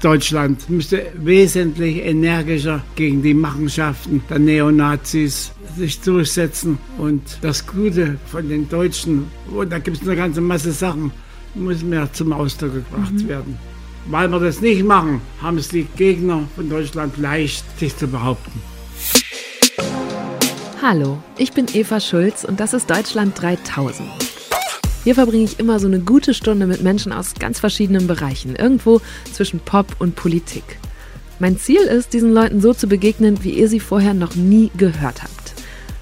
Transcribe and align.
Deutschland 0.00 0.70
müsste 0.70 1.06
wesentlich 1.14 2.04
energischer 2.04 2.82
gegen 2.94 3.22
die 3.22 3.34
Machenschaften 3.34 4.22
der 4.30 4.38
Neonazis 4.38 5.52
sich 5.76 6.00
durchsetzen. 6.00 6.78
Und 6.98 7.22
das 7.42 7.66
Gute 7.66 8.16
von 8.26 8.48
den 8.48 8.68
Deutschen, 8.68 9.26
und 9.52 9.70
da 9.70 9.78
gibt 9.78 10.00
es 10.00 10.06
eine 10.06 10.16
ganze 10.16 10.40
Masse 10.40 10.72
Sachen, 10.72 11.10
muss 11.54 11.82
mehr 11.82 12.12
zum 12.12 12.32
Ausdruck 12.32 12.74
gebracht 12.74 13.12
mhm. 13.12 13.28
werden. 13.28 13.58
Weil 14.06 14.30
wir 14.30 14.38
das 14.40 14.60
nicht 14.60 14.84
machen, 14.84 15.20
haben 15.42 15.58
es 15.58 15.68
die 15.68 15.86
Gegner 15.96 16.48
von 16.54 16.70
Deutschland 16.70 17.16
leicht, 17.18 17.64
sich 17.78 17.96
zu 17.96 18.06
behaupten. 18.06 18.62
Hallo, 20.80 21.18
ich 21.36 21.52
bin 21.52 21.66
Eva 21.74 21.98
Schulz 21.98 22.44
und 22.44 22.60
das 22.60 22.72
ist 22.72 22.88
Deutschland 22.88 23.40
3000. 23.40 24.27
Hier 25.04 25.14
verbringe 25.14 25.44
ich 25.44 25.58
immer 25.58 25.78
so 25.78 25.86
eine 25.86 26.00
gute 26.00 26.34
Stunde 26.34 26.66
mit 26.66 26.82
Menschen 26.82 27.12
aus 27.12 27.34
ganz 27.38 27.60
verschiedenen 27.60 28.06
Bereichen, 28.06 28.56
irgendwo 28.56 29.00
zwischen 29.32 29.60
Pop 29.60 29.96
und 29.98 30.16
Politik. 30.16 30.78
Mein 31.38 31.56
Ziel 31.56 31.82
ist, 31.82 32.12
diesen 32.12 32.32
Leuten 32.32 32.60
so 32.60 32.74
zu 32.74 32.88
begegnen, 32.88 33.44
wie 33.44 33.50
ihr 33.52 33.68
sie 33.68 33.80
vorher 33.80 34.12
noch 34.12 34.34
nie 34.34 34.70
gehört 34.76 35.22
habt. 35.22 35.54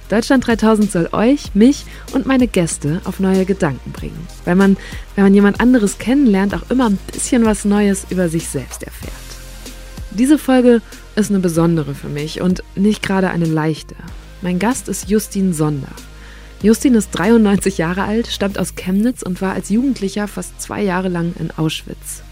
Deutschland 0.09 0.46
3000 0.46 0.91
soll 0.91 1.09
euch, 1.12 1.55
mich 1.55 1.84
und 2.12 2.27
meine 2.27 2.46
Gäste 2.46 3.00
auf 3.05 3.20
neue 3.20 3.45
Gedanken 3.45 3.91
bringen, 3.92 4.27
weil 4.45 4.55
man, 4.55 4.77
wenn 5.14 5.24
man 5.24 5.34
jemand 5.34 5.60
anderes 5.60 5.98
kennenlernt, 5.98 6.55
auch 6.55 6.70
immer 6.70 6.88
ein 6.88 6.98
bisschen 7.12 7.44
was 7.44 7.64
Neues 7.64 8.06
über 8.10 8.28
sich 8.28 8.48
selbst 8.48 8.83
erfährt. 8.84 9.12
Diese 10.12 10.38
Folge 10.38 10.80
ist 11.16 11.30
eine 11.30 11.41
besondere 11.41 11.94
für 11.94 12.08
mich 12.08 12.41
und 12.41 12.62
nicht 12.77 13.02
gerade 13.02 13.30
eine 13.30 13.47
leichte. 13.47 13.97
Mein 14.42 14.58
Gast 14.58 14.88
ist 14.88 15.10
Justin 15.10 15.52
Sonder. 15.52 15.88
Justin 16.66 16.97
ist 16.97 17.12
93 17.12 17.79
Jahre 17.79 18.02
alt, 18.02 18.27
stammt 18.27 18.59
aus 18.59 18.75
Chemnitz 18.75 19.23
und 19.23 19.41
war 19.41 19.52
als 19.52 19.69
Jugendlicher 19.70 20.27
fast 20.27 20.61
zwei 20.61 20.83
Jahre 20.83 21.06
lang 21.06 21.33
in 21.39 21.52
Auschwitz. 21.52 22.25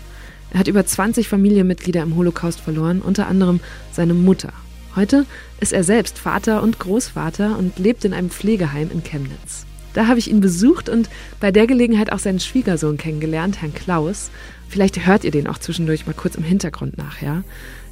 Er 0.50 0.58
hat 0.58 0.66
über 0.66 0.84
20 0.84 1.28
Familienmitglieder 1.28 2.02
im 2.02 2.16
Holocaust 2.16 2.58
verloren, 2.60 3.00
unter 3.00 3.28
anderem 3.28 3.60
seine 3.92 4.12
Mutter. 4.12 4.52
Heute 4.96 5.24
ist 5.60 5.72
er 5.72 5.84
selbst 5.84 6.18
Vater 6.18 6.64
und 6.64 6.80
Großvater 6.80 7.56
und 7.56 7.78
lebt 7.78 8.04
in 8.04 8.12
einem 8.12 8.28
Pflegeheim 8.28 8.90
in 8.92 9.04
Chemnitz. 9.04 9.66
Da 9.92 10.08
habe 10.08 10.18
ich 10.18 10.28
ihn 10.28 10.40
besucht 10.40 10.88
und 10.88 11.08
bei 11.38 11.52
der 11.52 11.68
Gelegenheit 11.68 12.10
auch 12.10 12.18
seinen 12.18 12.40
Schwiegersohn 12.40 12.96
kennengelernt, 12.96 13.62
Herrn 13.62 13.72
Klaus. 13.72 14.32
Vielleicht 14.68 15.06
hört 15.06 15.22
ihr 15.22 15.30
den 15.30 15.46
auch 15.46 15.58
zwischendurch 15.58 16.06
mal 16.06 16.12
kurz 16.12 16.34
im 16.34 16.42
Hintergrund 16.42 16.98
nach, 16.98 17.22
ja? 17.22 17.44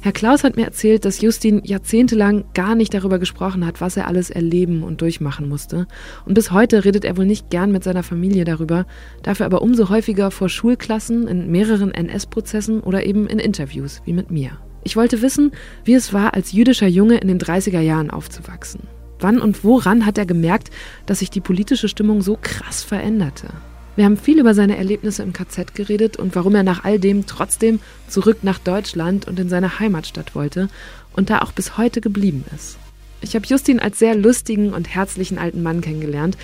Herr 0.03 0.11
Klaus 0.11 0.43
hat 0.43 0.57
mir 0.57 0.65
erzählt, 0.65 1.05
dass 1.05 1.21
Justin 1.21 1.61
jahrzehntelang 1.63 2.43
gar 2.53 2.75
nicht 2.75 2.93
darüber 2.93 3.19
gesprochen 3.19 3.65
hat, 3.65 3.79
was 3.79 3.95
er 3.95 4.05
alles 4.05 4.29
erleben 4.29 4.83
und 4.83 4.99
durchmachen 4.99 5.47
musste. 5.47 5.87
Und 6.25 6.33
bis 6.33 6.51
heute 6.51 6.83
redet 6.83 7.05
er 7.05 7.15
wohl 7.15 7.25
nicht 7.25 7.49
gern 7.49 7.71
mit 7.71 7.85
seiner 7.85 8.03
Familie 8.03 8.43
darüber, 8.43 8.85
dafür 9.21 9.45
aber 9.45 9.61
umso 9.61 9.87
häufiger 9.87 10.29
vor 10.29 10.49
Schulklassen, 10.49 11.29
in 11.29 11.49
mehreren 11.49 11.93
NS-Prozessen 11.93 12.81
oder 12.81 13.05
eben 13.05 13.27
in 13.27 13.39
Interviews, 13.39 14.01
wie 14.03 14.11
mit 14.11 14.29
mir. 14.29 14.57
Ich 14.83 14.97
wollte 14.97 15.21
wissen, 15.21 15.53
wie 15.85 15.93
es 15.93 16.11
war, 16.11 16.33
als 16.33 16.51
jüdischer 16.51 16.87
Junge 16.87 17.19
in 17.19 17.29
den 17.29 17.39
30er 17.39 17.79
Jahren 17.79 18.09
aufzuwachsen. 18.09 18.81
Wann 19.19 19.39
und 19.39 19.63
woran 19.63 20.05
hat 20.05 20.17
er 20.17 20.25
gemerkt, 20.25 20.69
dass 21.05 21.19
sich 21.19 21.29
die 21.29 21.39
politische 21.39 21.87
Stimmung 21.87 22.21
so 22.21 22.37
krass 22.41 22.83
veränderte? 22.83 23.47
Wir 23.95 24.05
haben 24.05 24.17
viel 24.17 24.39
über 24.39 24.55
seine 24.55 24.75
Erlebnisse 24.77 25.21
im 25.21 25.33
KZ 25.33 25.75
geredet 25.75 26.17
und 26.17 26.35
warum 26.35 26.55
er 26.55 26.63
nach 26.63 26.83
all 26.83 26.99
dem 26.99 27.27
trotzdem 27.27 27.79
zurück 28.07 28.39
nach 28.41 28.57
Deutschland 28.57 29.27
und 29.27 29.39
in 29.39 29.49
seine 29.49 29.79
Heimatstadt 29.79 30.33
wollte 30.33 30.69
und 31.13 31.29
da 31.29 31.43
auch 31.43 31.51
bis 31.51 31.77
heute 31.77 32.01
geblieben 32.01 32.43
ist. 32.55 32.77
Ich 33.21 33.35
habe 33.35 33.45
Justin 33.45 33.79
als 33.79 33.99
sehr 33.99 34.15
lustigen 34.15 34.73
und 34.73 34.93
herzlichen 34.93 35.37
alten 35.37 35.61
Mann 35.61 35.81
kennengelernt, 35.81 36.37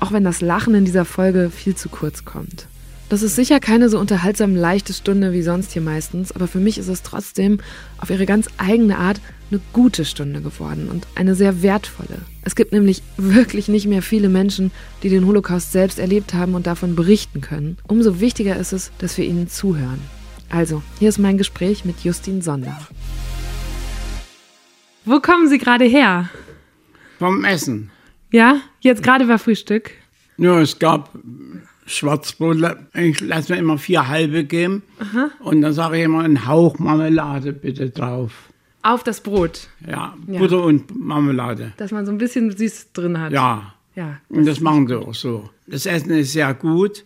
auch 0.00 0.12
wenn 0.12 0.24
das 0.24 0.40
Lachen 0.40 0.74
in 0.74 0.86
dieser 0.86 1.04
Folge 1.04 1.50
viel 1.50 1.76
zu 1.76 1.90
kurz 1.90 2.24
kommt. 2.24 2.66
Das 3.08 3.22
ist 3.22 3.36
sicher 3.36 3.60
keine 3.60 3.90
so 3.90 3.98
unterhaltsam 3.98 4.56
leichte 4.56 4.92
Stunde 4.92 5.32
wie 5.32 5.42
sonst 5.42 5.72
hier 5.72 5.82
meistens, 5.82 6.32
aber 6.32 6.48
für 6.48 6.58
mich 6.58 6.78
ist 6.78 6.88
es 6.88 7.02
trotzdem 7.02 7.58
auf 7.98 8.10
ihre 8.10 8.24
ganz 8.26 8.48
eigene 8.56 8.98
Art 8.98 9.20
eine 9.50 9.60
gute 9.72 10.04
Stunde 10.04 10.40
geworden 10.40 10.88
und 10.90 11.06
eine 11.14 11.34
sehr 11.34 11.62
wertvolle. 11.62 12.18
Es 12.42 12.56
gibt 12.56 12.72
nämlich 12.72 13.02
wirklich 13.16 13.68
nicht 13.68 13.86
mehr 13.86 14.02
viele 14.02 14.28
Menschen, 14.28 14.70
die 15.02 15.10
den 15.10 15.26
Holocaust 15.26 15.72
selbst 15.72 15.98
erlebt 15.98 16.34
haben 16.34 16.54
und 16.54 16.66
davon 16.66 16.96
berichten 16.96 17.40
können. 17.40 17.76
Umso 17.86 18.20
wichtiger 18.20 18.56
ist 18.56 18.72
es, 18.72 18.90
dass 18.98 19.18
wir 19.18 19.26
ihnen 19.26 19.48
zuhören. 19.48 20.00
Also, 20.48 20.82
hier 20.98 21.08
ist 21.08 21.18
mein 21.18 21.38
Gespräch 21.38 21.84
mit 21.84 22.00
Justin 22.04 22.40
Sonder. 22.40 22.78
Wo 25.04 25.20
kommen 25.20 25.48
Sie 25.48 25.58
gerade 25.58 25.84
her? 25.84 26.30
Vom 27.18 27.44
Essen. 27.44 27.90
Ja, 28.32 28.60
jetzt 28.80 29.02
gerade 29.02 29.28
war 29.28 29.38
Frühstück. 29.38 29.90
Ja, 30.38 30.60
es 30.60 30.78
gab 30.78 31.10
Schwarzbrot, 31.86 32.58
ich 32.94 33.20
lasse 33.20 33.52
mir 33.52 33.58
immer 33.58 33.78
vier 33.78 34.08
halbe 34.08 34.44
geben. 34.44 34.82
Aha. 34.98 35.30
Und 35.40 35.60
dann 35.60 35.72
sage 35.72 35.98
ich 35.98 36.04
immer 36.04 36.20
einen 36.20 36.46
Hauch 36.46 36.78
Marmelade 36.78 37.52
bitte 37.52 37.90
drauf. 37.90 38.32
Auf 38.82 39.02
das 39.02 39.20
Brot? 39.20 39.68
Ja, 39.86 40.14
ja, 40.26 40.38
Butter 40.38 40.62
und 40.62 40.94
Marmelade. 40.94 41.72
Dass 41.78 41.90
man 41.90 42.04
so 42.04 42.12
ein 42.12 42.18
bisschen 42.18 42.54
süß 42.54 42.92
drin 42.92 43.18
hat. 43.18 43.32
Ja. 43.32 43.74
ja 43.94 44.20
das 44.28 44.38
und 44.38 44.46
das 44.46 44.60
machen 44.60 44.86
sie 44.88 44.98
auch 44.98 45.14
so. 45.14 45.48
Das 45.66 45.86
Essen 45.86 46.10
ist 46.10 46.32
sehr 46.32 46.52
gut. 46.52 47.04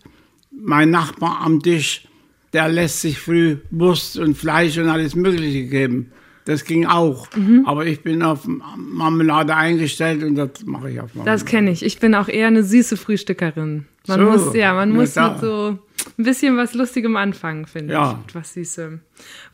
Mein 0.51 0.91
Nachbar 0.91 1.41
am 1.41 1.63
Tisch, 1.63 2.09
der 2.53 2.69
lässt 2.69 3.01
sich 3.03 3.19
früh 3.21 3.59
Wurst 3.71 4.19
und 4.19 4.37
Fleisch 4.37 4.77
und 4.79 4.89
alles 4.89 5.15
Mögliche 5.15 5.67
geben. 5.67 6.11
Das 6.49 6.65
ging 6.65 6.87
auch. 6.87 7.29
Mhm. 7.37 7.65
Aber 7.67 7.85
ich 7.85 8.01
bin 8.01 8.23
auf 8.23 8.49
Marmelade 8.75 9.55
eingestellt 9.55 10.23
und 10.23 10.35
das 10.35 10.65
mache 10.65 10.91
ich 10.91 10.99
auf 10.99 11.15
Marmelade. 11.15 11.39
Das 11.39 11.45
kenne 11.45 11.71
ich. 11.71 11.85
Ich 11.85 12.01
bin 12.01 12.15
auch 12.15 12.27
eher 12.27 12.47
eine 12.47 12.65
süße 12.65 12.97
Frühstückerin. 12.97 13.85
Man 14.07 14.21
so, 14.21 14.25
muss, 14.25 14.55
ja, 14.55 14.73
man 14.73 14.89
muss 14.89 15.15
mit 15.15 15.41
so 15.43 15.79
ein 16.17 16.25
bisschen 16.25 16.57
was 16.57 16.73
Lustigem 16.73 17.17
anfangen, 17.17 17.67
finde 17.67 17.93
ja. 17.93 18.19
ich. 18.27 18.35
Was 18.35 18.55
Süßem. 18.55 19.01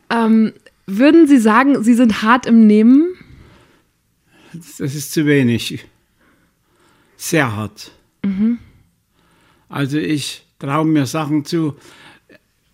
Ähm, 0.09 0.53
würden 0.85 1.27
Sie 1.27 1.37
sagen, 1.37 1.83
Sie 1.83 1.95
sind 1.95 2.21
hart 2.21 2.45
im 2.45 2.65
Nehmen? 2.65 3.09
Das 4.53 4.79
ist 4.79 5.11
zu 5.11 5.25
wenig. 5.25 5.85
Sehr 7.17 7.53
hart. 7.53 7.91
Mhm. 8.23 8.59
Also 9.67 9.97
ich 9.97 10.45
traue 10.59 10.85
mir 10.85 11.05
Sachen 11.05 11.43
zu 11.43 11.75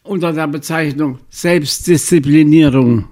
unter 0.04 0.32
der 0.32 0.46
Bezeichnung 0.46 1.18
Selbstdisziplinierung. 1.32 3.08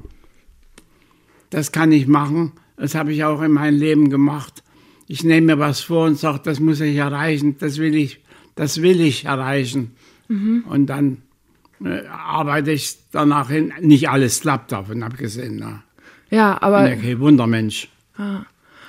Das 1.50 1.72
kann 1.72 1.92
ich 1.92 2.08
machen. 2.08 2.54
Das 2.78 2.96
habe 2.96 3.12
ich 3.12 3.24
auch 3.24 3.42
in 3.42 3.52
meinem 3.52 3.78
Leben 3.78 4.10
gemacht. 4.10 4.64
Ich 5.08 5.24
nehme 5.24 5.56
mir 5.56 5.60
was 5.60 5.82
vor 5.82 6.06
und 6.06 6.18
sage, 6.18 6.42
das 6.44 6.60
muss 6.60 6.80
ich 6.80 6.96
erreichen, 6.96 7.58
das 7.58 7.78
will 7.78 7.96
ich 7.96 8.22
das 8.60 8.82
will 8.82 9.00
ich 9.00 9.24
erreichen. 9.24 9.96
Mhm. 10.28 10.66
Und 10.68 10.88
dann 10.88 11.22
äh, 11.82 12.06
arbeite 12.08 12.72
ich 12.72 12.98
danach 13.14 13.50
hin. 13.50 13.72
Nicht 13.80 14.10
alles 14.10 14.42
klappt 14.42 14.74
davon 14.74 15.02
abgesehen. 15.02 15.56
Ne? 15.56 15.82
Ja, 16.30 16.62
aber. 16.62 16.84
Bin 16.90 17.02
kein 17.02 17.20
Wundermensch. 17.22 17.88
Ah. 18.18 18.42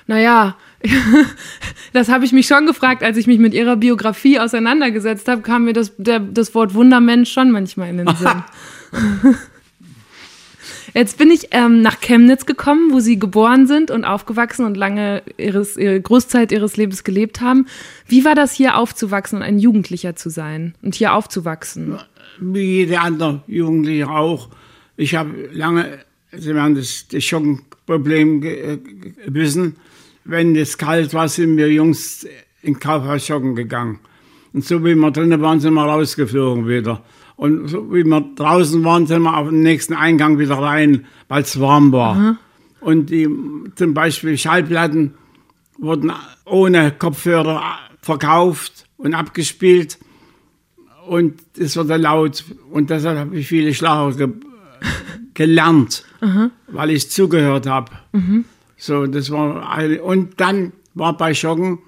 Naja, 0.09 0.57
das 1.93 2.09
habe 2.09 2.25
ich 2.25 2.33
mich 2.33 2.49
schon 2.49 2.67
gefragt, 2.67 3.05
als 3.05 3.17
ich 3.17 3.29
mich 3.29 3.39
mit 3.39 3.55
ihrer 3.55 3.77
Biografie 3.77 4.41
auseinandergesetzt 4.41 5.29
habe, 5.29 5.43
kam 5.43 5.67
mir 5.67 5.73
das, 5.73 5.93
der, 5.99 6.19
das 6.19 6.53
Wort 6.57 6.75
Wundermensch 6.75 7.31
schon 7.31 7.53
manchmal 7.53 7.91
in 7.91 7.99
den 7.99 8.09
Sinn. 8.17 8.43
Jetzt 10.95 11.19
bin 11.19 11.31
ich 11.31 11.49
ähm, 11.53 11.83
nach 11.83 12.01
Chemnitz 12.01 12.47
gekommen, 12.47 12.93
wo 12.93 13.01
Sie 13.01 13.19
geboren 13.19 13.67
sind 13.67 13.91
und 13.91 14.05
aufgewachsen 14.05 14.65
und 14.65 14.77
lange 14.77 15.23
ihres, 15.37 15.77
ihre 15.77 16.01
Großzeit 16.01 16.53
Ihres 16.53 16.77
Lebens 16.77 17.05
gelebt 17.05 17.41
haben. 17.41 17.67
Wie 18.07 18.25
war 18.25 18.35
das 18.35 18.53
hier 18.53 18.77
aufzuwachsen 18.77 19.39
und 19.39 19.45
ein 19.45 19.59
Jugendlicher 19.59 20.17
zu 20.17 20.31
sein 20.31 20.75
und 20.83 20.95
hier 20.95 21.15
aufzuwachsen? 21.15 21.99
Wie 22.41 22.79
jede 22.79 23.01
andere 23.01 23.43
Jugendliche 23.47 24.09
auch. 24.09 24.49
Ich 24.97 25.15
habe 25.15 25.49
lange, 25.53 25.99
Sie 26.33 26.55
werden 26.55 26.75
das, 26.75 27.07
das 27.09 27.25
Schockenproblem 27.25 28.41
gewissen. 28.41 29.77
Wenn 30.25 30.55
es 30.57 30.77
kalt 30.77 31.15
war, 31.15 31.29
sind 31.29 31.57
wir 31.57 31.73
Jungs 31.73 32.27
in 32.63 32.79
Kaufhaus 32.79 33.27
joggen 33.29 33.55
gegangen. 33.55 34.01
Und 34.53 34.65
so 34.65 34.85
wie 34.85 34.95
wir 34.95 35.11
drinnen 35.11 35.41
waren, 35.41 35.61
sind 35.61 35.75
wir 35.75 35.85
rausgeflogen 35.85 36.69
wieder. 36.69 37.03
Und 37.41 37.69
so 37.69 37.91
wie 37.91 38.05
wir 38.05 38.21
draußen 38.21 38.85
waren, 38.85 39.07
sind 39.07 39.23
wir 39.23 39.35
auf 39.35 39.49
den 39.49 39.63
nächsten 39.63 39.95
Eingang 39.95 40.39
wieder 40.39 40.59
rein, 40.59 41.07
weil 41.29 41.41
es 41.41 41.59
warm 41.59 41.91
war. 41.91 42.15
Aha. 42.15 42.37
Und 42.81 43.09
die, 43.09 43.27
zum 43.77 43.95
Beispiel 43.95 44.37
Schallplatten 44.37 45.15
wurden 45.79 46.13
ohne 46.45 46.91
Kopfhörer 46.91 47.63
verkauft 48.03 48.85
und 48.99 49.15
abgespielt. 49.15 49.99
Und 51.09 51.41
es 51.57 51.79
wurde 51.79 51.97
laut. 51.97 52.45
Und 52.71 52.91
deshalb 52.91 53.17
habe 53.17 53.39
ich 53.39 53.49
viele 53.49 53.73
Schlager 53.73 54.15
ge 54.19 54.29
gelernt, 55.33 56.05
Aha. 56.21 56.51
weil 56.67 56.91
ich 56.91 57.11
zugehört 57.11 57.67
habe. 57.67 57.91
Mhm. 58.13 58.45
So, 58.77 59.07
das 59.07 59.31
war 59.31 59.67
eine, 59.67 60.03
und 60.03 60.39
dann 60.43 60.73
war 60.93 61.17
bei 61.17 61.33
Joggen 61.33 61.79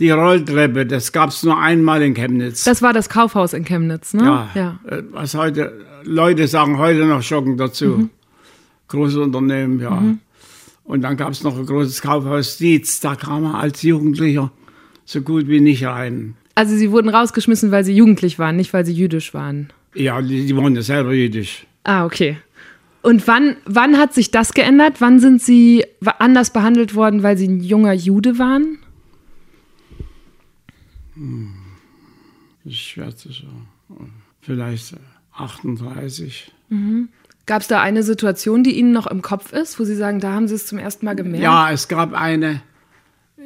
die 0.00 0.10
Rolltreppe, 0.10 0.86
das 0.86 1.12
gab 1.12 1.28
es 1.28 1.42
nur 1.42 1.58
einmal 1.58 2.02
in 2.02 2.14
Chemnitz. 2.14 2.64
Das 2.64 2.82
war 2.82 2.92
das 2.92 3.08
Kaufhaus 3.08 3.52
in 3.52 3.64
Chemnitz, 3.64 4.14
ne? 4.14 4.24
Ja. 4.24 4.50
ja. 4.54 4.80
Äh, 4.86 5.02
was 5.10 5.34
heute, 5.34 5.72
Leute 6.04 6.48
sagen 6.48 6.78
heute 6.78 7.04
noch 7.04 7.22
Schocken 7.22 7.56
dazu. 7.56 7.86
Mhm. 7.86 8.10
Großes 8.88 9.16
Unternehmen, 9.18 9.78
ja. 9.78 9.90
Mhm. 9.90 10.18
Und 10.84 11.02
dann 11.02 11.16
gab 11.16 11.30
es 11.30 11.44
noch 11.44 11.56
ein 11.56 11.66
großes 11.66 12.02
Kaufhaus 12.02 12.56
Dietz, 12.56 12.98
da 13.00 13.14
kam 13.14 13.42
man 13.42 13.54
als 13.54 13.82
Jugendlicher 13.82 14.50
so 15.04 15.20
gut 15.20 15.46
wie 15.46 15.60
nicht 15.60 15.84
rein. 15.84 16.34
Also 16.54 16.74
sie 16.76 16.90
wurden 16.90 17.08
rausgeschmissen, 17.08 17.70
weil 17.70 17.84
sie 17.84 17.94
jugendlich 17.94 18.38
waren, 18.38 18.56
nicht 18.56 18.72
weil 18.72 18.84
sie 18.84 18.92
jüdisch 18.92 19.34
waren? 19.34 19.68
Ja, 19.94 20.20
die, 20.20 20.46
die 20.46 20.56
waren 20.56 20.74
ja 20.74 20.82
selber 20.82 21.12
jüdisch. 21.12 21.66
Ah, 21.84 22.04
okay. 22.04 22.38
Und 23.02 23.26
wann, 23.26 23.56
wann 23.64 23.98
hat 23.98 24.14
sich 24.14 24.30
das 24.30 24.52
geändert? 24.52 25.00
Wann 25.00 25.20
sind 25.20 25.40
Sie 25.40 25.84
anders 26.18 26.50
behandelt 26.50 26.94
worden, 26.94 27.22
weil 27.22 27.38
Sie 27.38 27.48
ein 27.48 27.60
junger 27.60 27.94
Jude 27.94 28.38
waren? 28.38 28.78
Hm. 31.20 31.52
Schwer 32.70 33.14
zu 33.16 33.30
sagen. 33.32 33.68
Vielleicht 34.40 34.94
38. 35.32 36.50
Mhm. 36.68 37.08
Gab 37.46 37.62
es 37.62 37.68
da 37.68 37.80
eine 37.80 38.02
Situation, 38.02 38.62
die 38.62 38.78
Ihnen 38.78 38.92
noch 38.92 39.06
im 39.06 39.22
Kopf 39.22 39.52
ist, 39.52 39.78
wo 39.80 39.84
Sie 39.84 39.96
sagen, 39.96 40.20
da 40.20 40.32
haben 40.32 40.46
Sie 40.48 40.54
es 40.54 40.66
zum 40.66 40.78
ersten 40.78 41.04
Mal 41.04 41.16
gemerkt? 41.16 41.42
Ja, 41.42 41.70
es 41.70 41.88
gab 41.88 42.12
eine. 42.14 42.62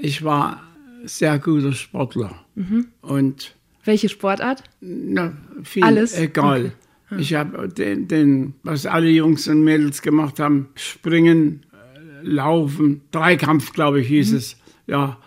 Ich 0.01 0.23
war 0.25 0.63
sehr 1.05 1.39
guter 1.39 1.73
Sportler. 1.73 2.45
Mhm. 2.55 2.87
Und 3.01 3.55
Welche 3.85 4.09
Sportart? 4.09 4.63
Na, 4.81 5.33
viel, 5.63 5.85
Alles? 5.85 6.17
Egal. 6.19 6.73
Okay. 7.11 7.21
Ich 7.21 7.35
habe 7.35 7.69
den, 7.69 8.09
den, 8.09 8.55
was 8.63 8.87
alle 8.87 9.09
Jungs 9.09 9.47
und 9.49 9.63
Mädels 9.63 10.03
gemacht 10.03 10.41
haben, 10.41 10.69
Springen, 10.75 11.65
äh, 11.73 12.27
Laufen, 12.27 13.03
Dreikampf, 13.11 13.73
glaube 13.73 14.01
ich, 14.01 14.09
hieß 14.09 14.33
Mhm. 14.33 14.37
es. 14.39 14.57
Ja. 14.87 15.19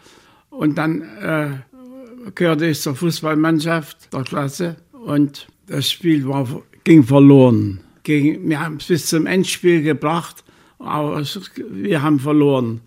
Und 0.49 0.77
dann 0.77 1.01
äh, 1.01 1.49
gehörte 2.35 2.67
ich 2.67 2.81
zur 2.81 2.95
Fußballmannschaft 2.95 4.13
der 4.13 4.23
Klasse 4.23 4.75
und 4.91 5.47
das 5.67 5.89
Spiel 5.89 6.27
war, 6.27 6.47
ging 6.83 7.03
verloren. 7.03 7.79
Gegen, 8.03 8.49
wir 8.49 8.59
haben 8.59 8.77
es 8.77 8.87
bis 8.87 9.07
zum 9.07 9.25
Endspiel 9.25 9.81
gebracht, 9.81 10.43
aber 10.79 11.21
wir 11.71 12.01
haben 12.01 12.19
verloren. 12.19 12.81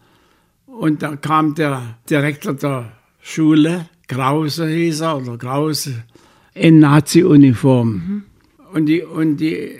Und 0.66 1.02
da 1.02 1.16
kam 1.16 1.54
der 1.54 1.98
Direktor 2.08 2.54
der 2.54 2.92
Schule, 3.20 3.88
Krause 4.08 4.68
hieß 4.68 5.00
er, 5.00 5.18
oder 5.18 5.36
Krause, 5.36 6.04
in 6.54 6.78
Nazi-Uniform. 6.78 8.24
Und, 8.72 8.86
die, 8.86 9.02
und 9.02 9.36
die 9.36 9.76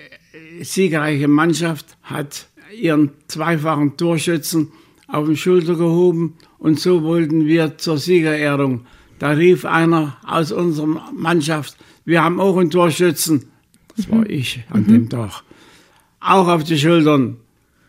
siegreiche 0.63 1.29
Mannschaft 1.29 1.97
hat 2.03 2.49
ihren 2.77 3.11
zweifachen 3.29 3.97
Torschützen 3.97 4.73
auf 5.09 5.27
den 5.27 5.37
Schulter 5.37 5.75
gehoben 5.75 6.35
und 6.59 6.79
so 6.79 7.03
wollten 7.03 7.47
wir 7.47 7.79
zur 7.79 7.99
Siegerehrung. 7.99 8.87
Da 9.21 9.33
rief 9.33 9.67
einer 9.67 10.17
aus 10.27 10.51
unserer 10.51 11.13
Mannschaft, 11.13 11.77
wir 12.07 12.25
haben 12.25 12.41
auch 12.41 12.57
einen 12.57 12.71
Torschützen. 12.71 13.51
Das 13.95 14.11
war 14.11 14.29
ich 14.29 14.65
an 14.71 14.87
dem 14.87 15.11
Tag. 15.11 15.43
Auch 16.21 16.49
auf 16.49 16.65
die 16.65 16.79
Schultern. 16.79 17.37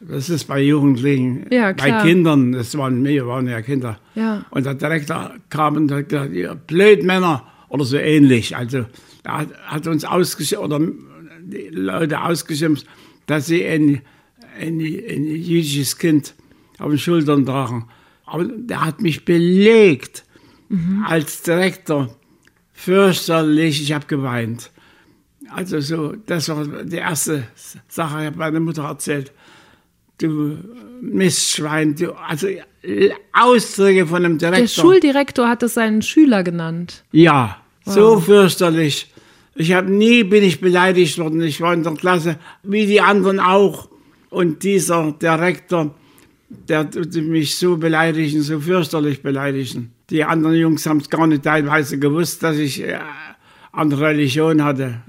Das 0.01 0.29
ist 0.29 0.43
bei 0.43 0.59
Jugendlichen, 0.61 1.45
Ja, 1.49 1.71
bei. 1.71 2.01
Kindern, 2.01 2.51
das 2.51 2.77
waren 2.77 3.01
wir 3.05 3.27
waren 3.27 3.47
ja 3.47 3.61
Kinder. 3.61 3.97
Ja. 4.13 4.43
Und 4.51 4.65
der 4.65 4.73
Direktor 4.73 5.31
kam 5.49 5.77
und 5.77 5.91
hat 5.91 6.09
gesagt, 6.09 6.33
ihr 6.33 6.53
Blödmänner 6.55 7.47
oder 7.69 7.85
so 7.85 7.95
ähnlich. 7.95 8.57
Also 8.57 8.85
er 9.23 9.37
hat, 9.37 9.47
hat 9.63 9.87
uns 9.87 10.03
ausgeschimpft, 10.03 10.65
oder 10.65 10.81
die 11.43 11.69
Leute 11.71 12.21
ausgeschimpft, 12.21 12.85
dass 13.27 13.45
sie 13.45 13.65
ein, 13.65 14.01
ein, 14.59 14.79
ein 14.81 15.25
jüdisches 15.27 15.97
Kind 15.97 16.33
auf 16.77 16.89
den 16.89 16.97
Schultern 16.97 17.45
tragen. 17.45 17.87
Aber 18.25 18.43
der 18.43 18.83
hat 18.83 19.01
mich 19.01 19.23
belegt 19.23 20.25
als 21.05 21.41
Direktor. 21.41 22.15
Fürchterlich, 22.73 23.81
ich 23.81 23.93
habe 23.93 24.05
geweint. 24.07 24.71
Also 25.49 25.79
so, 25.81 26.13
das 26.25 26.49
war 26.49 26.65
die 26.83 26.97
erste 26.97 27.43
Sache, 27.87 28.19
ich 28.21 28.25
habe 28.27 28.37
meiner 28.37 28.59
Mutter 28.59 28.83
erzählt. 28.83 29.31
Du 30.17 30.57
Mistschwein, 31.01 31.95
du, 31.95 32.13
also 32.13 32.47
Ausdrücke 33.33 34.07
von 34.07 34.23
einem 34.23 34.37
Direktor. 34.37 34.61
Der 34.61 34.67
Schuldirektor 34.67 35.47
hat 35.47 35.63
es 35.63 35.73
seinen 35.73 36.01
Schüler 36.01 36.43
genannt. 36.43 37.03
Ja, 37.11 37.57
so 37.85 38.19
fürchterlich. 38.19 39.11
Ich 39.55 39.73
habe 39.73 39.91
nie 39.91 40.23
bin 40.23 40.43
ich 40.43 40.61
beleidigt 40.61 41.17
worden. 41.17 41.41
Ich 41.41 41.59
war 41.59 41.73
in 41.73 41.83
der 41.83 41.93
Klasse, 41.93 42.37
wie 42.63 42.85
die 42.85 43.01
anderen 43.01 43.39
auch. 43.39 43.89
Und 44.29 44.63
dieser 44.63 45.11
Direktor, 45.11 45.93
der 46.49 46.89
tut 46.89 47.13
mich 47.15 47.57
so 47.57 47.77
beleidigen, 47.77 48.41
so 48.41 48.59
fürchterlich 48.59 49.21
beleidigen. 49.21 49.91
Die 50.11 50.23
anderen 50.23 50.55
Jungs 50.55 50.85
haben 50.85 50.97
es 50.97 51.09
gar 51.09 51.25
nicht 51.25 51.43
teilweise 51.43 51.97
gewusst, 51.97 52.43
dass 52.43 52.57
ich 52.57 52.83
äh, 52.83 52.99
andere 53.71 54.07
Religion 54.07 54.63
hatte. 54.63 55.01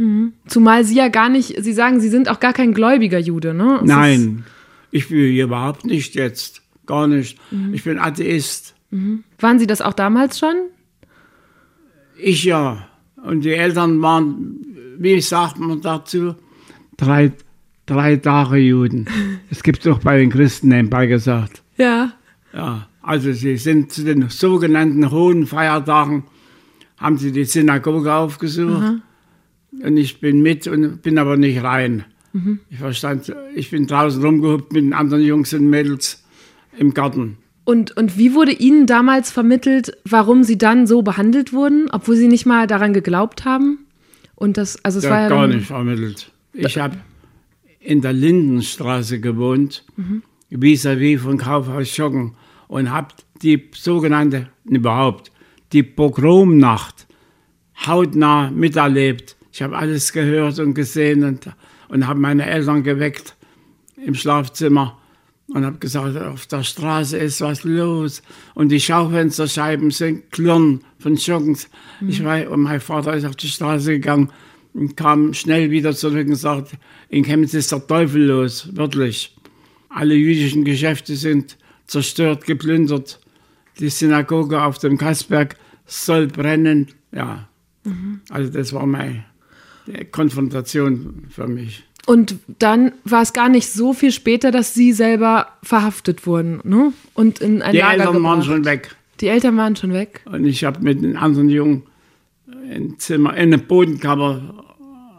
Zumal 0.47 0.85
Sie 0.85 0.95
ja 0.95 1.09
gar 1.09 1.29
nicht, 1.29 1.63
Sie 1.63 1.73
sagen, 1.73 2.01
Sie 2.01 2.09
sind 2.09 2.29
auch 2.29 2.41
gar 2.41 2.53
kein 2.53 2.73
gläubiger 2.73 3.19
Jude, 3.19 3.53
ne? 3.53 3.81
Es 3.83 3.89
Nein, 3.89 4.45
ich 4.93 5.11
will 5.11 5.39
überhaupt 5.39 5.85
nicht 5.85 6.15
jetzt. 6.15 6.63
Gar 6.87 7.09
nicht. 7.09 7.39
Ich 7.73 7.85
bin 7.85 7.99
Atheist. 7.99 8.75
Ist, 8.91 8.99
waren 9.41 9.59
Sie 9.59 9.67
das 9.67 9.81
auch 9.81 9.93
damals 9.93 10.39
schon? 10.39 10.55
Ich 12.17 12.45
ja. 12.45 12.87
Und 13.25 13.43
die 13.43 13.53
Eltern 13.55 14.03
waren, 14.03 14.57
wie 14.99 15.21
sagt 15.21 15.59
man 15.59 15.81
dazu, 15.81 16.35
drei, 16.97 17.33
drei 17.87 18.17
Tage 18.17 18.57
Juden. 18.57 19.07
Es 19.51 19.63
gibt 19.63 19.85
doch 19.85 19.99
bei 19.99 20.19
den 20.19 20.31
Christen 20.31 20.69
nebenbei 20.69 21.07
gesagt. 21.07 21.63
Ja. 21.77 22.13
Ja, 22.55 22.89
also 23.03 23.33
sie 23.33 23.57
sind 23.57 23.93
zu 23.93 24.05
den 24.05 24.29
sogenannten 24.29 25.11
hohen 25.11 25.47
Feiertagen, 25.47 26.25
haben 26.97 27.19
sie 27.19 27.33
die 27.33 27.45
Synagoge 27.45 28.13
aufgesucht. 28.13 29.03
Und 29.83 29.97
ich 29.97 30.21
bin 30.21 30.43
mit 30.43 30.67
und 30.67 31.03
bin 31.03 31.19
aber 31.19 31.37
nicht 31.37 31.63
rein. 31.63 32.05
Ich 32.71 32.79
verstand, 32.79 33.35
ich 33.55 33.71
bin 33.71 33.87
draußen 33.87 34.23
rumgehuppt 34.23 34.73
mit 34.73 34.85
den 34.85 34.95
anderen 34.95 35.23
Jungs 35.23 35.53
und 35.53 35.69
Mädels 35.69 36.25
im 36.79 36.95
Garten. 36.95 37.37
Und, 37.65 37.97
und 37.97 38.19
wie 38.19 38.35
wurde 38.35 38.53
Ihnen 38.53 38.87
damals 38.87 39.31
vermittelt, 39.31 39.97
warum 40.05 40.43
Sie 40.43 40.59
dann 40.59 40.87
so 40.87 41.03
behandelt 41.03 41.53
wurden, 41.53 41.89
obwohl 41.93 42.17
Sie 42.17 42.29
nicht 42.29 42.47
mal 42.47 42.67
daran 42.67 42.93
geglaubt 42.93 43.45
haben? 43.45 43.87
Und 44.35 44.57
das, 44.57 44.85
also 44.85 44.99
es 44.99 45.03
Der 45.03 45.11
war 45.13 45.21
ja 45.23 45.29
gar 45.29 45.47
nicht 45.47 45.67
vermittelt. 45.67 46.33
Ich 46.55 46.79
habe 46.79 46.97
in 47.79 48.01
der 48.01 48.13
Lindenstraße 48.13 49.21
gewohnt, 49.21 49.85
vis-à-vis 50.51 51.21
von 51.21 51.39
Kaufhaus 51.39 51.89
Schocken 51.89 52.35
und 52.73 52.91
habe 52.91 53.09
die 53.43 53.69
sogenannte, 53.75 54.49
überhaupt, 54.65 55.31
die 55.73 55.83
Pogromnacht 55.83 57.07
hautnah 57.87 58.51
miterlebt. 58.51 59.37
Ich 59.53 59.61
habe 59.61 59.77
alles 59.77 60.11
gehört 60.11 60.59
und 60.59 60.73
gesehen 60.73 61.23
und, 61.23 61.51
und 61.89 62.07
habe 62.07 62.19
meine 62.19 62.47
Eltern 62.47 62.83
geweckt 62.83 63.37
im 64.03 64.15
Schlafzimmer 64.15 64.99
und 65.49 65.67
habe 65.67 65.77
gesagt, 65.81 66.17
auf 66.17 66.47
der 66.47 66.63
Straße 66.63 67.19
ist 67.19 67.43
was 67.43 67.63
los 67.65 68.23
und 68.55 68.71
die 68.71 68.81
Schaufensterscheiben 68.81 69.91
sind 69.91 70.31
klirren 70.31 70.81
von 70.99 71.19
Schockens. 71.19 71.69
Ich 72.09 72.25
weiß, 72.25 72.49
und 72.49 72.61
mein 72.61 72.81
Vater 72.81 73.13
ist 73.15 73.27
auf 73.27 73.37
die 73.37 73.49
Straße 73.49 73.93
gegangen 73.93 74.31
und 74.73 74.97
kam 74.97 75.35
schnell 75.35 75.71
wieder 75.71 75.95
zurück 75.95 76.27
und 76.27 76.37
sagte, 76.37 76.79
in 77.11 77.23
Chemnitz 77.23 77.53
ist 77.53 77.71
der 77.71 77.87
Teufel 77.87 78.23
los, 78.23 78.75
wirklich. 78.75 79.37
Alle 79.91 80.15
jüdischen 80.15 80.65
Geschäfte 80.65 81.17
sind 81.17 81.59
zerstört, 81.93 82.47
geplündert. 82.47 83.21
Die 83.79 83.89
Synagoge 83.89 84.63
auf 84.63 84.79
dem 84.79 84.99
Kassberg 84.99 85.57
soll 85.87 86.27
brennen. 86.27 86.89
Ja, 87.13 87.49
also 88.31 88.53
das 88.53 88.73
war 88.73 88.87
meine 88.87 89.25
Konfrontation 90.11 91.25
für 91.31 91.47
mich. 91.47 91.85
Und 92.07 92.37
dann 92.59 92.93
war 93.05 93.23
es 93.23 93.33
gar 93.33 93.49
nicht 93.49 93.71
so 93.71 93.93
viel 93.93 94.11
später, 94.11 94.51
dass 94.51 94.75
Sie 94.75 94.93
selber 94.93 95.49
verhaftet 95.63 96.27
wurden, 96.27 96.61
ne? 96.65 96.93
Und 97.15 97.41
in 97.41 97.63
ein 97.63 97.73
Die 97.73 97.79
Lager 97.79 97.93
Eltern 97.93 98.23
waren 98.25 98.41
gebracht. 98.41 98.47
schon 98.47 98.65
weg. 98.65 98.97
Die 99.21 99.29
Eltern 99.29 99.57
waren 99.57 99.77
schon 99.77 99.93
weg. 99.93 100.23
Und 100.25 100.45
ich 100.45 100.65
habe 100.65 100.81
mit 100.81 101.01
den 101.03 101.17
anderen 101.17 101.49
Jungen 101.49 101.85
ein 102.69 102.99
Zimmer, 102.99 103.31
eine 103.31 103.59
Bodenkammer, 103.59 104.65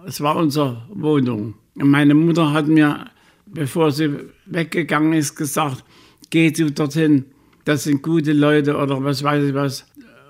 es 0.06 0.20
war 0.20 0.36
unsere 0.36 0.84
Wohnung. 0.90 1.54
Und 1.76 1.90
meine 1.90 2.16
Mutter 2.16 2.52
hat 2.52 2.68
mir, 2.68 3.06
bevor 3.46 3.92
sie 3.92 4.10
weggegangen 4.46 5.14
ist, 5.14 5.36
gesagt, 5.36 5.84
geh 6.34 6.50
du 6.50 6.72
dorthin, 6.72 7.26
das 7.64 7.84
sind 7.84 8.02
gute 8.02 8.34
Leute 8.34 8.76
oder 8.76 9.04
was 9.04 9.22
weiß 9.22 9.44
ich 9.50 9.54
was. 9.54 9.86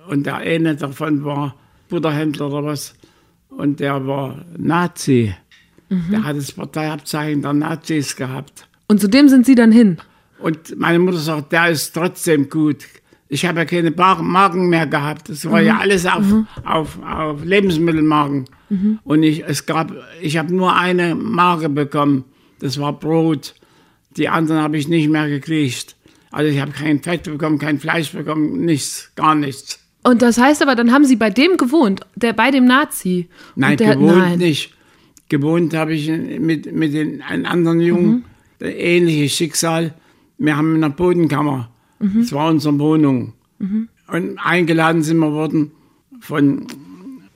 Und 0.09 0.25
der 0.25 0.35
eine 0.37 0.75
davon 0.75 1.23
war 1.23 1.55
Butterhändler 1.87 2.47
oder 2.47 2.65
was. 2.65 2.93
Und 3.47 3.79
der 3.79 4.05
war 4.05 4.43
Nazi. 4.57 5.33
Der 6.11 6.23
hat 6.25 6.35
das 6.35 6.51
Parteiabzeichen 6.51 7.41
der 7.41 7.53
Nazis 7.53 8.15
gehabt. 8.17 8.67
Und 8.87 8.99
zu 8.99 9.07
dem 9.07 9.29
sind 9.29 9.45
Sie 9.45 9.55
dann 9.55 9.71
hin. 9.71 9.97
Und 10.39 10.77
meine 10.77 10.99
Mutter 10.99 11.19
sagt, 11.19 11.53
der 11.53 11.69
ist 11.69 11.93
trotzdem 11.93 12.49
gut. 12.49 12.85
Ich 13.29 13.45
habe 13.45 13.59
ja 13.59 13.65
keine 13.65 13.91
Marken 13.91 14.67
mehr 14.67 14.87
gehabt. 14.87 15.29
Das 15.29 15.49
war 15.49 15.61
ja 15.61 15.77
alles 15.77 16.05
auf, 16.05 16.25
auf, 16.65 16.99
auf 17.01 17.45
Lebensmittelmarken. 17.45 18.45
Und 19.05 19.23
ich, 19.23 19.43
es 19.45 19.65
gab, 19.65 19.93
ich 20.21 20.37
habe 20.37 20.53
nur 20.53 20.75
eine 20.75 21.15
Marke 21.15 21.69
bekommen. 21.69 22.25
Das 22.59 22.77
war 22.77 22.91
Brot. 22.91 23.55
Die 24.17 24.29
anderen 24.29 24.61
habe 24.61 24.77
ich 24.77 24.87
nicht 24.87 25.09
mehr 25.09 25.27
gekriegt. 25.27 25.95
Also 26.31 26.51
ich 26.51 26.59
habe 26.59 26.71
kein 26.71 27.01
Fett 27.01 27.23
bekommen, 27.23 27.59
kein 27.59 27.79
Fleisch 27.79 28.11
bekommen, 28.11 28.65
nichts, 28.65 29.11
gar 29.15 29.35
nichts. 29.35 29.79
Und 30.03 30.21
das 30.21 30.37
heißt 30.37 30.61
aber, 30.61 30.75
dann 30.75 30.91
haben 30.91 31.05
Sie 31.05 31.15
bei 31.15 31.29
dem 31.29 31.57
gewohnt, 31.57 32.01
der 32.15 32.33
bei 32.33 32.51
dem 32.51 32.65
Nazi. 32.65 33.29
Nein, 33.55 33.77
der, 33.77 33.95
gewohnt 33.95 34.17
nein. 34.17 34.39
nicht. 34.39 34.73
Gewohnt 35.29 35.73
habe 35.73 35.93
ich 35.93 36.09
mit, 36.09 36.71
mit 36.73 36.93
den 36.93 37.21
einen 37.21 37.45
anderen 37.45 37.79
Jungen, 37.79 38.25
der 38.59 38.77
ähnliches 38.77 39.33
Schicksal. 39.33 39.93
Wir 40.37 40.57
haben 40.57 40.75
in 40.75 40.83
einer 40.83 40.93
Bodenkammer. 40.93 41.69
Das 41.99 42.33
war 42.33 42.49
unsere 42.49 42.77
Wohnung. 42.79 43.33
Und 44.07 44.37
eingeladen 44.37 45.03
sind 45.03 45.19
wir 45.19 45.31
worden 45.31 45.71
von 46.19 46.67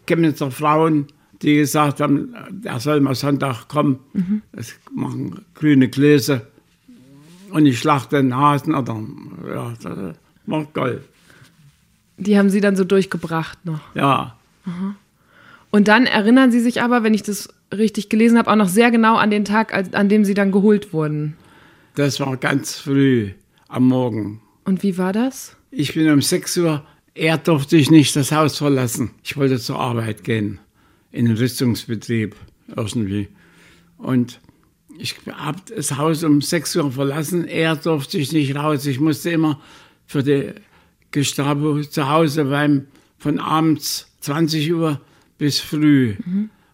Chemnitzer 0.05 0.51
Frauen, 0.51 1.07
die 1.41 1.55
gesagt 1.55 2.01
haben, 2.01 2.33
er 2.63 2.79
soll 2.79 2.99
mal 2.99 3.15
Sonntag 3.15 3.67
kommen, 3.67 3.99
das 4.51 4.75
machen 4.91 5.45
grüne 5.53 5.87
Gläser 5.87 6.41
und 7.51 7.65
ich 7.65 7.79
schlachte 7.79 8.23
Nasen 8.23 8.73
oder 8.75 8.99
ja, 9.47 9.73
das 9.81 10.15
war 10.45 10.65
geil. 10.73 11.03
Die 12.17 12.37
haben 12.37 12.49
Sie 12.49 12.61
dann 12.61 12.75
so 12.75 12.83
durchgebracht 12.83 13.65
noch. 13.65 13.81
Ja, 13.95 14.35
Und 15.71 15.87
dann 15.87 16.05
erinnern 16.05 16.51
Sie 16.51 16.59
sich 16.59 16.81
aber, 16.81 17.03
wenn 17.03 17.13
ich 17.13 17.23
das 17.23 17.49
richtig 17.73 18.09
gelesen 18.09 18.37
habe, 18.37 18.49
auch 18.51 18.55
noch 18.55 18.69
sehr 18.69 18.89
genau 18.91 19.17
an 19.17 19.29
den 19.29 19.45
Tag, 19.45 19.73
an 19.73 20.09
dem 20.09 20.25
Sie 20.25 20.33
dann 20.33 20.51
geholt 20.51 20.93
wurden. 20.93 21.35
das 21.95 22.19
war 22.19 22.37
ganz 22.37 22.75
früh 22.75 23.31
am 23.67 23.87
Morgen. 23.87 24.41
Und 24.65 24.83
wie 24.83 24.97
war 24.97 25.13
das? 25.13 25.55
Ich 25.71 25.93
bin 25.93 26.09
um 26.09 26.21
6 26.21 26.57
Uhr, 26.57 26.83
er 27.13 27.37
durfte 27.37 27.77
ich 27.77 27.91
nicht 27.91 28.15
das 28.15 28.31
Haus 28.31 28.57
verlassen. 28.57 29.11
Ich 29.23 29.35
wollte 29.37 29.59
zur 29.59 29.79
Arbeit 29.79 30.23
gehen, 30.23 30.59
in 31.11 31.25
den 31.25 31.37
Rüstungsbetrieb 31.37 32.35
irgendwie. 32.75 33.27
Und 33.97 34.39
ich 34.99 35.15
habe 35.31 35.59
das 35.75 35.97
Haus 35.97 36.23
um 36.23 36.41
6 36.41 36.75
Uhr 36.75 36.91
verlassen, 36.91 37.45
er 37.45 37.75
durfte 37.75 38.17
ich 38.17 38.31
nicht 38.31 38.55
raus. 38.55 38.85
Ich 38.85 38.99
musste 38.99 39.31
immer 39.31 39.59
für 40.05 40.23
die 40.23 40.53
Gestapo 41.11 41.81
zu 41.81 42.09
Hause 42.09 42.45
bleiben, 42.45 42.87
von 43.17 43.39
abends 43.39 44.07
20 44.21 44.73
Uhr 44.73 45.01
bis 45.37 45.59
früh. 45.59 46.15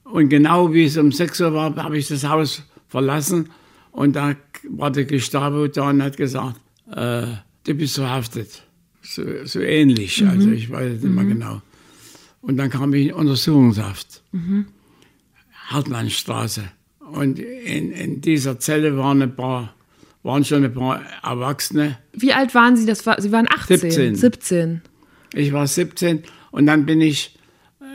Und 0.04 0.30
genau 0.30 0.74
wie 0.74 0.86
es 0.86 0.98
um 0.98 1.12
6 1.12 1.42
Uhr 1.42 1.54
war, 1.54 1.76
habe 1.76 1.98
ich 1.98 2.08
das 2.08 2.24
Haus 2.24 2.64
verlassen 2.88 3.50
und 3.92 4.16
da 4.16 4.36
war 4.70 4.92
der 4.92 5.06
Gestapo 5.06 5.68
da 5.68 5.90
und 5.90 6.02
hat 6.04 6.18
gesagt, 6.18 6.60
äh, 6.92 7.28
du 7.64 7.74
bist 7.74 7.96
verhaftet. 7.96 8.64
So, 9.02 9.24
so 9.46 9.60
ähnlich, 9.60 10.26
also 10.26 10.50
ich 10.50 10.70
weiß 10.70 11.02
nicht 11.02 11.14
mehr 11.14 11.26
genau. 11.26 11.62
Und 12.42 12.58
dann 12.58 12.70
kam 12.70 12.94
ich 12.94 13.08
in 13.08 13.14
Untersuchungshaft. 13.14 14.22
Hartmannstraße. 15.68 16.64
Und 17.14 17.38
in, 17.38 17.92
in 17.92 18.22
dieser 18.22 18.60
Zelle 18.60 18.98
waren 18.98 19.22
ein 19.22 19.36
paar, 19.36 19.76
waren 20.24 20.44
schon 20.44 20.64
ein 20.64 20.74
paar 20.74 21.02
Erwachsene. 21.24 21.98
Wie 22.14 22.34
alt 22.34 22.56
waren 22.56 22.76
Sie? 22.76 22.86
Das 22.86 23.06
war, 23.06 23.22
Sie 23.22 23.32
waren 23.32 23.48
18. 23.48 23.78
17. 23.78 24.16
17. 24.16 24.82
Ich 25.36 25.54
war 25.54 25.68
17 25.68 26.24
und 26.52 26.66
dann 26.66 26.86
bin 26.86 27.02
ich 27.02 27.38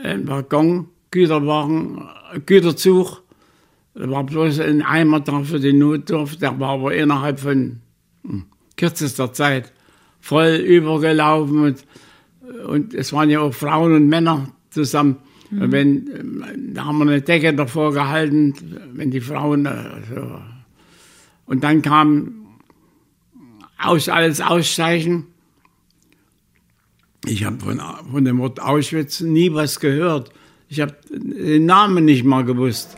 im 0.03 0.27
Waggon, 0.27 0.87
Güterwagen, 1.11 2.07
äh, 2.33 2.39
Güterzug. 2.39 3.23
Da 3.93 4.09
war 4.09 4.23
bloß 4.23 4.59
ein 4.61 4.81
Eimer 4.81 5.19
da 5.19 5.43
für 5.43 5.59
den 5.59 5.79
Notdurft, 5.79 6.41
der 6.41 6.57
war 6.59 6.69
aber 6.69 6.93
innerhalb 6.93 7.41
von 7.41 7.81
hm, 8.23 8.45
kürzester 8.77 9.33
Zeit 9.33 9.73
voll 10.21 10.55
übergelaufen 10.55 11.59
und, 11.63 11.85
und 12.67 12.93
es 12.93 13.11
waren 13.11 13.29
ja 13.29 13.41
auch 13.41 13.53
Frauen 13.53 13.93
und 13.95 14.07
Männer 14.07 14.53
zusammen. 14.69 15.17
Und 15.51 15.71
wenn, 15.71 16.07
ähm, 16.07 16.73
da 16.73 16.85
haben 16.85 16.99
wir 16.99 17.03
eine 17.05 17.21
Decke 17.21 17.53
davor 17.53 17.91
gehalten, 17.93 18.53
wenn 18.93 19.09
die 19.09 19.21
Frauen, 19.21 19.65
äh, 19.65 19.73
so. 20.13 20.41
und 21.47 21.63
dann 21.63 21.81
kam 21.81 22.45
aus, 23.77 24.09
alles 24.09 24.41
aussteigen. 24.41 25.27
Ich 27.25 27.43
habe 27.45 27.59
von, 27.59 27.81
von 28.11 28.25
dem 28.25 28.37
Wort 28.39 28.61
Auschwitz 28.61 29.21
nie 29.21 29.53
was 29.53 29.79
gehört. 29.79 30.31
Ich 30.67 30.81
habe 30.81 30.95
den 31.09 31.65
Namen 31.65 32.05
nicht 32.05 32.23
mal 32.23 32.45
gewusst. 32.45 32.97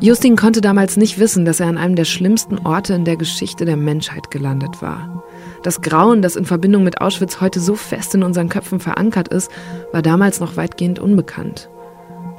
Justin 0.00 0.36
konnte 0.36 0.60
damals 0.60 0.96
nicht 0.96 1.18
wissen, 1.18 1.44
dass 1.44 1.58
er 1.58 1.66
an 1.66 1.78
einem 1.78 1.96
der 1.96 2.04
schlimmsten 2.04 2.58
Orte 2.58 2.94
in 2.94 3.04
der 3.04 3.16
Geschichte 3.16 3.64
der 3.64 3.76
Menschheit 3.76 4.30
gelandet 4.30 4.80
war. 4.80 5.17
Das 5.62 5.80
Grauen, 5.80 6.22
das 6.22 6.36
in 6.36 6.44
Verbindung 6.44 6.84
mit 6.84 7.00
Auschwitz 7.00 7.40
heute 7.40 7.60
so 7.60 7.74
fest 7.74 8.14
in 8.14 8.22
unseren 8.22 8.48
Köpfen 8.48 8.80
verankert 8.80 9.28
ist, 9.28 9.50
war 9.92 10.02
damals 10.02 10.40
noch 10.40 10.56
weitgehend 10.56 10.98
unbekannt. 10.98 11.68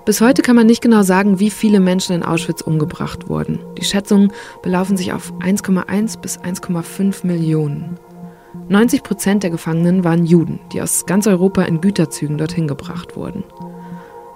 Bis 0.06 0.22
heute 0.22 0.42
kann 0.42 0.56
man 0.56 0.66
nicht 0.66 0.82
genau 0.82 1.04
sagen, 1.04 1.40
wie 1.40 1.52
viele 1.52 1.80
Menschen 1.80 2.16
in 2.16 2.24
Auschwitz 2.24 2.62
umgebracht 2.62 3.30
wurden. 3.30 3.60
Die 3.78 3.84
Schätzungen 3.84 4.32
belaufen 4.64 4.98
sich 4.98 5.14
auf 5.14 5.34
1,1 5.34 6.20
bis 6.20 6.40
1,5 6.40 7.28
Millionen. 7.28 8.00
90 8.70 9.04
Prozent 9.04 9.44
der 9.44 9.52
Gefangenen 9.52 10.04
waren 10.04 10.26
Juden, 10.26 10.60
die 10.72 10.82
aus 10.82 11.06
ganz 11.06 11.28
Europa 11.28 11.64
in 11.64 11.82
Güterzügen 11.82 12.38
dorthin 12.38 12.68
gebracht 12.68 13.16
wurden. 13.16 13.44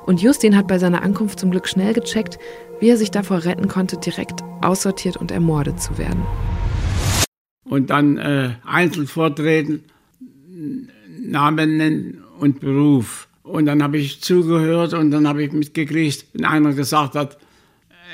Und 0.05 0.21
Justin 0.21 0.57
hat 0.57 0.67
bei 0.67 0.79
seiner 0.79 1.01
Ankunft 1.01 1.39
zum 1.39 1.49
Glück 1.49 1.67
schnell 1.67 1.93
gecheckt, 1.93 2.37
wie 2.79 2.89
er 2.89 2.97
sich 2.97 3.11
davor 3.11 3.45
retten 3.45 3.67
konnte, 3.67 3.97
direkt 3.97 4.43
aussortiert 4.61 5.17
und 5.17 5.31
ermordet 5.31 5.81
zu 5.81 5.97
werden. 5.97 6.23
Und 7.65 7.89
dann 7.89 8.17
äh, 8.17 8.55
einzeln 8.65 9.07
vortreten, 9.07 9.83
Namen 11.21 11.77
nennen 11.77 12.23
und 12.39 12.59
Beruf. 12.59 13.27
Und 13.43 13.65
dann 13.65 13.81
habe 13.83 13.97
ich 13.97 14.21
zugehört 14.21 14.93
und 14.93 15.11
dann 15.11 15.27
habe 15.27 15.43
ich 15.43 15.51
mitgekriegt, 15.51 16.27
wenn 16.33 16.45
einer 16.45 16.73
gesagt 16.73 17.15
hat, 17.15 17.37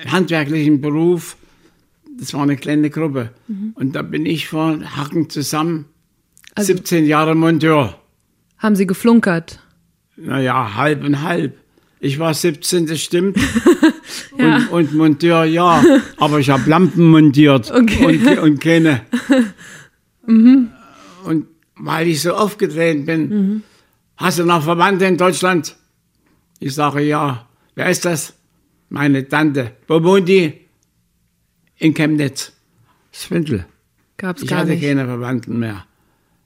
äh, 0.04 0.10
handwerklichen 0.10 0.82
Beruf, 0.82 1.36
das 2.20 2.34
war 2.34 2.42
eine 2.44 2.58
kleine 2.58 2.90
Gruppe. 2.90 3.32
Und 3.76 3.96
da 3.96 4.02
bin 4.02 4.26
ich 4.26 4.48
vor 4.48 4.80
Hacken 4.98 5.30
zusammen, 5.30 5.86
Also- 6.56 6.74
17 6.74 7.06
Jahre 7.06 7.36
Monteur. 7.36 7.98
Haben 8.58 8.76
sie 8.76 8.86
geflunkert? 8.88 9.60
Naja, 10.18 10.76
halb 10.76 11.04
und 11.06 11.22
halb. 11.22 11.58
Ich 12.00 12.18
war 12.20 12.34
17, 12.34 12.86
das 12.88 13.02
stimmt. 13.02 13.38
Ja. 14.38 14.56
und, 14.56 14.70
und 14.70 14.94
Monteur, 14.96 15.44
ja. 15.44 15.84
Aber 16.18 16.40
ich 16.40 16.50
habe 16.50 16.68
Lampen 16.70 17.12
montiert 17.12 17.70
Okay. 17.72 18.06
und, 18.06 18.40
und 18.40 18.62
keine. 18.62 19.02
Und 20.26 21.48
weil 21.76 22.08
ich 22.08 22.22
so 22.22 22.34
aufgetreten 22.34 23.06
bin, 23.06 23.64
hast 24.18 24.40
du 24.40 24.46
noch 24.46 24.64
Verwandte 24.64 25.06
in 25.06 25.18
Deutschland? 25.18 25.76
Ich 26.60 26.74
sage, 26.74 27.02
ja. 27.02 27.48
Wer 27.76 27.90
ist 27.90 28.06
das? 28.06 28.34
Meine 28.90 29.28
Tante. 29.28 29.72
Wo 29.88 30.02
wohnt 30.04 30.28
die? 30.30 30.54
In 31.78 31.94
Chemnitz. 31.94 32.52
Swindel. 33.14 33.66
Gab's 34.18 34.42
Ich 34.44 34.50
gar 34.50 34.60
hatte 34.60 34.72
nicht. 34.72 34.84
keine 34.84 35.06
Verwandten 35.06 35.60
mehr. 35.60 35.86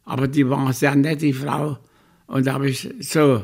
Aber 0.05 0.27
die 0.27 0.49
war 0.49 0.71
sehr 0.73 0.95
nett, 0.95 1.21
die 1.21 1.33
Frau. 1.33 1.77
Und 2.27 2.47
da 2.47 2.53
habe 2.53 2.69
ich 2.69 2.89
so, 2.99 3.43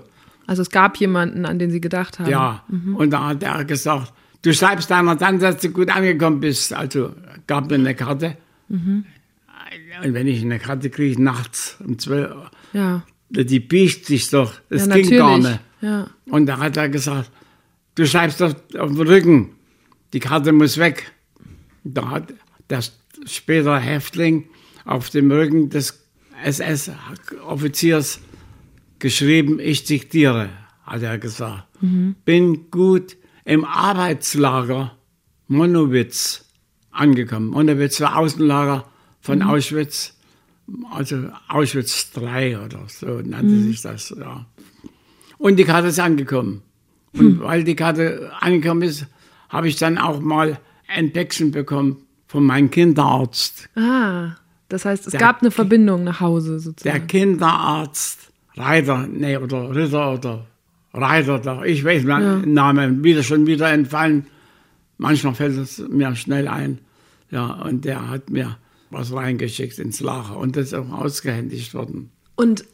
Also 0.50 0.64
es 0.64 0.72
gab 0.72 0.98
jemanden, 0.98 1.46
an 1.46 1.60
den 1.60 1.70
sie 1.70 1.80
gedacht 1.80 2.18
haben. 2.18 2.30
ja. 2.32 2.64
Und 2.96 3.12
da 3.12 3.28
hat 3.28 3.44
er 3.44 3.64
gesagt, 3.66 4.12
du 4.42 4.52
schreibst 4.54 4.90
deiner 4.90 5.16
Tante, 5.18 5.42
dass 5.46 5.58
du 5.62 5.70
gut 5.70 5.90
angekommen 5.96 6.40
bist. 6.40 6.74
Also 6.74 7.14
gab 7.46 7.70
mir 7.70 7.76
eine 7.76 7.94
Karte. 7.94 8.36
Und 8.70 9.06
wenn 10.02 10.26
ich 10.28 10.42
eine 10.42 10.58
Karte 10.58 10.90
kriege, 10.90 11.22
nachts 11.22 11.78
um 11.86 12.00
12 12.00 12.32
Uhr, 12.32 12.52
Ja, 12.74 13.04
die 13.30 13.60
biegt 13.60 14.06
sich 14.08 14.30
doch. 14.32 14.54
Das 14.70 14.88
ja 14.88 14.96
ging 14.96 15.04
natürlich. 15.04 15.20
gar 15.20 15.38
nicht. 15.38 15.60
Ja. 15.82 16.08
Und 16.30 16.48
da 16.48 16.58
hat 16.58 16.78
er 16.78 16.90
gesagt, 16.90 17.30
du 17.96 18.08
schreibst 18.08 18.42
doch 18.42 18.56
auf 18.80 18.90
den 18.92 19.08
Rücken, 19.08 19.52
die 20.14 20.20
Karte 20.20 20.52
muss 20.52 20.78
weg. 20.80 21.12
Da 21.84 22.10
hat 22.10 22.34
der 22.72 22.82
spätere 23.26 23.78
Häftling 23.80 24.46
auf 24.86 25.12
dem 25.12 25.30
Rücken 25.32 25.70
des 25.70 26.04
SS-Offiziers 26.44 28.20
geschrieben, 29.00 29.60
ich 29.60 29.84
diktiere, 29.86 30.50
hat 30.84 31.02
er 31.02 31.18
gesagt. 31.18 31.64
Bin 32.26 32.70
gut 32.72 33.16
im 33.46 33.64
Arbeitslager 33.66 34.96
Monowitz 35.48 36.46
angekommen. 36.92 37.48
Monowitz 37.48 38.02
war 38.02 38.18
Außenlager 38.18 38.86
von 39.22 39.42
Auschwitz, 39.42 40.16
also 40.92 41.30
Auschwitz 41.48 42.12
III 42.16 42.58
oder 42.58 42.82
so 42.88 43.22
nannte 43.22 43.62
sich 43.62 43.82
das. 43.82 44.14
Ja. 44.18 44.46
Und 45.38 45.56
die 45.58 45.64
Karte 45.64 45.88
ist 45.88 46.00
angekommen. 46.00 46.62
Und 47.14 47.40
weil 47.42 47.64
die 47.64 47.76
Karte 47.76 48.32
angekommen 48.40 48.84
ist, 48.84 49.08
habe 49.50 49.68
ich 49.68 49.78
dann 49.78 49.98
auch 49.98 50.20
mal 50.20 50.60
ein 50.88 51.12
Päckchen 51.12 51.52
bekommen 51.52 52.04
von 52.28 52.44
meinem 52.44 52.70
Kinderarzt. 52.70 53.70
Ah, 53.76 54.36
das 54.68 54.86
heißt, 54.86 55.08
es 55.08 55.12
Der- 55.12 55.20
gab 55.20 55.42
eine 55.42 55.50
Verbindung 55.50 56.04
nach 56.04 56.20
Hause 56.20 56.52
Der 56.52 56.60
sozusagen. 56.60 57.08
Kinderarzt 57.08 58.29
Reiter, 58.60 59.08
nee, 59.10 59.38
oder 59.38 59.74
Ritter 59.74 60.14
oder 60.14 60.46
Reiter, 60.94 61.40
da, 61.40 61.64
ich 61.64 61.84
weiß 61.84 62.04
meinen 62.04 62.54
Namen, 62.54 63.04
wieder 63.04 63.24
schon 63.24 63.48
wieder 63.48 63.72
entfallen. 63.72 64.26
Manchmal 64.98 65.34
fällt 65.34 65.58
es 65.58 65.82
mir 65.90 66.14
schnell 66.16 66.48
ein. 66.48 66.80
Ja, 67.32 67.54
und 67.64 67.86
der 67.86 68.10
hat 68.10 68.30
mir 68.30 68.58
was 68.90 69.14
reingeschickt 69.14 69.80
ins 69.80 70.02
Lager 70.02 70.38
und 70.38 70.56
das 70.56 70.68
ist 70.68 70.74
auch 70.74 70.92
ausgehändigt 70.92 71.74
worden. 71.74 72.10
Und 72.36 72.66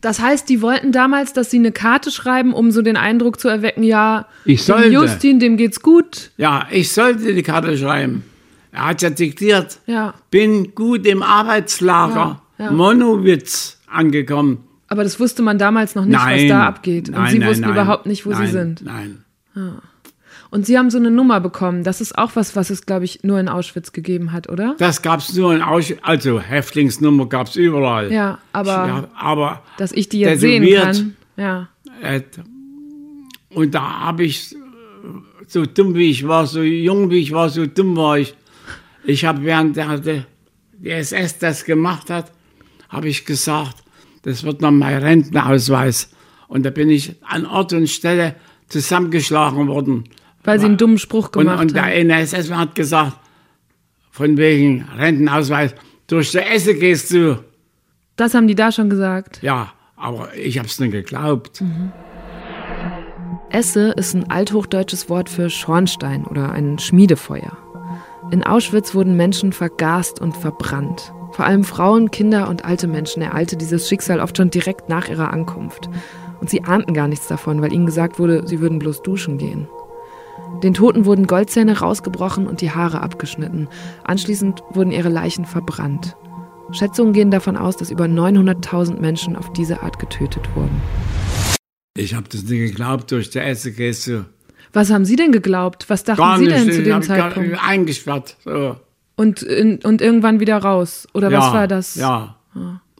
das 0.00 0.18
heißt, 0.18 0.48
die 0.48 0.62
wollten 0.62 0.90
damals, 0.90 1.32
dass 1.32 1.50
sie 1.50 1.58
eine 1.58 1.70
Karte 1.70 2.10
schreiben, 2.10 2.52
um 2.52 2.72
so 2.72 2.82
den 2.82 2.96
Eindruck 2.96 3.38
zu 3.38 3.48
erwecken, 3.48 3.84
ja, 3.84 4.26
Ich 4.44 4.64
dem. 4.64 4.90
Justin, 4.90 5.38
dem 5.38 5.56
geht's 5.56 5.80
gut. 5.80 6.32
Ja, 6.38 6.66
ich 6.70 6.92
sollte 6.92 7.32
die 7.34 7.42
Karte 7.42 7.76
schreiben. 7.78 8.24
Er 8.72 8.86
hat 8.88 9.02
ja 9.02 9.10
diktiert. 9.10 9.78
Ja. 9.86 10.14
Bin 10.30 10.74
gut 10.74 11.06
im 11.06 11.22
Arbeitslager 11.22 12.42
Ja, 12.58 12.64
ja. 12.64 12.70
Monowitz 12.70 13.78
angekommen. 13.86 14.64
Aber 14.90 15.04
das 15.04 15.20
wusste 15.20 15.42
man 15.42 15.56
damals 15.56 15.94
noch 15.94 16.04
nicht, 16.04 16.18
nein. 16.18 16.42
was 16.42 16.48
da 16.48 16.66
abgeht. 16.66 17.08
Und 17.08 17.14
nein, 17.14 17.30
sie 17.30 17.38
nein, 17.38 17.48
wussten 17.48 17.64
überhaupt 17.70 18.06
nicht, 18.06 18.26
wo 18.26 18.34
sie 18.34 18.48
sind. 18.48 18.84
Nein. 18.84 19.24
Und 20.50 20.66
sie 20.66 20.76
haben 20.76 20.90
so 20.90 20.98
eine 20.98 21.12
Nummer 21.12 21.40
bekommen. 21.40 21.84
Das 21.84 22.00
ist 22.00 22.18
auch 22.18 22.32
was, 22.34 22.56
was 22.56 22.70
es, 22.70 22.86
glaube 22.86 23.04
ich, 23.04 23.22
nur 23.22 23.38
in 23.38 23.48
Auschwitz 23.48 23.92
gegeben 23.92 24.32
hat, 24.32 24.48
oder? 24.48 24.74
Das 24.78 25.00
gab 25.00 25.20
es 25.20 25.32
nur 25.34 25.54
in 25.54 25.62
Auschwitz. 25.62 26.00
Also 26.02 26.40
Häftlingsnummer 26.40 27.26
gab 27.28 27.46
es 27.46 27.54
überall. 27.54 28.12
Ja, 28.12 28.38
aber 28.52 28.70
Ja, 28.70 29.08
aber 29.14 29.62
dass 29.78 29.92
ich 29.92 30.08
die 30.08 30.20
jetzt 30.20 30.40
sehen 30.40 30.66
kann. 30.82 31.16
Ja. 31.36 31.68
äh, 32.02 32.22
Und 33.54 33.74
da 33.76 34.00
habe 34.00 34.24
ich, 34.24 34.56
so 35.46 35.66
dumm 35.66 35.94
wie 35.94 36.10
ich 36.10 36.26
war, 36.26 36.46
so 36.48 36.62
jung 36.62 37.10
wie 37.10 37.20
ich 37.20 37.30
war, 37.30 37.48
so 37.48 37.66
dumm 37.66 37.96
war 37.96 38.18
ich. 38.18 38.34
Ich 39.04 39.24
habe 39.24 39.44
während 39.44 39.76
der, 39.76 39.98
der 39.98 40.26
SS 40.98 41.38
das 41.38 41.64
gemacht 41.64 42.10
hat, 42.10 42.32
habe 42.88 43.08
ich 43.08 43.24
gesagt, 43.24 43.76
das 44.22 44.44
wird 44.44 44.60
noch 44.60 44.70
mein 44.70 45.02
Rentenausweis. 45.02 46.10
Und 46.48 46.64
da 46.64 46.70
bin 46.70 46.90
ich 46.90 47.16
an 47.22 47.46
Ort 47.46 47.72
und 47.72 47.88
Stelle 47.88 48.34
zusammengeschlagen 48.68 49.68
worden. 49.68 50.04
Weil 50.44 50.58
Sie 50.58 50.66
einen 50.66 50.76
dummen 50.76 50.98
Spruch 50.98 51.30
gemacht 51.32 51.56
und, 51.56 51.66
und 51.66 51.74
der 51.74 51.84
haben. 51.84 52.08
NSS 52.08 52.50
hat 52.50 52.74
gesagt, 52.74 53.16
von 54.10 54.36
wegen 54.36 54.86
Rentenausweis, 54.96 55.74
durch 56.06 56.32
die 56.32 56.38
Esse 56.38 56.74
gehst 56.74 57.12
du. 57.12 57.42
Das 58.16 58.34
haben 58.34 58.48
die 58.48 58.54
da 58.54 58.72
schon 58.72 58.90
gesagt. 58.90 59.42
Ja, 59.42 59.72
aber 59.96 60.34
ich 60.34 60.58
habe 60.58 60.66
es 60.66 60.80
nicht 60.80 60.92
geglaubt. 60.92 61.62
Esse 63.50 63.92
ist 63.96 64.14
ein 64.14 64.30
althochdeutsches 64.30 65.08
Wort 65.08 65.28
für 65.28 65.50
Schornstein 65.50 66.24
oder 66.24 66.52
ein 66.52 66.78
Schmiedefeuer. 66.78 67.56
In 68.30 68.44
Auschwitz 68.44 68.94
wurden 68.94 69.16
Menschen 69.16 69.52
vergast 69.52 70.20
und 70.20 70.36
verbrannt. 70.36 71.12
Vor 71.32 71.44
allem 71.44 71.64
Frauen, 71.64 72.10
Kinder 72.10 72.48
und 72.48 72.64
alte 72.64 72.86
Menschen 72.86 73.22
ereilte 73.22 73.56
dieses 73.56 73.88
Schicksal 73.88 74.20
oft 74.20 74.36
schon 74.36 74.50
direkt 74.50 74.88
nach 74.88 75.08
ihrer 75.08 75.32
Ankunft. 75.32 75.88
Und 76.40 76.50
sie 76.50 76.64
ahnten 76.64 76.94
gar 76.94 77.08
nichts 77.08 77.28
davon, 77.28 77.60
weil 77.62 77.72
ihnen 77.72 77.86
gesagt 77.86 78.18
wurde, 78.18 78.46
sie 78.46 78.60
würden 78.60 78.78
bloß 78.78 79.02
duschen 79.02 79.38
gehen. 79.38 79.68
Den 80.62 80.74
Toten 80.74 81.04
wurden 81.04 81.26
Goldzähne 81.26 81.78
rausgebrochen 81.78 82.46
und 82.46 82.60
die 82.60 82.70
Haare 82.70 83.00
abgeschnitten. 83.00 83.68
Anschließend 84.04 84.62
wurden 84.70 84.90
ihre 84.90 85.08
Leichen 85.08 85.44
verbrannt. 85.44 86.16
Schätzungen 86.72 87.12
gehen 87.12 87.30
davon 87.30 87.56
aus, 87.56 87.76
dass 87.76 87.90
über 87.90 88.04
900.000 88.04 89.00
Menschen 89.00 89.36
auf 89.36 89.52
diese 89.52 89.82
Art 89.82 89.98
getötet 89.98 90.48
wurden. 90.54 90.80
Ich 91.96 92.14
habe 92.14 92.28
das 92.30 92.42
nicht 92.42 92.60
geglaubt, 92.60 93.10
durch 93.10 93.30
die 93.30 93.38
Esse 93.38 93.72
gehst 93.72 94.06
du. 94.06 94.24
Was 94.72 94.90
haben 94.90 95.04
Sie 95.04 95.16
denn 95.16 95.32
geglaubt? 95.32 95.86
Was 95.88 96.04
dachten 96.04 96.20
Gar 96.20 96.38
Sie 96.38 96.44
nicht, 96.44 96.56
denn 96.56 96.70
zu 96.70 96.78
ich 96.82 96.84
dem 96.84 97.02
Zeitpunkt? 97.02 97.58
Eingesperrt. 97.62 98.36
So. 98.44 98.76
Und, 99.20 99.42
und 99.42 100.00
irgendwann 100.00 100.40
wieder 100.40 100.56
raus? 100.56 101.06
Oder 101.12 101.30
was 101.30 101.44
ja, 101.44 101.52
war 101.52 101.68
das? 101.68 101.94
Ja, 101.94 102.36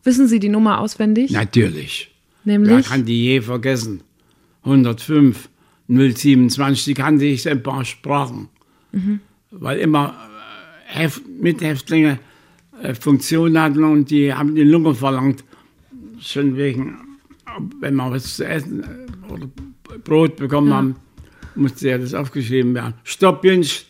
Wissen 0.05 0.29
Sie 0.29 0.39
die 0.39 0.50
Nummer 0.50 0.81
auswendig? 0.81 1.31
natürlich. 1.31 2.15
Wer 2.45 2.59
Nämlich? 2.59 2.89
kann 2.89 3.07
die 3.07 3.25
je 3.25 3.41
vergessen? 3.41 4.03
105, 4.65 5.49
027, 5.89 6.85
die 6.85 6.95
kannte 6.95 7.25
ich 7.25 7.47
in 7.47 7.53
ein 7.53 7.62
paar 7.62 7.87
Sprachen. 7.87 8.49
Mhm. 8.93 9.21
Weil 9.50 9.79
immer 9.79 10.15
äh, 10.95 10.99
Heft, 10.99 11.23
Mithäftlinge 11.27 12.19
äh, 12.83 12.93
Funktion 12.93 13.59
hatten 13.59 13.83
und 13.83 14.11
die 14.11 14.35
haben 14.35 14.55
die 14.55 14.65
Lunge 14.65 14.95
verlangt. 14.95 15.43
Schon 16.21 16.55
wegen, 16.55 16.99
wenn 17.81 17.95
man 17.95 18.12
was 18.12 18.37
zu 18.37 18.47
essen 18.47 18.83
äh, 18.83 19.33
oder 19.33 19.49
Brot 20.05 20.37
bekommen 20.37 20.75
haben, 20.75 20.97
musste 21.55 21.89
ja 21.89 21.97
das 21.97 22.12
aufgeschrieben 22.12 22.75
werden. 22.75 22.93
Stopp, 23.05 23.43
Jünsch, 23.43 23.87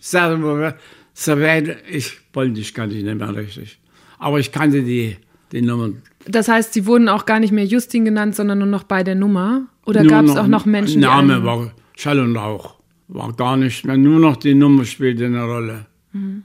Servette, 1.14 1.78
ich 1.90 2.18
Polnisch 2.32 2.72
kannte 2.72 2.96
ich 2.96 3.04
nicht 3.04 3.18
mehr 3.18 3.34
richtig. 3.34 3.78
Aber 4.18 4.38
ich 4.38 4.52
kannte 4.52 4.82
die, 4.82 5.16
die 5.52 5.62
Nummern. 5.62 6.02
Das 6.26 6.48
heißt, 6.48 6.72
Sie 6.74 6.86
wurden 6.86 7.08
auch 7.08 7.26
gar 7.26 7.40
nicht 7.40 7.52
mehr 7.52 7.64
Justin 7.64 8.04
genannt, 8.04 8.36
sondern 8.36 8.58
nur 8.58 8.66
noch 8.68 8.84
bei 8.84 9.02
der 9.02 9.14
Nummer? 9.14 9.66
Oder 9.86 10.04
gab 10.04 10.24
es 10.26 10.36
auch 10.36 10.46
noch 10.46 10.66
Menschen, 10.66 11.00
Name 11.00 11.28
die 11.28 11.34
einen- 11.34 11.44
war 11.44 11.70
Schall 11.96 12.20
und 12.20 12.36
Rauch. 12.36 12.76
War 13.08 13.32
gar 13.32 13.56
nicht 13.56 13.84
mehr. 13.84 13.96
Nur 13.96 14.20
noch 14.20 14.36
die 14.36 14.54
Nummer 14.54 14.84
spielte 14.84 15.26
eine 15.26 15.42
Rolle. 15.42 15.86
Mhm. 16.12 16.44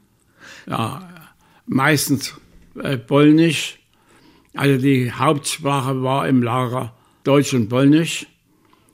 Ja, 0.67 1.07
meistens 1.67 2.33
äh, 2.81 2.97
Polnisch. 2.97 3.77
Also 4.55 4.81
die 4.81 5.11
Hauptsprache 5.11 6.01
war 6.01 6.27
im 6.27 6.41
Lager 6.41 6.93
Deutsch 7.23 7.53
und 7.53 7.69
Polnisch. 7.69 8.25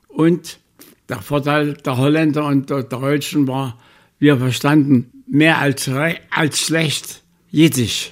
Und 0.07 0.59
der 1.07 1.21
Vorteil 1.21 1.73
der 1.75 1.97
Holländer 1.97 2.45
und 2.45 2.69
der 2.69 2.83
Deutschen 2.83 3.47
war, 3.47 3.77
wir 4.19 4.37
verstanden 4.37 5.20
mehr 5.31 5.57
als, 5.59 5.89
als 6.29 6.59
schlecht 6.59 7.23
Jiddisch. 7.49 8.11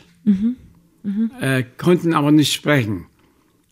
Äh, 1.40 1.64
konnten 1.78 2.14
aber 2.14 2.32
nicht 2.32 2.54
sprechen. 2.54 3.06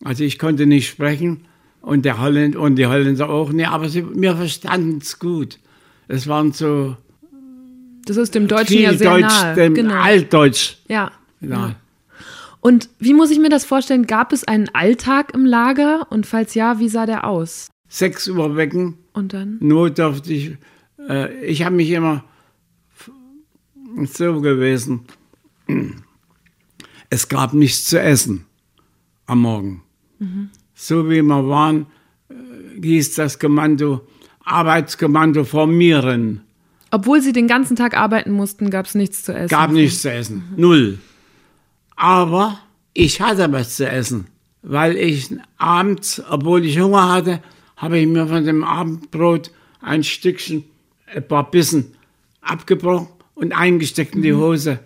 Also 0.04 0.24
ich 0.24 0.38
konnte 0.40 0.66
nicht 0.66 0.88
sprechen 0.88 1.46
und 1.82 2.04
der 2.06 2.20
Holländer 2.20 2.60
und 2.60 2.76
die 2.76 2.86
Holländer 2.88 3.30
auch 3.30 3.52
nicht, 3.52 3.68
aber 3.68 3.90
sie, 3.90 4.06
wir 4.16 4.36
verstanden 4.36 5.00
es 5.02 5.18
gut. 5.20 5.60
Es 6.08 6.28
waren 6.28 6.52
so 6.54 6.96
Das 8.06 8.18
ist 8.18 8.34
dem 8.36 8.48
Deutschen 8.48 8.80
ja 8.82 8.94
sehr 8.94 9.10
Deutsch, 9.12 9.24
nahe. 9.42 9.56
dem 9.56 9.74
Genau. 9.74 9.96
Altdeutsch. 9.96 10.78
Ja. 10.88 11.12
Ja. 11.42 11.76
Und 12.62 12.90
wie 13.00 13.14
muss 13.14 13.30
ich 13.32 13.40
mir 13.40 13.50
das 13.50 13.66
vorstellen? 13.66 14.08
Gab 14.08 14.34
es 14.34 14.44
einen 14.44 14.70
Alltag 14.74 15.34
im 15.34 15.46
Lager? 15.46 16.08
Und 16.10 16.26
falls 16.26 16.54
ja, 16.56 16.80
wie 16.80 16.90
sah 16.90 17.06
der 17.06 17.26
aus? 17.28 17.70
Sechs 17.88 18.28
Uhr 18.28 18.56
wecken, 18.56 18.96
Und 19.14 19.34
dann? 19.34 19.58
notdürftig. 19.62 20.58
Äh, 21.08 21.46
ich 21.46 21.64
habe 21.64 21.76
mich 21.76 21.90
immer 21.92 22.24
so 24.06 24.42
gewesen. 24.42 25.02
Es 27.10 27.28
gab 27.30 27.54
nichts 27.54 27.86
zu 27.86 28.00
essen 28.00 28.46
am 29.26 29.42
Morgen. 29.42 29.84
So 30.74 31.10
wie 31.10 31.22
wir 31.22 31.48
waren, 31.48 31.88
äh, 32.30 32.82
hieß 32.82 33.16
das 33.16 33.40
Kommando, 33.40 34.08
Arbeitskommando 34.44 35.44
formieren. 35.44 36.42
Obwohl 36.92 37.22
Sie 37.22 37.34
den 37.34 37.48
ganzen 37.48 37.76
Tag 37.76 37.98
arbeiten 37.98 38.32
mussten, 38.32 38.70
gab 38.70 38.86
es 38.86 38.96
nichts 38.96 39.24
zu 39.24 39.34
essen. 39.34 39.50
Gab 39.50 39.72
nichts 39.72 40.02
zu 40.02 40.12
essen. 40.12 40.44
Null. 40.56 41.00
Aber 41.96 42.60
ich 42.94 43.22
hatte 43.22 43.52
was 43.52 43.76
zu 43.76 43.90
essen, 43.90 44.28
weil 44.62 44.96
ich 44.96 45.30
abends, 45.58 46.22
obwohl 46.30 46.64
ich 46.66 46.80
Hunger 46.80 47.12
hatte, 47.12 47.42
habe 47.76 48.00
ich 48.00 48.08
mir 48.08 48.28
von 48.28 48.46
dem 48.46 48.64
Abendbrot 48.64 49.52
ein 49.82 50.04
Stückchen, 50.04 50.64
ein 51.14 51.28
paar 51.28 51.50
Bissen 51.50 51.94
abgebrochen 52.42 53.17
und 53.38 53.54
eingesteckt 53.54 54.16
in 54.16 54.24
die 54.24 54.34
Hose, 54.34 54.80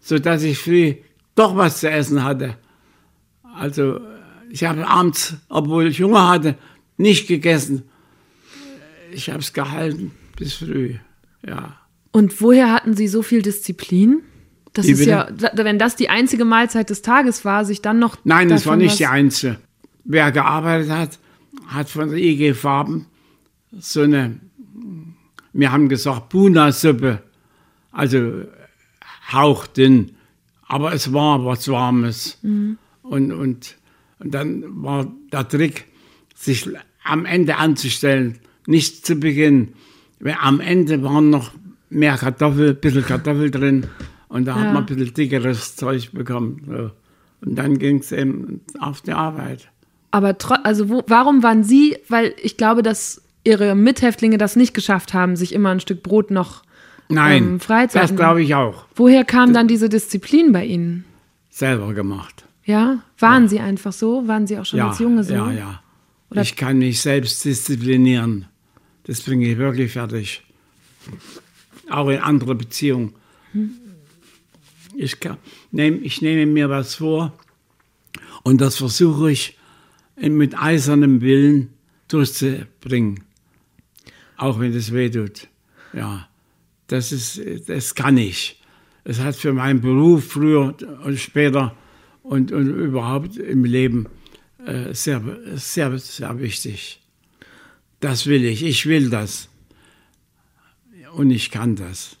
sodass 0.00 0.42
ich 0.42 0.58
früh 0.58 0.94
doch 1.34 1.56
was 1.56 1.80
zu 1.80 1.90
essen 1.90 2.24
hatte. 2.24 2.56
Also 3.54 4.00
ich 4.50 4.64
habe 4.64 4.86
abends, 4.86 5.36
obwohl 5.48 5.86
ich 5.88 6.02
Hunger 6.02 6.28
hatte, 6.28 6.56
nicht 6.96 7.28
gegessen. 7.28 7.82
Ich 9.12 9.30
habe 9.30 9.40
es 9.40 9.52
gehalten 9.52 10.12
bis 10.36 10.54
früh. 10.54 10.94
Ja. 11.46 11.76
Und 12.12 12.40
woher 12.40 12.72
hatten 12.72 12.94
Sie 12.94 13.08
so 13.08 13.22
viel 13.22 13.42
Disziplin? 13.42 14.22
Das 14.72 14.86
Wie 14.86 14.92
ist 14.92 14.98
bitte? 15.00 15.10
ja, 15.10 15.28
wenn 15.54 15.78
das 15.78 15.96
die 15.96 16.08
einzige 16.08 16.44
Mahlzeit 16.44 16.90
des 16.90 17.02
Tages 17.02 17.44
war, 17.44 17.64
sich 17.64 17.82
dann 17.82 17.98
noch. 17.98 18.16
Nein, 18.24 18.48
das 18.48 18.66
war 18.66 18.76
nicht 18.76 18.98
die 18.98 19.06
einzige. 19.06 19.58
Wer 20.04 20.32
gearbeitet 20.32 20.90
hat, 20.90 21.18
hat 21.66 21.90
von 21.90 22.08
der 22.08 22.18
IG 22.18 22.54
Farben 22.54 23.06
so 23.78 24.02
eine, 24.02 24.40
wir 25.52 25.72
haben 25.72 25.88
gesagt, 25.88 26.30
Buna-Suppe, 26.30 27.22
also 27.92 28.42
hauchdünn, 29.32 30.12
aber 30.66 30.92
es 30.92 31.12
war 31.12 31.44
was 31.44 31.68
Warmes. 31.68 32.38
Und, 32.42 32.78
und, 33.32 33.76
und 34.18 34.34
dann 34.34 34.64
war 34.82 35.10
der 35.32 35.48
Trick, 35.48 35.86
sich 36.34 36.68
am 37.04 37.24
Ende 37.24 37.56
anzustellen, 37.56 38.38
nicht 38.66 39.06
zu 39.06 39.16
Beginn. 39.16 39.72
Weil 40.20 40.36
am 40.40 40.60
Ende 40.60 41.02
waren 41.02 41.30
noch 41.30 41.52
mehr 41.90 42.16
Kartoffel, 42.16 42.70
ein 42.70 42.80
bisschen 42.80 43.04
Kartoffel 43.04 43.50
drin 43.50 43.86
und 44.28 44.44
da 44.46 44.56
Ja. 44.56 44.60
hat 44.62 44.74
man 44.74 44.82
ein 44.82 44.86
bisschen 44.86 45.14
dickeres 45.14 45.76
Zeug 45.76 46.10
bekommen. 46.12 46.62
So. 46.66 46.90
Und 47.46 47.56
dann 47.56 47.78
ging 47.78 47.98
es 48.00 48.12
eben 48.12 48.60
auf 48.80 49.00
die 49.00 49.12
Arbeit. 49.12 49.70
Aber 50.10 50.36
also 50.64 50.88
wo, 50.88 51.02
warum 51.06 51.42
waren 51.42 51.62
Sie, 51.64 51.96
weil 52.08 52.34
ich 52.42 52.56
glaube, 52.56 52.82
dass 52.82 53.22
Ihre 53.44 53.74
Mithäftlinge 53.74 54.36
das 54.38 54.56
nicht 54.56 54.74
geschafft 54.74 55.14
haben, 55.14 55.36
sich 55.36 55.54
immer 55.54 55.70
ein 55.70 55.80
Stück 55.80 56.02
Brot 56.02 56.30
noch. 56.30 56.62
Nein, 57.08 57.42
Ähm, 57.42 57.60
Freizeit- 57.60 58.02
das 58.02 58.14
glaube 58.16 58.42
ich 58.42 58.54
auch. 58.54 58.84
Woher 58.94 59.24
kam 59.24 59.52
dann 59.54 59.66
diese 59.68 59.88
Disziplin 59.88 60.52
bei 60.52 60.66
Ihnen? 60.66 61.04
Selber 61.50 61.94
gemacht. 61.94 62.44
Ja? 62.64 63.02
Waren 63.18 63.48
Sie 63.48 63.60
einfach 63.60 63.92
so? 63.92 64.28
Waren 64.28 64.46
Sie 64.46 64.58
auch 64.58 64.66
schon 64.66 64.78
Ja, 64.78 64.88
als 64.90 64.98
Junge 64.98 65.24
so? 65.24 65.32
ja, 65.34 65.50
ja. 65.50 65.82
Oder- 66.30 66.42
Ich 66.42 66.54
kann 66.56 66.78
mich 66.78 67.00
selbst 67.00 67.44
disziplinieren. 67.44 68.46
Das 69.04 69.22
bringe 69.22 69.46
ich 69.50 69.56
wirklich 69.56 69.92
fertig. 69.92 70.42
Auch 71.88 72.08
in 72.10 72.18
andere 72.18 72.54
Beziehungen. 72.54 73.14
Ich, 74.94 75.18
kann, 75.20 75.38
nehm, 75.70 76.00
ich 76.02 76.20
nehme 76.20 76.44
mir 76.46 76.68
was 76.68 76.96
vor 76.96 77.32
und 78.42 78.60
das 78.60 78.76
versuche 78.76 79.30
ich 79.30 79.56
mit 80.20 80.58
eisernem 80.60 81.20
Willen 81.22 81.70
durchzubringen. 82.08 83.20
Auch 84.36 84.60
wenn 84.60 84.74
es 84.74 84.92
weh 84.92 85.08
tut. 85.08 85.48
Ja, 85.94 86.27
das, 86.88 87.12
ist, 87.12 87.40
das 87.68 87.94
kann 87.94 88.16
ich. 88.18 88.60
Es 89.04 89.20
hat 89.20 89.36
für 89.36 89.52
meinen 89.52 89.80
Beruf 89.80 90.32
früher 90.32 90.74
und 91.04 91.18
später 91.18 91.74
und, 92.22 92.52
und 92.52 92.68
überhaupt 92.68 93.36
im 93.36 93.64
Leben 93.64 94.06
äh, 94.66 94.92
sehr, 94.92 95.22
sehr, 95.54 95.98
sehr 95.98 96.40
wichtig. 96.40 97.00
Das 98.00 98.26
will 98.26 98.44
ich. 98.44 98.64
Ich 98.64 98.86
will 98.86 99.10
das. 99.10 99.48
Und 101.14 101.30
ich 101.30 101.50
kann 101.50 101.76
das. 101.76 102.16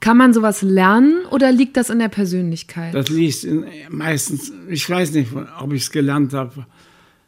Kann 0.00 0.18
man 0.18 0.34
sowas 0.34 0.60
lernen 0.60 1.24
oder 1.30 1.50
liegt 1.50 1.78
das 1.78 1.88
in 1.88 1.98
der 1.98 2.10
Persönlichkeit? 2.10 2.94
Das 2.94 3.08
liegt 3.08 3.44
in, 3.44 3.64
meistens, 3.88 4.52
ich 4.68 4.88
weiß 4.88 5.12
nicht, 5.12 5.30
ob 5.58 5.72
ich 5.72 5.84
es 5.84 5.90
gelernt 5.90 6.34
habe. 6.34 6.66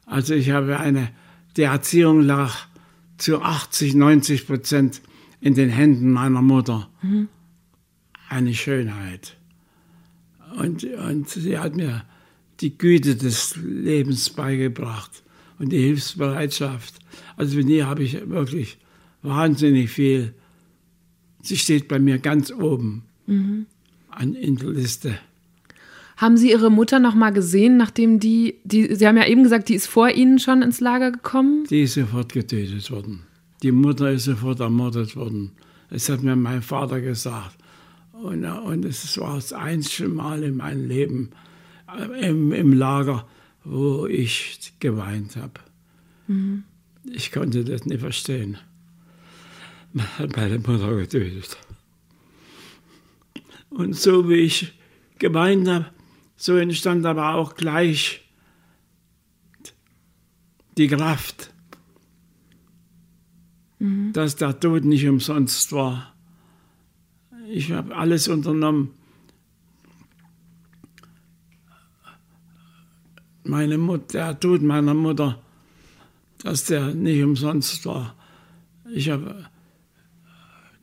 Also 0.04 0.34
ich 0.34 0.50
habe 0.50 0.78
eine, 0.78 1.08
die 1.56 1.62
Erziehung 1.62 2.20
lag 2.20 2.54
zu 3.16 3.40
80, 3.40 3.94
90 3.94 4.46
Prozent 4.46 5.00
in 5.46 5.54
den 5.54 5.70
Händen 5.70 6.10
meiner 6.10 6.42
Mutter. 6.42 6.88
Mhm. 7.02 7.28
Eine 8.28 8.52
Schönheit. 8.52 9.36
Und, 10.58 10.82
und 10.82 11.28
sie 11.28 11.56
hat 11.56 11.76
mir 11.76 12.04
die 12.58 12.76
Güte 12.76 13.14
des 13.14 13.54
Lebens 13.54 14.30
beigebracht 14.30 15.22
und 15.60 15.70
die 15.70 15.78
Hilfsbereitschaft. 15.78 16.98
Also 17.36 17.58
mit 17.58 17.68
ihr 17.68 17.86
habe 17.86 18.02
ich 18.02 18.28
wirklich 18.28 18.78
wahnsinnig 19.22 19.90
viel. 19.90 20.34
Sie 21.42 21.56
steht 21.56 21.86
bei 21.86 22.00
mir 22.00 22.18
ganz 22.18 22.50
oben 22.50 23.04
mhm. 23.28 23.66
an, 24.10 24.34
in 24.34 24.56
der 24.56 24.70
Liste. 24.70 25.16
Haben 26.16 26.36
Sie 26.36 26.50
Ihre 26.50 26.72
Mutter 26.72 26.98
noch 26.98 27.14
mal 27.14 27.30
gesehen, 27.30 27.76
nachdem 27.76 28.18
die, 28.18 28.56
die, 28.64 28.92
Sie 28.96 29.06
haben 29.06 29.16
ja 29.16 29.28
eben 29.28 29.44
gesagt, 29.44 29.68
die 29.68 29.74
ist 29.74 29.86
vor 29.86 30.10
Ihnen 30.10 30.40
schon 30.40 30.62
ins 30.62 30.80
Lager 30.80 31.12
gekommen? 31.12 31.66
Die 31.70 31.82
ist 31.82 31.94
sofort 31.94 32.32
getötet 32.32 32.90
worden. 32.90 33.22
Die 33.62 33.72
Mutter 33.72 34.10
ist 34.10 34.24
sofort 34.24 34.60
ermordet 34.60 35.16
worden. 35.16 35.52
Das 35.90 36.08
hat 36.08 36.22
mir 36.22 36.36
mein 36.36 36.62
Vater 36.62 37.00
gesagt. 37.00 37.56
Und, 38.12 38.44
und 38.44 38.84
es 38.84 39.18
war 39.18 39.36
das 39.36 39.52
einzige 39.52 40.08
Mal 40.08 40.42
in 40.42 40.56
meinem 40.56 40.86
Leben 40.86 41.30
äh, 41.94 42.28
im, 42.28 42.52
im 42.52 42.72
Lager, 42.72 43.26
wo 43.64 44.06
ich 44.06 44.72
geweint 44.80 45.36
habe. 45.36 45.60
Mhm. 46.26 46.64
Ich 47.04 47.30
konnte 47.30 47.64
das 47.64 47.84
nicht 47.84 48.00
verstehen. 48.00 48.58
Man 49.92 50.06
hat 50.18 50.36
meine 50.36 50.58
Mutter 50.58 50.96
getötet. 50.96 51.56
Und 53.70 53.94
so 53.94 54.28
wie 54.28 54.36
ich 54.36 54.72
geweint 55.18 55.68
habe, 55.68 55.86
so 56.36 56.56
entstand 56.56 57.06
aber 57.06 57.34
auch 57.34 57.54
gleich 57.54 58.22
die 60.76 60.88
Kraft, 60.88 61.52
mhm. 63.78 64.12
dass 64.12 64.36
der 64.36 64.58
Tod 64.58 64.84
nicht 64.84 65.06
umsonst 65.06 65.72
war. 65.72 66.14
Ich 67.48 67.72
habe 67.72 67.94
alles 67.94 68.28
unternommen. 68.28 68.90
Meine 73.44 73.78
Mutter, 73.78 74.06
der 74.12 74.40
Tod 74.40 74.62
meiner 74.62 74.94
Mutter, 74.94 75.40
dass 76.42 76.64
der 76.64 76.94
nicht 76.94 77.22
umsonst 77.22 77.86
war. 77.86 78.14
Ich 78.92 79.10
habe 79.10 79.46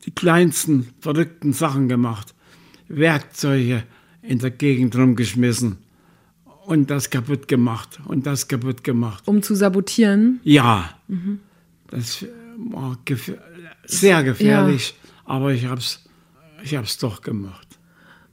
die 0.06 0.10
kleinsten 0.10 0.88
verrückten 1.00 1.52
Sachen 1.52 1.88
gemacht, 1.88 2.34
Werkzeuge 2.88 3.84
in 4.22 4.38
der 4.38 4.50
Gegend 4.50 4.96
rumgeschmissen 4.96 5.78
und 6.66 6.90
das 6.90 7.10
kaputt 7.10 7.48
gemacht 7.48 8.00
und 8.06 8.26
das 8.26 8.48
kaputt 8.48 8.84
gemacht. 8.84 9.26
Um 9.26 9.42
zu 9.42 9.54
sabotieren? 9.54 10.40
Ja. 10.42 10.90
Mhm. 11.08 11.40
Das 11.88 12.24
war 12.56 12.98
gef 13.04 13.32
sehr 13.84 14.22
gefährlich, 14.22 14.94
ja. 15.02 15.34
aber 15.34 15.52
ich 15.52 15.66
habe 15.66 15.80
es 15.80 16.04
ich 16.62 16.76
hab's 16.76 16.98
doch 16.98 17.22
gemacht. 17.22 17.68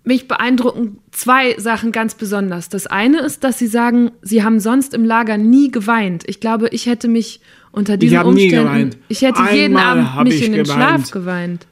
Mich 0.03 0.27
beeindrucken 0.27 0.97
zwei 1.11 1.59
Sachen 1.59 1.91
ganz 1.91 2.15
besonders. 2.15 2.69
Das 2.69 2.87
eine 2.87 3.19
ist, 3.19 3.43
dass 3.43 3.59
Sie 3.59 3.67
sagen, 3.67 4.11
Sie 4.21 4.43
haben 4.43 4.59
sonst 4.59 4.93
im 4.93 5.05
Lager 5.05 5.37
nie 5.37 5.69
geweint. 5.69 6.23
Ich 6.27 6.39
glaube, 6.39 6.69
ich 6.69 6.87
hätte 6.87 7.07
mich 7.07 7.41
unter 7.71 7.97
diesen 7.97 8.19
ich 8.19 8.25
Umständen, 8.25 8.49
nie 8.49 8.63
geweint. 8.63 8.97
ich 9.09 9.21
hätte 9.21 9.39
Einmal 9.39 9.55
jeden 9.55 9.77
Abend 9.77 10.23
mich 10.23 10.43
in 10.45 10.53
den 10.53 10.63
geweint. 10.63 10.77
Schlaf 10.77 11.11
geweint. 11.11 11.67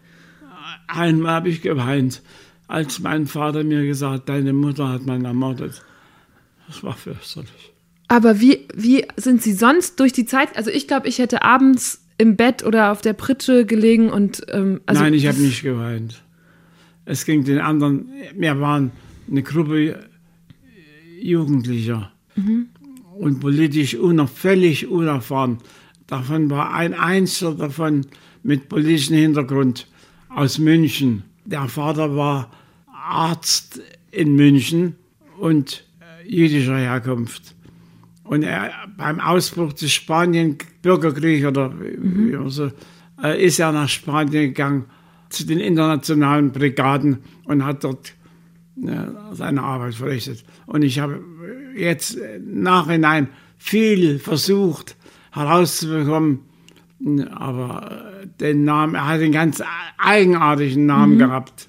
Einmal 0.87 1.31
habe 1.33 1.49
ich 1.49 1.61
geweint 1.61 2.21
als 2.69 2.99
mein 2.99 3.25
Vater 3.25 3.63
mir 3.63 3.83
gesagt, 3.85 4.29
deine 4.29 4.53
Mutter 4.53 4.87
hat 4.87 5.05
man 5.05 5.25
ermordet. 5.25 5.81
Das 6.67 6.83
war 6.83 6.95
fürchterlich. 6.95 7.73
Aber 8.07 8.39
wie, 8.39 8.67
wie 8.73 9.05
sind 9.17 9.41
Sie 9.41 9.53
sonst 9.53 9.99
durch 9.99 10.13
die 10.13 10.25
Zeit? 10.25 10.55
Also 10.55 10.69
ich 10.69 10.87
glaube, 10.87 11.07
ich 11.07 11.17
hätte 11.17 11.41
abends 11.41 12.05
im 12.19 12.35
Bett 12.35 12.63
oder 12.63 12.91
auf 12.91 13.01
der 13.01 13.13
Pritsche 13.13 13.65
gelegen 13.65 14.09
und 14.09 14.45
ähm, 14.49 14.81
also 14.85 15.01
Nein, 15.01 15.13
ich 15.15 15.25
habe 15.25 15.39
nicht 15.39 15.63
geweint. 15.63 16.21
Es 17.05 17.25
ging 17.25 17.43
den 17.43 17.59
anderen, 17.59 18.09
wir 18.35 18.59
waren 18.59 18.91
eine 19.31 19.41
Gruppe 19.41 20.07
Jugendlicher 21.19 22.11
mhm. 22.35 22.67
und 23.17 23.39
politisch 23.39 23.95
uner, 23.95 24.27
völlig 24.27 24.87
unerfahren. 24.87 25.59
Davon 26.07 26.49
war 26.49 26.73
ein 26.73 26.93
Einzelner 26.93 27.55
davon 27.55 28.05
mit 28.43 28.67
politischem 28.67 29.15
Hintergrund 29.15 29.87
aus 30.27 30.59
München. 30.59 31.23
Der 31.45 31.67
Vater 31.69 32.15
war 32.15 32.51
Arzt 32.87 33.81
in 34.11 34.35
München 34.35 34.95
und 35.39 35.85
äh, 36.01 36.29
jüdischer 36.29 36.77
Herkunft. 36.77 37.55
Und 38.29 38.43
er, 38.43 38.69
beim 38.95 39.19
Ausbruch 39.19 39.73
des 39.73 39.91
Spanien-Bürgerkriegs 39.91 41.47
oder 41.47 41.69
mhm. 41.69 42.47
so, 42.47 42.69
äh, 43.23 43.43
ist 43.43 43.57
er 43.57 43.71
nach 43.71 43.89
Spanien 43.89 44.49
gegangen 44.49 44.85
zu 45.29 45.47
den 45.47 45.59
internationalen 45.59 46.51
Brigaden 46.51 47.23
und 47.45 47.65
hat 47.65 47.83
dort 47.83 48.13
äh, 48.85 48.97
seine 49.31 49.63
Arbeit 49.63 49.95
verrichtet. 49.95 50.45
Und 50.67 50.83
ich 50.83 50.99
habe 50.99 51.19
jetzt 51.75 52.19
nachhinein 52.45 53.29
viel 53.57 54.19
versucht 54.19 54.95
herauszubekommen, 55.31 56.41
aber 57.31 58.21
den 58.39 58.63
Namen, 58.63 58.93
er 58.93 59.07
hat 59.07 59.21
einen 59.21 59.31
ganz 59.31 59.63
eigenartigen 59.97 60.85
Namen 60.85 61.15
mhm. 61.15 61.19
gehabt. 61.19 61.67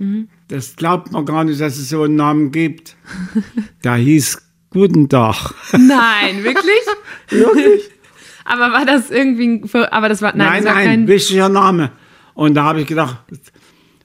Mhm. 0.00 0.26
Das 0.48 0.74
glaubt 0.74 1.12
man 1.12 1.24
gar 1.24 1.44
nicht, 1.44 1.60
dass 1.60 1.78
es 1.78 1.88
so 1.88 2.02
einen 2.02 2.16
Namen 2.16 2.50
gibt. 2.50 2.96
Da 3.82 3.94
hieß 3.94 4.49
Guten 4.70 5.08
Tag. 5.08 5.52
Nein, 5.72 6.44
wirklich? 6.44 6.80
wirklich? 7.28 7.90
Aber 8.44 8.72
war 8.72 8.86
das 8.86 9.10
irgendwie, 9.10 9.62
aber 9.90 10.08
das 10.08 10.22
war, 10.22 10.34
nein, 10.36 10.48
nein, 10.48 10.64
das 10.64 10.74
war 10.74 10.84
nein, 10.84 11.08
wichtiger 11.08 11.48
Name. 11.48 11.90
Und 12.34 12.54
da 12.54 12.64
habe 12.64 12.80
ich 12.80 12.86
gedacht, 12.86 13.18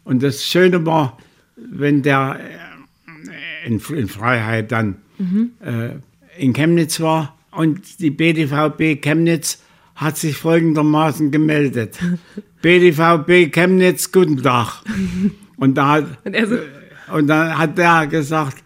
und 0.04 0.23
das 0.23 0.43
Schöne 0.43 0.86
war, 0.86 1.17
wenn 1.56 2.01
der 2.01 2.39
äh, 2.39 3.67
in, 3.67 3.80
in 3.80 4.08
Freiheit 4.08 4.71
dann 4.71 4.97
mhm. 5.17 5.51
äh, 5.63 6.41
in 6.41 6.54
Chemnitz 6.54 6.99
war 6.99 7.38
und 7.51 7.99
die 7.99 8.12
BDVB 8.12 9.01
Chemnitz 9.01 9.62
hat 9.95 10.17
sich 10.17 10.36
folgendermaßen 10.36 11.32
gemeldet. 11.32 11.99
BDVB 12.62 13.51
Chemnitz, 13.51 14.12
guten 14.12 14.41
Tag. 14.41 14.82
Und, 15.58 15.75
da 15.75 15.88
hat, 15.88 16.06
und, 16.25 16.36
so 16.49 16.58
und 17.13 17.28
dann 17.28 17.58
hat 17.58 17.78
der 17.78 18.08
gesagt, 18.08 18.58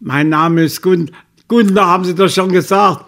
mein 0.00 0.28
Name 0.28 0.64
ist 0.64 0.82
Gunda. 0.82 1.12
Gunda 1.52 1.86
haben 1.86 2.02
Sie 2.04 2.14
doch 2.14 2.30
schon 2.30 2.50
gesagt. 2.50 3.04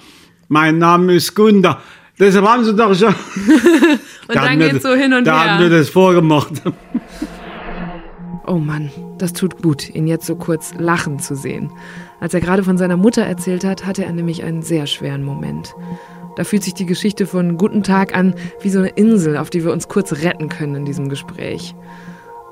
Mein 0.49 0.77
Name 0.77 1.15
ist 1.15 1.35
Gunda. 1.35 1.81
Deshalb 2.21 2.47
haben 2.47 2.63
Sie 2.63 2.77
doch 2.77 2.95
schon. 2.95 3.15
und 4.29 4.35
dann 4.35 4.59
geht 4.59 4.83
so 4.83 4.93
hin 4.93 5.15
und 5.15 5.27
da 5.27 5.39
her. 5.39 5.45
Da 5.47 5.51
haben 5.55 5.63
wir 5.63 5.71
das 5.71 5.89
vorgemacht. 5.89 6.53
Oh 8.47 8.59
Mann, 8.59 8.91
das 9.17 9.33
tut 9.33 9.63
gut, 9.63 9.89
ihn 9.89 10.07
jetzt 10.07 10.27
so 10.27 10.37
kurz 10.37 10.75
lachen 10.79 11.19
zu 11.21 11.35
sehen. 11.35 11.71
Als 12.21 12.35
er 12.35 12.43
gerade 12.43 12.63
von 12.63 12.77
seiner 12.77 12.99
Mutter 12.99 13.23
erzählt 13.23 13.65
hat, 13.65 13.87
hatte 13.87 14.05
er 14.05 14.13
nämlich 14.13 14.45
einen 14.45 14.61
sehr 14.61 14.87
schweren 14.87 15.25
Moment. 15.25 15.75
Da 16.37 16.45
fühlt 16.45 16.65
sich 16.65 16.75
die 16.75 16.85
Geschichte 16.85 17.27
von 17.27 17.57
Guten 17.57 17.83
Tag 17.83 18.15
an 18.15 18.35
wie 18.61 18.69
so 18.69 18.81
eine 18.81 18.89
Insel, 18.89 19.39
auf 19.39 19.49
die 19.49 19.65
wir 19.65 19.73
uns 19.73 19.89
kurz 19.89 20.13
retten 20.21 20.51
können 20.51 20.75
in 20.75 20.85
diesem 20.85 21.09
Gespräch. 21.09 21.75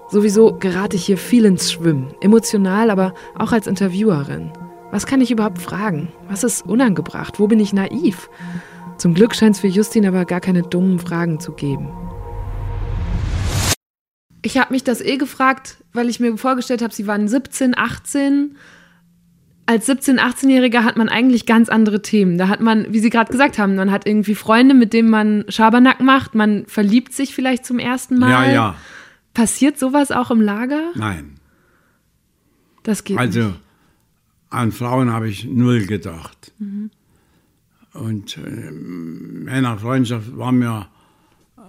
Sowieso 0.09 0.55
gerate 0.55 0.97
ich 0.97 1.05
hier 1.05 1.19
viel 1.19 1.45
ins 1.45 1.71
Schwimmen, 1.71 2.15
emotional, 2.23 2.89
aber 2.89 3.13
auch 3.39 3.53
als 3.53 3.67
Interviewerin. 3.67 4.53
Was 4.93 5.07
kann 5.07 5.23
ich 5.23 5.31
überhaupt 5.31 5.59
fragen? 5.59 6.13
Was 6.29 6.45
ist 6.45 6.67
unangebracht? 6.67 7.41
Wo 7.41 7.47
bin 7.47 7.59
ich 7.59 7.73
naiv? 7.73 8.29
Zum 8.99 9.15
Glück 9.15 9.35
scheint 9.35 9.55
es 9.55 9.63
für 9.63 9.67
Justin 9.67 10.07
aber 10.07 10.27
gar 10.27 10.41
keine 10.41 10.61
dummen 10.63 10.99
Fragen 10.99 11.41
zu 11.41 11.53
geben. 11.53 11.89
Ich 14.43 14.59
habe 14.59 14.75
mich 14.75 14.85
das 14.85 15.01
eh 15.01 15.17
gefragt, 15.17 15.79
weil 15.95 16.11
ich 16.11 16.21
mir 16.21 16.37
vorgestellt 16.37 16.83
habe, 16.83 16.93
sie 16.93 17.07
waren 17.07 17.27
17, 17.27 17.75
18. 17.75 18.59
Als 19.65 19.87
17, 19.87 20.21
18-Jähriger 20.21 20.85
hat 20.85 20.99
man 20.99 21.09
eigentlich 21.09 21.47
ganz 21.47 21.71
andere 21.71 22.03
Themen. 22.03 22.37
Da 22.37 22.49
hat 22.49 22.61
man, 22.61 22.93
wie 22.93 22.99
Sie 22.99 23.09
gerade 23.09 23.33
gesagt 23.33 23.59
haben, 23.59 23.77
man 23.77 23.91
hat 23.91 24.07
irgendwie 24.07 24.35
Freunde, 24.35 24.75
mit 24.75 24.93
denen 24.93 25.09
man 25.09 25.47
Schabernack 25.49 26.03
macht, 26.03 26.35
man 26.35 26.67
verliebt 26.67 27.15
sich 27.15 27.35
vielleicht 27.35 27.65
zum 27.65 27.79
ersten 27.79 28.19
Mal. 28.19 28.31
Ja, 28.31 28.53
ja. 28.53 28.75
Passiert 29.33 29.79
sowas 29.79 30.11
auch 30.11 30.31
im 30.31 30.43
Lager? 30.43 30.91
Nein. 30.97 31.37
Das 32.83 33.05
geht 33.05 33.17
also, 33.17 33.41
nicht. 33.41 33.62
An 34.53 34.71
Frauen 34.73 35.11
habe 35.11 35.29
ich 35.29 35.45
null 35.45 35.87
gedacht. 35.87 36.53
Mhm. 36.59 36.91
Und 37.95 38.39
äh, 38.39 38.71
Männerfreundschaft 38.71 40.37
war 40.37 40.53
mir 40.53 40.89
äh, 41.57 41.61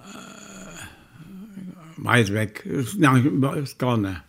weit 1.98 2.34
weg. 2.34 2.68
Nein, 2.98 3.42
gar 3.78 3.98
nicht. 3.98 4.22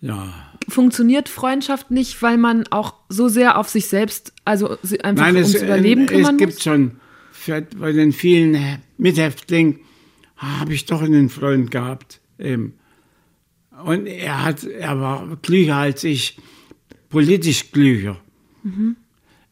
Ja. 0.00 0.34
Funktioniert 0.68 1.28
Freundschaft 1.28 1.90
nicht, 1.90 2.20
weil 2.22 2.36
man 2.36 2.66
auch 2.68 2.94
so 3.08 3.28
sehr 3.28 3.58
auf 3.58 3.68
sich 3.68 3.86
selbst, 3.86 4.32
also 4.44 4.76
einfach 5.02 5.24
Nein, 5.24 5.36
ums 5.36 5.54
es, 5.54 5.62
Überleben 5.62 6.06
kümmern 6.06 6.34
Es 6.34 6.38
gibt 6.38 6.62
schon, 6.62 6.92
bei 7.78 7.92
den 7.92 8.12
vielen 8.12 8.78
Mithäftlingen 8.98 9.80
habe 10.36 10.74
ich 10.74 10.84
doch 10.86 11.02
einen 11.02 11.30
Freund 11.30 11.70
gehabt 11.70 12.20
ähm, 12.38 12.74
und 13.84 14.06
er, 14.06 14.44
hat, 14.44 14.64
er 14.64 15.00
war 15.00 15.36
klüger 15.42 15.76
als 15.76 16.04
ich, 16.04 16.38
politisch 17.14 17.70
klüger. 17.70 18.16
Mhm. 18.64 18.96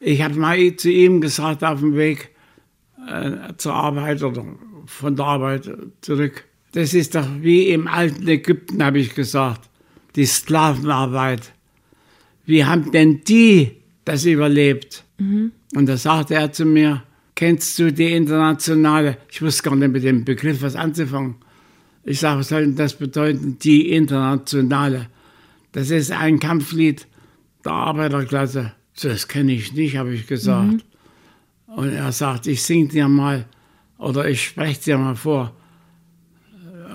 Ich 0.01 0.21
habe 0.21 0.35
mal 0.35 0.75
zu 0.75 0.91
ihm 0.91 1.21
gesagt 1.21 1.63
auf 1.63 1.79
dem 1.79 1.95
Weg 1.95 2.29
äh, 3.07 3.53
zur 3.55 3.73
Arbeit 3.73 4.21
oder 4.21 4.45
von 4.85 5.15
der 5.15 5.25
Arbeit 5.25 5.71
zurück. 6.01 6.43
Das 6.73 6.93
ist 6.93 7.15
doch 7.15 7.25
wie 7.39 7.69
im 7.69 7.87
alten 7.87 8.27
Ägypten, 8.27 8.83
habe 8.83 8.99
ich 8.99 9.15
gesagt, 9.15 9.69
die 10.17 10.25
Sklavenarbeit. 10.25 11.53
Wie 12.45 12.65
haben 12.65 12.91
denn 12.91 13.21
die 13.23 13.71
das 14.03 14.25
überlebt? 14.25 15.05
Mhm. 15.17 15.53
Und 15.73 15.85
da 15.85 15.95
sagte 15.95 16.35
er 16.35 16.51
zu 16.51 16.65
mir, 16.65 17.03
kennst 17.35 17.79
du 17.79 17.93
die 17.93 18.11
internationale, 18.11 19.17
ich 19.31 19.41
wusste 19.41 19.63
gar 19.63 19.75
nicht 19.77 19.93
mit 19.93 20.03
dem 20.03 20.25
Begriff 20.25 20.61
was 20.61 20.75
anzufangen. 20.75 21.35
Ich 22.03 22.19
sage, 22.19 22.41
was 22.41 22.49
soll 22.49 22.65
denn 22.65 22.75
das 22.75 22.95
bedeuten, 22.95 23.57
die 23.59 23.91
internationale? 23.91 25.07
Das 25.71 25.91
ist 25.91 26.11
ein 26.11 26.41
Kampflied 26.41 27.07
der 27.65 27.71
Arbeiterklasse. 27.71 28.71
Das 29.01 29.27
kenne 29.27 29.53
ich 29.53 29.73
nicht, 29.73 29.97
habe 29.97 30.13
ich 30.13 30.27
gesagt. 30.27 30.71
Mhm. 30.71 30.81
Und 31.67 31.93
er 31.93 32.11
sagt, 32.11 32.47
ich 32.47 32.61
singe 32.61 32.89
dir 32.89 33.07
mal 33.07 33.45
oder 33.97 34.27
ich 34.27 34.43
spreche 34.43 34.81
dir 34.81 34.97
mal 34.97 35.15
vor. 35.15 35.53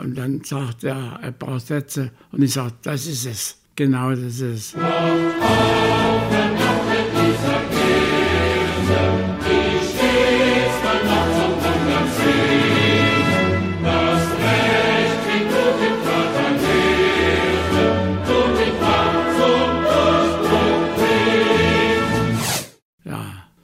Und 0.01 0.17
dann 0.17 0.45
sagt 0.45 0.85
er 0.85 1.19
ein 1.21 1.37
paar 1.37 1.59
Sätze 1.59 2.13
und 2.31 2.43
ich 2.43 2.53
sage, 2.53 2.75
das 2.83 3.07
ist 3.07 3.27
es. 3.27 3.59
Genau 3.75 4.11
das 4.11 4.41
ist 4.41 4.77
es. 4.77 4.77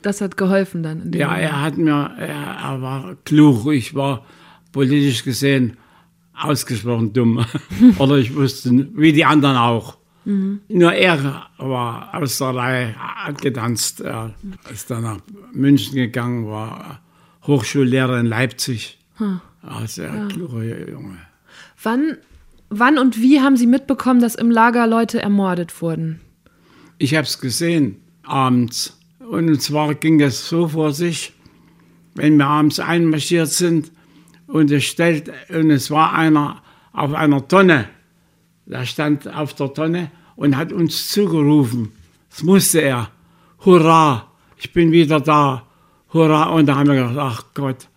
Das 0.07 0.21
hat 0.21 0.37
geholfen 0.37 0.83
dann. 0.83 1.13
ja, 1.13 1.29
Moment. 1.29 1.45
er 1.45 1.63
hat 1.63 1.79
mir, 1.79 2.11
er, 2.19 2.29
er, 2.29 2.83
war 2.83 3.17
klug, 3.25 3.73
ich 3.73 3.95
war 3.95 4.25
politisch 4.73 5.25
gesehen 5.25 5.77
ausgesprochen 6.37 7.13
dumm. 7.13 7.45
Oder 7.99 8.19
ich 8.19 8.35
wusste, 8.35 8.89
wie 8.95 9.13
die 9.13 9.25
anderen 9.25 9.57
auch. 9.57 9.99
Mhm. 10.25 10.61
Nur 10.69 10.93
er 10.93 11.47
war 11.59 12.15
aus 12.15 12.39
der 12.39 12.55
Reihe 12.55 12.95
getanzt. 13.41 14.01
Er 14.01 14.35
ist 14.73 14.91
dann 14.91 15.03
nach 15.03 15.19
München 15.53 15.95
gegangen, 15.95 16.49
war 16.49 17.01
Hochschullehrer 17.47 18.19
in 18.21 18.27
Leipzig. 18.27 18.99
Hm. 19.17 19.41
Also 19.63 20.03
ein 20.03 20.15
ja. 20.15 20.27
kluger 20.27 20.91
Junge. 20.91 21.19
Wann, 21.83 22.17
wann 22.71 22.99
und 22.99 23.21
wie 23.21 23.41
haben 23.41 23.57
Sie 23.57 23.67
mitbekommen, 23.67 24.21
dass 24.21 24.35
im 24.35 24.51
Lager 24.51 24.87
Leute 24.87 25.21
ermordet 25.21 25.81
wurden? 25.81 26.21
Ich 26.99 27.15
habe 27.15 27.27
es 27.27 27.39
gesehen, 27.39 27.97
abends. 28.23 28.94
Und 29.31 29.61
zwar 29.63 29.95
ging 29.95 30.19
das 30.19 30.49
so 30.49 30.69
vor 30.69 30.93
sich, 30.93 31.33
wenn 32.15 32.37
wir 32.37 32.47
abends 32.47 32.79
einmarschiert 32.79 33.49
sind 33.49 33.91
und 34.47 34.71
es, 34.71 34.85
stellt, 34.85 35.31
und 35.49 35.71
es 35.71 35.91
war 35.91 36.13
einer 36.13 36.63
auf 36.93 37.13
einer 37.13 37.47
Tonne, 37.49 37.89
der 38.67 38.85
stand 38.85 39.27
auf 39.29 39.55
der 39.55 39.73
Tonne 39.73 40.11
und 40.37 40.57
hat 40.57 40.73
uns 40.73 41.11
zugerufen. 41.11 41.93
Das 42.31 42.43
musste 42.43 42.81
er. 42.81 43.11
Hurra, 43.65 44.31
ich 44.57 44.73
bin 44.73 44.93
wieder 44.93 45.21
da. 45.21 45.67
Hurra. 46.13 46.51
Und 46.51 46.67
da 46.67 46.77
haben 46.77 46.89
wir 46.89 46.95
gedacht, 46.95 47.17
ach 47.19 47.45
Gott, 47.55 47.89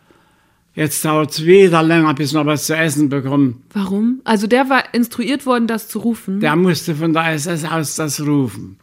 jetzt 0.74 1.04
dauert 1.06 1.32
es 1.32 1.46
wieder 1.46 1.84
länger, 1.84 2.14
bis 2.14 2.34
wir 2.34 2.46
was 2.46 2.66
zu 2.66 2.76
essen 2.76 3.10
bekommen. 3.10 3.64
Warum? 3.74 4.22
Also 4.24 4.48
der 4.48 4.70
war 4.70 4.94
instruiert 4.94 5.46
worden, 5.46 5.68
das 5.68 5.88
zu 5.88 6.00
rufen? 6.00 6.40
Der 6.40 6.56
musste 6.56 6.96
von 6.96 7.14
der 7.14 7.34
SS 7.34 7.66
aus 7.66 7.96
das 7.96 8.22
rufen. 8.22 8.78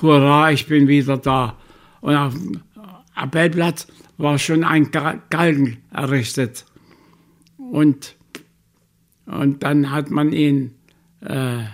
Hurra, 0.00 0.52
ich 0.52 0.66
bin 0.66 0.86
wieder 0.86 1.16
da. 1.16 1.56
Und 2.00 2.14
auf 2.14 2.34
dem 2.34 2.60
Appellplatz 3.14 3.86
war 4.16 4.38
schon 4.38 4.64
ein 4.64 4.90
Galgen 4.90 5.78
errichtet. 5.90 6.64
Und, 7.56 8.16
und 9.26 9.62
dann 9.62 9.90
hat 9.90 10.10
man 10.10 10.32
ihn, 10.32 10.74
äh, 11.20 11.64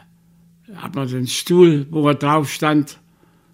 hat 0.74 0.94
man 0.94 1.08
den 1.08 1.26
Stuhl, 1.26 1.86
wo 1.90 2.08
er 2.08 2.14
drauf 2.14 2.50
stand, 2.50 2.98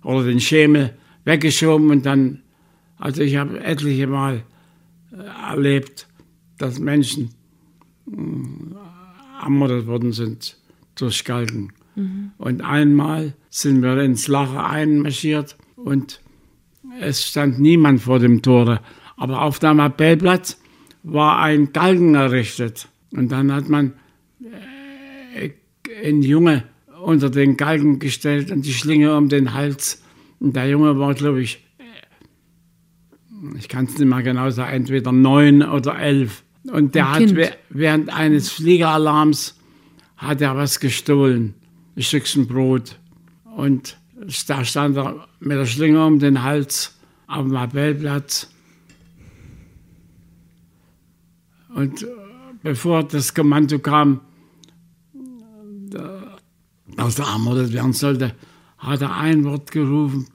oder 0.03 0.25
den 0.25 0.41
Schemel 0.41 0.97
weggeschoben 1.25 1.91
und 1.91 2.07
dann, 2.07 2.43
also 2.97 3.23
ich 3.23 3.37
habe 3.37 3.63
etliche 3.63 4.07
Mal 4.07 4.43
äh, 5.13 5.17
erlebt, 5.51 6.09
dass 6.59 6.79
Menschen 6.79 7.31
äh, 8.07 9.45
ermordet 9.45 9.87
worden 9.87 10.13
sind 10.13 10.57
durch 10.95 11.25
Galgen. 11.25 11.73
Mhm. 11.97 12.33
Und 12.39 12.63
einmal 12.63 13.35
sind 13.49 13.83
wir 13.83 13.99
ins 13.99 14.29
Lager 14.29 14.69
einmarschiert 14.69 15.57
und 15.77 16.21
es 17.01 17.27
stand 17.27 17.59
niemand 17.59 18.03
vor 18.03 18.19
dem 18.19 18.43
Tore. 18.43 18.81
Aber 19.17 19.43
auf 19.43 19.59
dem 19.59 19.81
Appellplatz 19.81 20.61
war 21.03 21.41
ein 21.41 21.73
Galgen 21.73 22.15
errichtet. 22.15 22.89
Und 23.13 23.33
dann 23.33 23.53
hat 23.53 23.69
man 23.69 23.95
äh, 25.35 25.51
einen 26.07 26.23
Junge 26.23 26.65
unter 27.03 27.31
den 27.31 27.57
Galgen 27.57 27.99
gestellt 27.99 28.51
und 28.51 28.67
die 28.67 28.73
Schlinge 28.73 29.17
um 29.17 29.29
den 29.29 29.55
Hals. 29.55 30.03
Und 30.39 30.57
der 30.57 30.69
Junge 30.69 30.99
war, 30.99 31.15
glaube 31.15 31.43
ich, 31.43 31.65
äh, 31.79 33.59
ich 33.59 33.69
kann 33.69 33.87
es 33.87 33.99
nicht 33.99 34.09
mal 34.09 34.23
genau 34.23 34.51
sagen, 34.51 34.73
entweder 34.73 35.13
neun 35.13 35.63
oder 35.63 35.99
elf. 35.99 36.45
Und 36.71 36.95
der 36.95 37.13
hat 37.13 37.35
während 37.71 38.11
eines 38.15 38.51
Fliegeralarms 38.51 39.59
hat 40.19 40.43
er 40.43 40.57
was 40.57 40.79
gestohlen, 40.79 41.55
ein 41.97 42.03
Stückchen 42.03 42.47
Brot. 42.47 42.99
Und 43.57 43.97
da 44.47 44.65
stand 44.65 44.97
er 44.97 45.29
mit 45.41 45.57
der 45.57 45.67
Schlinge 45.67 46.05
um 46.05 46.19
den 46.19 46.43
Hals 46.43 46.99
auf 47.27 47.47
dem 47.47 47.57
Appellplatz. 47.57 48.51
Und 51.75 52.03
äh, 52.03 52.07
bevor 52.63 53.05
das 53.05 53.35
Kommando 53.35 53.79
kam, 53.79 54.21
dass 56.97 57.19
er 57.19 57.27
ermordet 57.27 57.73
werden 57.73 57.93
sollte, 57.93 58.35
hat 58.79 59.03
er 59.03 59.17
ein 59.17 59.45
Wort 59.45 59.71
gerufen, 59.71 60.27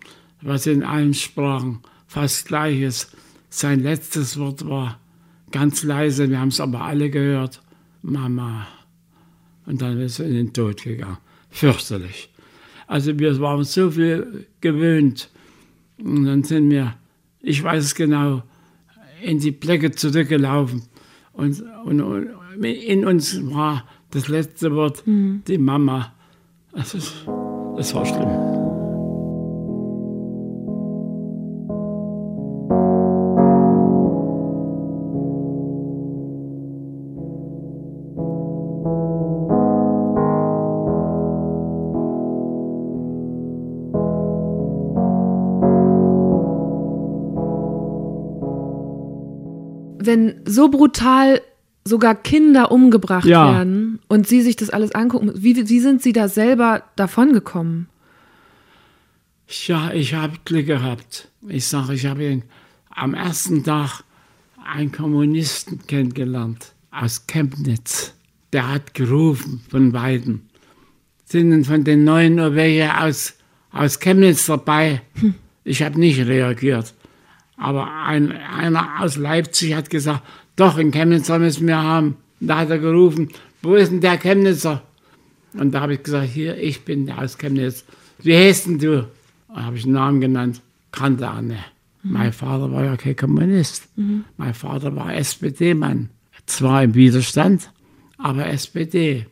was 0.42 0.68
in 0.68 0.84
allen 0.84 1.14
Sprachen 1.14 1.80
fast 2.08 2.48
gleich 2.48 2.82
ist. 2.82 3.16
Sein 3.50 3.82
letztes 3.82 4.38
Wort 4.38 4.68
war 4.68 5.00
ganz 5.52 5.84
leise, 5.84 6.30
wir 6.30 6.40
haben 6.40 6.50
es 6.50 6.60
aber 6.60 6.82
alle 6.82 7.10
gehört, 7.10 7.62
Mama. 8.02 8.68
Und 9.66 9.82
dann 9.82 10.00
ist 10.00 10.20
er 10.20 10.28
in 10.28 10.34
den 10.34 10.54
Tod 10.54 10.84
gegangen. 10.84 11.18
Fürchterlich. 11.50 12.30
Also 12.88 13.18
wir 13.18 13.40
waren 13.40 13.64
so 13.64 13.92
viel 13.92 14.48
gewöhnt. 14.62 15.30
Und 15.98 16.26
dann 16.26 16.44
sind 16.44 16.70
wir, 16.70 16.96
ich 17.42 17.64
weiß 17.64 17.84
es 17.84 17.96
genau, 17.96 18.44
in 19.22 19.40
die 19.40 19.52
Blöcke 19.52 19.92
zurückgelaufen. 19.92 20.84
Und, 21.34 21.64
und, 21.86 22.02
und, 22.02 22.64
in 22.64 23.06
uns 23.06 23.40
war 23.54 23.86
das 24.12 24.28
letzte 24.28 24.74
Wort 24.74 25.06
mhm. 25.06 25.44
die 25.48 25.58
Mama. 25.58 26.14
Also, 26.72 27.00
das 27.78 27.94
war 27.94 28.06
schlimm. 28.06 28.55
So 50.56 50.70
brutal 50.70 51.42
sogar 51.88 52.16
Kinder 52.16 52.72
umgebracht 52.72 53.26
ja. 53.26 53.54
werden 53.54 54.00
und 54.08 54.28
sie 54.28 54.42
sich 54.42 54.56
das 54.56 54.72
alles 54.72 54.94
angucken, 54.96 55.32
wie, 55.36 55.70
wie 55.70 55.80
sind 55.80 56.02
sie 56.02 56.14
da 56.14 56.28
selber 56.28 56.84
davongekommen? 56.96 57.88
Ja, 59.68 59.92
ich 59.94 60.16
habe 60.16 60.38
Glück 60.46 60.66
gehabt. 60.66 61.30
Ich 61.48 61.68
sage, 61.68 61.94
ich 61.94 62.08
habe 62.08 62.42
am 62.90 63.14
ersten 63.14 63.64
Tag 63.64 64.04
einen 64.66 64.92
Kommunisten 64.92 65.86
kennengelernt 65.86 66.74
aus 66.90 67.28
Chemnitz. 67.28 68.14
Der 68.52 68.72
hat 68.72 68.96
gerufen 68.96 69.62
von 69.70 69.92
beiden. 69.92 70.50
Sind 71.26 71.66
von 71.66 71.84
den 71.84 72.04
neuen 72.04 72.38
welche 72.56 73.00
aus, 73.00 73.36
aus 73.72 74.00
Chemnitz 74.00 74.48
dabei? 74.48 75.02
Hm. 75.16 75.36
Ich 75.64 75.84
habe 75.84 76.00
nicht 76.00 76.26
reagiert. 76.26 76.94
Aber 77.58 77.92
ein, 78.06 78.32
einer 78.32 79.02
aus 79.02 79.18
Leipzig 79.18 79.76
hat 79.76 79.90
gesagt, 79.90 80.24
doch, 80.56 80.78
in 80.78 80.92
Chemnitzer 80.92 81.40
müssen 81.40 81.68
wir 81.68 81.82
haben. 81.82 82.18
Da 82.40 82.60
hat 82.60 82.70
er 82.70 82.80
gerufen, 82.80 83.30
wo 83.62 83.76
ist 83.76 83.92
denn 83.92 84.02
der 84.02 84.18
Chemnitzer? 84.18 84.82
Und 85.54 85.72
da 85.72 85.82
habe 85.82 85.96
ich 85.96 86.04
gesagt, 86.04 86.30
hier, 86.30 86.58
ich 86.58 86.84
bin 86.84 87.06
der 87.06 87.20
aus 87.20 87.38
Chemnitz. 87.38 87.86
Wie 88.20 88.36
heißt 88.36 88.68
denn 88.68 88.80
du? 88.80 89.08
Da 89.48 89.64
habe 89.64 89.78
ich 89.78 89.84
einen 89.86 89.94
Namen 89.94 90.22
genannt, 90.22 90.62
kannte 90.92 91.26
er 91.26 91.42
nicht. 91.42 91.64
Mhm. 92.04 92.12
Mein 92.12 92.34
Vater 92.34 92.72
war 92.72 92.84
ja 92.84 92.98
kein 92.98 93.16
Kommunist. 93.16 93.88
Mhm. 93.96 94.26
Mein 94.38 94.54
Vater 94.54 94.96
war 94.96 95.16
SPD-Mann. 95.16 96.10
Zwar 96.46 96.84
im 96.84 96.94
Widerstand, 96.94 97.72
aber 98.18 98.48
SPD. 98.48 99.26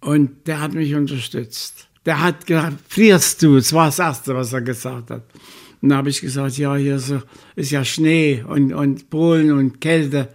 Und 0.00 0.46
der 0.46 0.60
hat 0.60 0.72
mich 0.72 0.94
unterstützt. 0.94 1.88
Der 2.06 2.20
hat 2.20 2.46
gesagt, 2.46 2.78
frierst 2.88 3.42
du? 3.42 3.56
Das 3.56 3.72
war 3.72 3.86
das 3.86 3.98
Erste, 3.98 4.34
was 4.34 4.52
er 4.52 4.62
gesagt 4.62 5.10
hat. 5.10 5.22
Und 5.82 5.88
da 5.88 5.96
habe 5.96 6.10
ich 6.10 6.20
gesagt, 6.20 6.56
ja, 6.58 6.76
hier 6.76 7.00
so, 7.00 7.20
ist 7.56 7.72
ja 7.72 7.84
Schnee 7.84 8.44
und, 8.46 8.72
und 8.72 9.10
Polen 9.10 9.50
und 9.50 9.80
Kälte. 9.80 10.28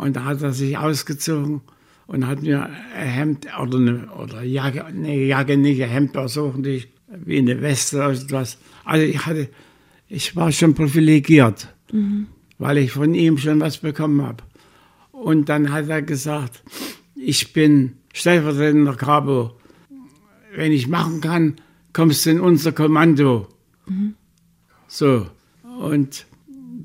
Und 0.00 0.14
da 0.16 0.24
hat 0.24 0.40
er 0.40 0.52
sich 0.52 0.78
ausgezogen 0.78 1.62
und 2.06 2.26
hat 2.26 2.42
mir 2.42 2.70
ein 2.94 3.08
Hemd 3.08 3.48
oder 3.60 3.78
eine 3.78 4.08
oder 4.12 4.42
Jacke, 4.42 4.86
nee, 4.94 5.26
Jacke 5.26 5.56
nicht, 5.56 5.82
ein 5.82 5.90
Hemd 5.90 6.16
nicht 6.58 6.88
wie 7.24 7.38
eine 7.38 7.60
Weste 7.60 7.96
oder 7.96 8.12
etwas. 8.12 8.58
Also 8.84 9.04
ich 9.04 9.26
hatte, 9.26 9.48
ich 10.08 10.36
war 10.36 10.52
schon 10.52 10.74
privilegiert, 10.74 11.68
mhm. 11.92 12.28
weil 12.58 12.78
ich 12.78 12.92
von 12.92 13.14
ihm 13.14 13.36
schon 13.36 13.60
was 13.60 13.78
bekommen 13.78 14.22
habe. 14.22 14.44
Und 15.10 15.48
dann 15.48 15.72
hat 15.72 15.88
er 15.88 16.02
gesagt, 16.02 16.62
ich 17.16 17.52
bin 17.52 17.94
stellvertretender 18.12 18.94
Cabo. 18.94 19.56
Wenn 20.54 20.70
ich 20.70 20.86
machen 20.86 21.20
kann, 21.20 21.56
kommst 21.92 22.26
du 22.26 22.30
in 22.30 22.40
unser 22.40 22.72
Kommando. 22.72 23.48
Mhm. 23.86 24.14
So. 24.88 25.26
Und 25.80 26.26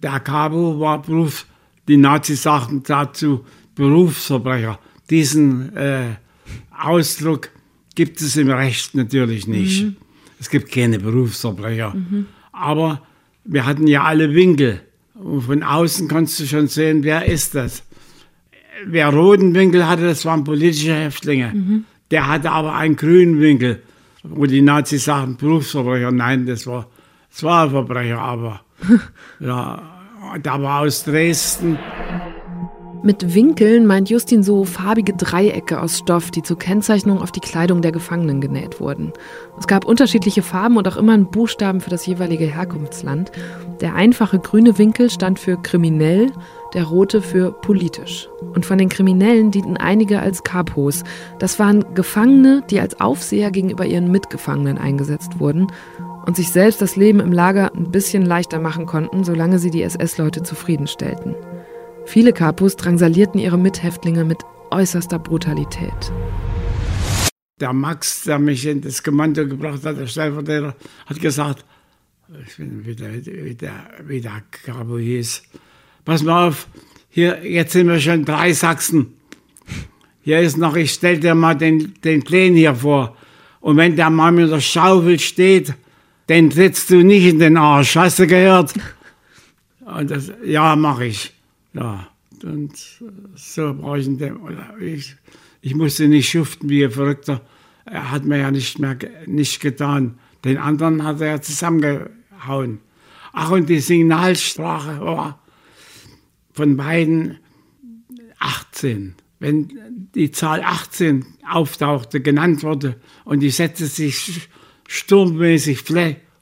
der 0.04 0.20
Cabo 0.20 0.80
war 0.80 1.02
Beruf, 1.02 1.46
die 1.88 1.98
Nazis 1.98 2.44
sagten 2.44 2.84
dazu 2.84 3.44
Berufsverbrecher. 3.76 4.78
Diesen 5.10 5.76
äh, 5.76 6.16
Ausdruck 6.78 7.50
gibt 7.96 8.22
es 8.22 8.36
im 8.36 8.50
Recht 8.50 8.96
natürlich 8.96 9.48
nicht. 9.48 9.84
Mhm. 9.84 9.96
Es 10.40 10.50
gibt 10.50 10.72
keine 10.72 11.00
Berufsverbrecher. 11.00 11.94
Mhm. 11.94 12.28
Aber 12.52 13.02
wir 13.46 13.66
hatten 13.66 13.88
ja 13.88 14.04
alle 14.04 14.34
Winkel. 14.34 14.82
Und 15.16 15.42
von 15.42 15.64
außen 15.64 16.08
konntest 16.08 16.40
du 16.40 16.46
schon 16.46 16.68
sehen, 16.68 17.04
wer 17.04 17.26
ist 17.26 17.56
das. 17.56 17.84
Wer 18.86 19.10
roten 19.10 19.56
Winkel 19.56 19.88
hatte, 19.88 20.04
das 20.04 20.26
waren 20.26 20.44
politische 20.44 20.94
Häftlinge. 20.94 21.54
Mhm. 21.54 21.86
Der 22.12 22.28
hatte 22.28 22.52
aber 22.52 22.76
einen 22.76 22.96
grünen 22.96 23.40
Winkel, 23.40 23.82
wo 24.24 24.46
die 24.46 24.62
Nazis 24.62 25.06
sagten, 25.06 25.38
Berufsverbrecher. 25.38 26.12
Nein, 26.12 26.46
das 26.46 26.68
war, 26.68 26.88
das 27.34 27.44
war 27.44 27.64
ein 27.64 27.72
Verbrecher, 27.72 28.20
aber 28.20 28.62
ja, 29.40 29.82
der 30.38 30.62
war 30.62 30.82
aus 30.82 31.04
Dresden. 31.04 31.80
Mit 33.02 33.34
Winkeln 33.36 33.86
meint 33.86 34.10
Justin 34.10 34.44
so 34.44 34.64
farbige 34.64 35.14
Dreiecke 35.14 35.82
aus 35.82 35.98
Stoff, 35.98 36.32
die 36.32 36.42
zur 36.42 36.58
Kennzeichnung 36.58 37.22
auf 37.22 37.34
die 37.34 37.42
Kleidung 37.42 37.82
der 37.82 37.92
Gefangenen 37.92 38.40
genäht 38.40 38.80
wurden. 38.80 39.12
Es 39.60 39.68
gab 39.68 39.84
unterschiedliche 39.84 40.42
Farben 40.42 40.78
und 40.78 40.88
auch 40.88 40.96
immer 40.96 41.12
einen 41.12 41.30
Buchstaben 41.30 41.82
für 41.82 41.90
das 41.90 42.06
jeweilige 42.06 42.46
Herkunftsland. 42.46 43.32
Der 43.82 43.96
einfache 43.96 44.40
grüne 44.40 44.78
Winkel 44.78 45.10
stand 45.10 45.38
für 45.38 45.58
kriminell, 45.58 46.32
der 46.74 46.86
rote 46.86 47.22
für 47.22 47.52
politisch. 47.52 48.30
Und 48.54 48.66
von 48.66 48.78
den 48.78 48.88
Kriminellen 48.88 49.52
dienten 49.52 49.76
einige 49.76 50.22
als 50.22 50.44
Kapos. 50.44 51.04
Das 51.40 51.60
waren 51.60 51.94
Gefangene, 51.96 52.64
die 52.70 52.80
als 52.80 53.02
Aufseher 53.02 53.52
gegenüber 53.52 53.86
ihren 53.86 54.12
Mitgefangenen 54.12 54.78
eingesetzt 54.78 55.42
wurden 55.42 55.68
und 56.26 56.36
sich 56.36 56.50
selbst 56.50 56.82
das 56.82 56.96
Leben 56.96 57.20
im 57.20 57.32
Lager 57.32 57.74
ein 57.76 57.92
bisschen 57.92 58.26
leichter 58.26 58.60
machen 58.60 58.86
konnten, 58.86 59.24
solange 59.24 59.60
sie 59.60 59.72
die 59.72 59.84
SS-Leute 59.84 60.44
zufriedenstellten. 60.44 61.36
Viele 62.06 62.34
Kapus 62.34 62.76
drangsalierten 62.76 63.40
ihre 63.40 63.58
Mithäftlinge 63.58 64.24
mit 64.26 64.40
äußerster 64.72 65.20
Brutalität. 65.20 66.12
Der 67.60 67.74
Max, 67.74 68.24
der 68.24 68.40
mich 68.40 68.66
in 68.66 68.82
das 68.82 69.04
Kommando 69.04 69.48
gebracht 69.48 69.86
hat, 69.86 69.98
der 69.98 70.08
Stellvertreter, 70.08 70.76
hat 71.06 71.20
gesagt, 71.20 71.66
ich 72.48 72.58
bin 72.58 72.86
wieder, 72.86 73.14
wieder, 73.14 73.72
wieder 74.06 74.42
Kapo 74.66 74.98
hieß, 74.98 75.44
pass 76.04 76.24
mal 76.24 76.48
auf, 76.48 76.68
hier, 77.10 77.46
jetzt 77.46 77.74
sind 77.74 77.88
wir 77.88 78.00
schon 78.00 78.26
drei 78.26 78.54
Sachsen. 78.54 79.14
Hier 80.22 80.40
ist 80.40 80.58
noch, 80.58 80.76
ich 80.76 80.92
stell 80.94 81.20
dir 81.20 81.36
mal 81.36 81.54
den, 81.54 81.94
den 82.04 82.24
Plänen 82.24 82.58
hier 82.58 82.74
vor. 82.74 83.16
Und 83.60 83.78
wenn 83.78 83.96
der 83.96 84.10
Mann 84.10 84.36
mit 84.36 84.50
der 84.50 84.62
Schaufel 84.62 85.20
steht, 85.20 85.76
den 86.30 86.50
trittst 86.50 86.90
du 86.90 87.04
nicht 87.04 87.26
in 87.26 87.40
den 87.40 87.58
Arsch. 87.58 87.96
Hast 87.96 88.20
du 88.20 88.28
gehört? 88.28 88.74
Und 89.86 90.10
das, 90.10 90.32
ja, 90.44 90.76
mach 90.76 91.00
ich. 91.00 91.34
Ja, 91.74 92.08
und 92.44 92.74
so 93.36 93.74
brauche 93.74 94.00
ich. 94.00 94.10
Ich, 94.80 95.16
ich 95.62 95.76
musste 95.76 96.08
nicht 96.08 96.30
schuften 96.30 96.70
wie 96.70 96.86
ein 96.86 96.92
Verrückter. 96.92 97.42
Er 97.86 98.12
hat 98.12 98.24
mir 98.24 98.38
ja 98.38 98.52
nicht 98.52 98.80
mehr 98.80 98.98
nicht 99.26 99.60
getan. 99.60 100.18
Den 100.46 100.58
anderen 100.58 101.04
hat 101.04 101.22
er 101.22 101.28
ja 101.28 101.42
zusammengehauen. 101.42 102.80
Ach, 103.34 103.52
und 103.52 103.68
die 103.68 103.80
Signalsprache 103.80 105.02
war 105.02 105.40
von 106.54 106.78
beiden 106.78 107.40
18. 108.40 109.16
Wenn 109.40 110.10
die 110.16 110.32
Zahl 110.32 110.62
18 110.62 111.26
auftauchte, 111.50 112.22
genannt 112.22 112.64
wurde 112.64 112.96
und 113.26 113.40
die 113.40 113.50
setzte 113.50 113.88
sich 113.88 114.50
sturmmäßig 114.88 115.84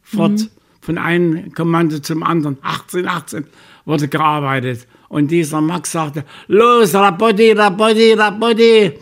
fort 0.01 0.31
mhm. 0.31 0.49
von 0.81 0.97
einem 0.97 1.53
Kommando 1.53 1.99
zum 1.99 2.23
anderen, 2.23 2.57
18, 2.61 3.07
18, 3.07 3.45
wurde 3.85 4.07
gearbeitet. 4.07 4.87
Und 5.09 5.29
dieser 5.29 5.61
Max 5.61 5.91
sagte, 5.91 6.23
los, 6.47 6.93
Rapotti, 6.93 7.51
Rapotti, 7.51 8.13
Rapotti. 8.13 8.93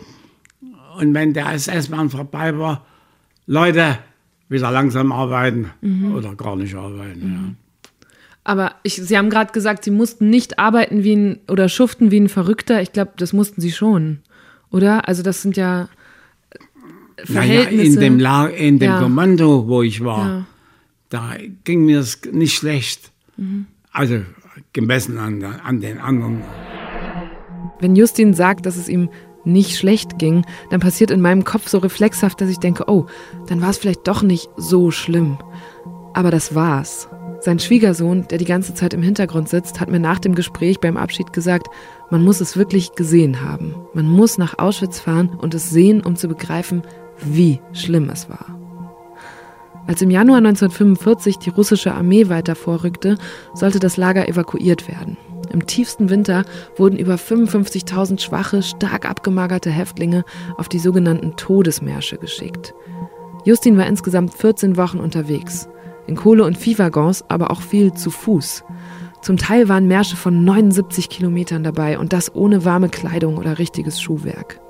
Und 0.98 1.14
wenn 1.14 1.32
der 1.32 1.52
SS-Mann 1.52 2.10
vorbei 2.10 2.56
war, 2.58 2.84
Leute, 3.46 3.98
wieder 4.48 4.70
langsam 4.70 5.12
arbeiten 5.12 5.70
mhm. 5.80 6.14
oder 6.14 6.34
gar 6.34 6.56
nicht 6.56 6.74
arbeiten. 6.74 7.20
Mhm. 7.20 7.34
Ja. 7.34 7.54
Aber 8.42 8.74
ich, 8.82 8.96
Sie 8.96 9.16
haben 9.16 9.30
gerade 9.30 9.52
gesagt, 9.52 9.84
Sie 9.84 9.90
mussten 9.90 10.28
nicht 10.30 10.58
arbeiten 10.58 11.04
wie 11.04 11.14
ein 11.14 11.40
oder 11.48 11.68
schuften 11.68 12.10
wie 12.10 12.18
ein 12.18 12.28
Verrückter. 12.28 12.82
Ich 12.82 12.92
glaube, 12.92 13.12
das 13.16 13.32
mussten 13.32 13.60
Sie 13.60 13.70
schon, 13.70 14.20
oder? 14.70 15.06
Also 15.08 15.22
das 15.22 15.42
sind 15.42 15.56
ja 15.56 15.88
Verhältnisse. 17.24 17.96
Naja, 17.96 18.06
in 18.06 18.12
dem, 18.12 18.18
La 18.18 18.46
in 18.46 18.78
dem 18.78 18.90
ja. 18.90 19.00
Kommando, 19.00 19.66
wo 19.68 19.82
ich 19.82 20.04
war, 20.04 20.26
ja. 20.26 20.46
da 21.08 21.36
ging 21.64 21.84
mir 21.84 22.00
es 22.00 22.20
nicht 22.32 22.54
schlecht. 22.54 23.10
Mhm. 23.36 23.66
Also 23.92 24.20
gemessen 24.72 25.18
an, 25.18 25.42
an 25.42 25.80
den 25.80 25.98
anderen. 25.98 26.42
Wenn 27.80 27.96
Justin 27.96 28.34
sagt, 28.34 28.66
dass 28.66 28.76
es 28.76 28.88
ihm 28.88 29.08
nicht 29.44 29.78
schlecht 29.78 30.18
ging, 30.18 30.44
dann 30.70 30.80
passiert 30.80 31.10
in 31.10 31.20
meinem 31.20 31.44
Kopf 31.44 31.68
so 31.68 31.78
reflexhaft, 31.78 32.40
dass 32.40 32.50
ich 32.50 32.58
denke, 32.58 32.84
oh, 32.88 33.06
dann 33.48 33.62
war 33.62 33.70
es 33.70 33.78
vielleicht 33.78 34.06
doch 34.06 34.22
nicht 34.22 34.48
so 34.56 34.90
schlimm. 34.90 35.38
Aber 36.12 36.30
das 36.30 36.54
war's. 36.54 37.08
Sein 37.40 37.58
Schwiegersohn, 37.58 38.28
der 38.28 38.36
die 38.36 38.44
ganze 38.44 38.74
Zeit 38.74 38.92
im 38.92 39.02
Hintergrund 39.02 39.48
sitzt, 39.48 39.80
hat 39.80 39.90
mir 39.90 39.98
nach 39.98 40.18
dem 40.18 40.34
Gespräch 40.34 40.78
beim 40.78 40.98
Abschied 40.98 41.32
gesagt, 41.32 41.68
man 42.10 42.22
muss 42.22 42.42
es 42.42 42.56
wirklich 42.56 42.92
gesehen 42.96 43.40
haben. 43.40 43.74
Man 43.94 44.06
muss 44.06 44.36
nach 44.36 44.58
Auschwitz 44.58 45.00
fahren 45.00 45.30
und 45.30 45.54
es 45.54 45.70
sehen, 45.70 46.02
um 46.02 46.16
zu 46.16 46.28
begreifen, 46.28 46.82
wie 47.22 47.60
schlimm 47.72 48.10
es 48.10 48.28
war. 48.28 48.46
Als 49.86 50.02
im 50.02 50.10
Januar 50.10 50.38
1945 50.38 51.38
die 51.38 51.50
russische 51.50 51.94
Armee 51.94 52.28
weiter 52.28 52.54
vorrückte, 52.54 53.18
sollte 53.54 53.80
das 53.80 53.96
Lager 53.96 54.28
evakuiert 54.28 54.88
werden. 54.88 55.16
Im 55.52 55.66
tiefsten 55.66 56.10
Winter 56.10 56.44
wurden 56.76 56.98
über 56.98 57.16
55.000 57.16 58.20
schwache, 58.20 58.62
stark 58.62 59.08
abgemagerte 59.08 59.70
Häftlinge 59.70 60.24
auf 60.56 60.68
die 60.68 60.78
sogenannten 60.78 61.34
Todesmärsche 61.36 62.18
geschickt. 62.18 62.72
Justin 63.44 63.76
war 63.76 63.86
insgesamt 63.86 64.34
14 64.34 64.76
Wochen 64.76 65.00
unterwegs. 65.00 65.68
In 66.06 66.14
Kohle- 66.14 66.44
und 66.44 66.56
Viehwaggons, 66.56 67.24
aber 67.28 67.50
auch 67.50 67.62
viel 67.62 67.92
zu 67.94 68.10
Fuß. 68.10 68.64
Zum 69.22 69.36
Teil 69.36 69.68
waren 69.68 69.88
Märsche 69.88 70.16
von 70.16 70.44
79 70.44 71.08
Kilometern 71.08 71.64
dabei 71.64 71.98
und 71.98 72.12
das 72.12 72.34
ohne 72.34 72.64
warme 72.64 72.88
Kleidung 72.88 73.38
oder 73.38 73.58
richtiges 73.58 74.00
Schuhwerk. 74.00 74.60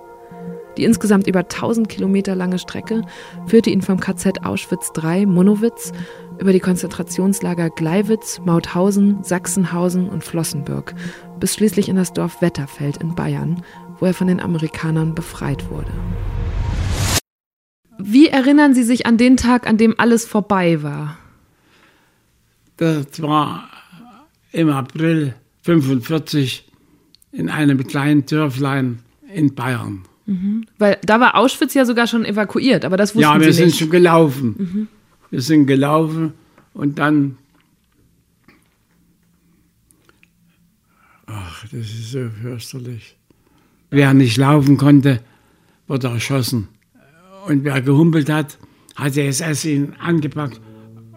Die 0.76 0.84
insgesamt 0.84 1.26
über 1.26 1.40
1000 1.40 1.88
Kilometer 1.88 2.34
lange 2.34 2.58
Strecke 2.58 3.02
führte 3.46 3.70
ihn 3.70 3.82
vom 3.82 4.00
KZ 4.00 4.44
Auschwitz 4.44 4.92
III 4.96 5.26
Monowitz 5.26 5.92
über 6.38 6.52
die 6.52 6.60
Konzentrationslager 6.60 7.70
Gleiwitz, 7.70 8.40
Mauthausen, 8.44 9.22
Sachsenhausen 9.22 10.08
und 10.08 10.24
Flossenbürg 10.24 10.94
bis 11.38 11.54
schließlich 11.54 11.88
in 11.88 11.96
das 11.96 12.12
Dorf 12.12 12.40
Wetterfeld 12.42 12.98
in 12.98 13.14
Bayern, 13.14 13.62
wo 13.98 14.06
er 14.06 14.14
von 14.14 14.28
den 14.28 14.40
Amerikanern 14.40 15.14
befreit 15.14 15.70
wurde. 15.70 15.90
Wie 17.98 18.28
erinnern 18.28 18.74
Sie 18.74 18.82
sich 18.82 19.06
an 19.06 19.18
den 19.18 19.36
Tag, 19.36 19.66
an 19.66 19.76
dem 19.76 19.94
alles 19.98 20.24
vorbei 20.24 20.82
war? 20.82 21.18
Das 22.76 23.20
war 23.20 23.68
im 24.52 24.70
April 24.70 25.34
1945 25.66 26.66
in 27.32 27.50
einem 27.50 27.86
kleinen 27.86 28.24
Dörflein 28.24 29.00
in 29.32 29.54
Bayern. 29.54 30.04
Mhm. 30.30 30.64
Weil 30.78 30.96
da 31.04 31.18
war 31.18 31.34
Auschwitz 31.34 31.74
ja 31.74 31.84
sogar 31.84 32.06
schon 32.06 32.24
evakuiert, 32.24 32.84
aber 32.84 32.96
das 32.96 33.16
wussten 33.16 33.32
Sie 33.32 33.38
nicht. 33.38 33.40
Ja, 33.40 33.46
wir 33.46 33.52
sind 33.52 33.74
schon 33.74 33.90
gelaufen. 33.90 34.54
Mhm. 34.56 34.88
Wir 35.30 35.40
sind 35.40 35.66
gelaufen 35.66 36.34
und 36.72 37.00
dann. 37.00 37.36
Ach, 41.26 41.64
das 41.64 41.80
ist 41.80 42.12
so 42.12 42.28
fürchterlich. 42.40 43.16
Wer 43.90 44.14
nicht 44.14 44.36
laufen 44.36 44.76
konnte, 44.76 45.20
wurde 45.88 46.06
erschossen. 46.06 46.68
Und 47.48 47.64
wer 47.64 47.82
gehumpelt 47.82 48.30
hat, 48.30 48.56
hat 48.94 49.16
die 49.16 49.22
SS 49.22 49.64
ihn 49.64 49.94
angepackt 49.98 50.60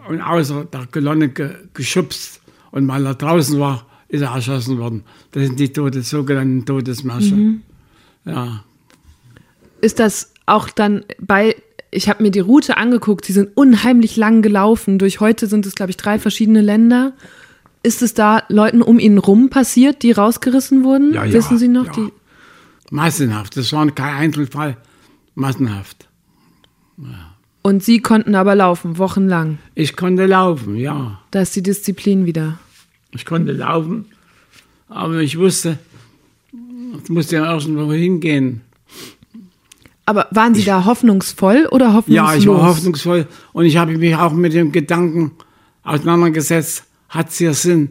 und 0.08 0.20
außer 0.20 0.64
der 0.64 0.86
Kolonne 0.86 1.28
ge 1.28 1.50
geschubst. 1.72 2.40
Und 2.72 2.88
weil 2.88 3.06
er 3.06 3.14
draußen 3.14 3.60
war, 3.60 3.86
ist 4.08 4.22
er 4.22 4.34
erschossen 4.34 4.78
worden. 4.78 5.04
Das 5.30 5.46
sind 5.46 5.60
die 5.60 5.72
Todes, 5.72 6.10
sogenannten 6.10 6.66
Todesmärsche. 6.66 7.36
Mhm. 7.36 7.62
Ja 8.24 8.64
ist 9.84 9.98
das 10.00 10.32
auch 10.46 10.68
dann 10.68 11.04
bei, 11.20 11.54
ich 11.90 12.08
habe 12.08 12.22
mir 12.22 12.30
die 12.30 12.40
Route 12.40 12.76
angeguckt, 12.76 13.24
sie 13.24 13.32
sind 13.32 13.50
unheimlich 13.54 14.16
lang 14.16 14.42
gelaufen. 14.42 14.98
Durch 14.98 15.20
heute 15.20 15.46
sind 15.46 15.66
es, 15.66 15.74
glaube 15.74 15.90
ich, 15.90 15.96
drei 15.96 16.18
verschiedene 16.18 16.60
Länder. 16.60 17.12
ist 17.82 18.02
es 18.02 18.14
da 18.14 18.42
Leuten 18.48 18.82
um 18.82 18.98
ihn 18.98 19.18
rum 19.18 19.50
passiert, 19.50 20.02
die 20.02 20.12
rausgerissen 20.12 20.84
wurden? 20.84 21.12
Ja, 21.14 21.24
ja, 21.24 21.32
Wissen 21.34 21.58
Sie 21.58 21.68
noch? 21.68 21.86
ja. 21.86 21.92
Die, 21.92 22.12
Massenhaft. 22.90 23.56
Das 23.56 23.72
war 23.72 23.90
kein 23.90 24.14
Einzelfall. 24.16 24.76
Massenhaft. 25.34 26.08
und 27.62 27.82
Sie 27.82 27.98
konnten 28.00 28.34
aber 28.34 28.54
laufen, 28.54 28.98
wochenlang. 28.98 29.58
Ich 29.74 29.96
konnte 29.96 30.26
laufen, 30.26 30.76
ja. 30.76 31.20
Da 31.30 31.42
ist 31.42 31.56
die 31.56 31.62
Disziplin 31.62 32.24
wieder. 32.24 32.58
Ich 33.12 33.24
konnte 33.26 33.52
laufen, 33.52 34.06
aber 34.88 35.18
ich 35.20 35.38
wusste, 35.38 35.78
ich 37.02 37.10
musste 37.10 37.36
ja 37.36 37.52
irgendwo 37.52 37.92
hingehen. 37.92 38.60
Aber 40.06 40.26
waren 40.30 40.54
Sie 40.54 40.64
da 40.64 40.84
hoffnungsvoll 40.84 41.66
oder 41.70 41.94
hoffnungslos? 41.94 42.32
Ja, 42.32 42.34
ich 42.36 42.46
war 42.46 42.62
hoffnungsvoll 42.68 43.26
und 43.52 43.64
ich 43.64 43.76
habe 43.76 43.96
mich 43.96 44.14
auch 44.16 44.32
mit 44.32 44.52
dem 44.52 44.70
Gedanken 44.70 45.32
auseinandergesetzt, 45.82 46.84
hat 47.08 47.30
es 47.30 47.38
hier 47.38 47.54
Sinn, 47.54 47.90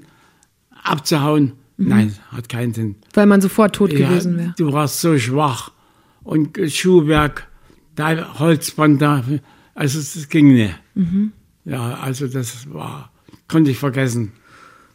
abzuhauen? 0.84 1.53
Nein, 1.78 2.16
hat 2.32 2.49
keinen 2.49 2.74
Sinn. 2.74 2.95
Weil 3.14 3.26
man 3.26 3.41
sofort 3.41 3.76
tot 3.76 3.91
Ja, 3.93 4.07
gewesen 4.07 4.38
wäre. 4.38 4.53
du 4.57 4.72
warst 4.74 5.01
so 5.01 5.18
schwach 5.18 5.72
und 6.24 6.57
Schuhwerk, 6.72 7.47
da 7.95 8.38
Holzband 8.39 9.01
da, 9.01 9.24
also 9.76 9.99
es 9.99 10.30
ging 10.30 10.53
nicht. 10.53 10.76
Mhm. 10.93 11.32
Ja, 11.66 11.95
also 11.95 12.28
das 12.28 12.72
war, 12.72 13.11
konnte 13.47 13.72
ich 13.72 13.78
vergessen. 13.78 14.34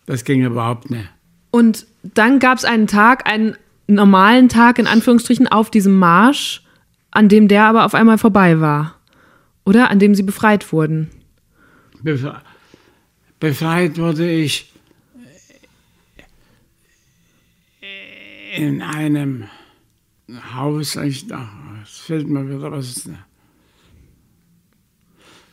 Das 0.07 0.25
ging 0.25 0.45
überhaupt 0.45 0.91
nicht. 0.91 1.09
Und 1.51 1.87
dann 2.03 2.39
gab 2.39 2.59
es 2.59 2.65
einen 2.65 2.87
Tag, 2.87 3.29
einen 3.29 3.57
normalen 3.89 4.49
Tag 4.49 4.79
in 4.79 4.87
Anführungsstrichen 4.87 5.49
auf 5.49 5.71
diesem 5.71 5.99
Marsch, 5.99 6.63
an 7.19 7.29
dem 7.29 7.49
der 7.49 7.65
aber 7.65 7.85
auf 7.85 7.97
einmal 7.97 8.17
vorbei 8.17 8.61
war. 8.61 8.95
Oder? 9.65 9.91
An 9.91 9.99
dem 9.99 10.15
Sie 10.15 10.23
befreit 10.23 10.73
wurden. 10.73 11.11
Befre 12.01 12.41
befreit 13.41 13.99
wurde 13.99 14.31
ich 14.31 14.73
in 18.57 18.83
einem 18.83 19.49
Haus, 20.55 20.95
ich, 20.95 21.27
ach, 21.33 21.49
es 21.83 21.99
fällt 21.99 22.29
mir 22.29 22.49
wieder 22.49 22.71
was. 22.71 23.11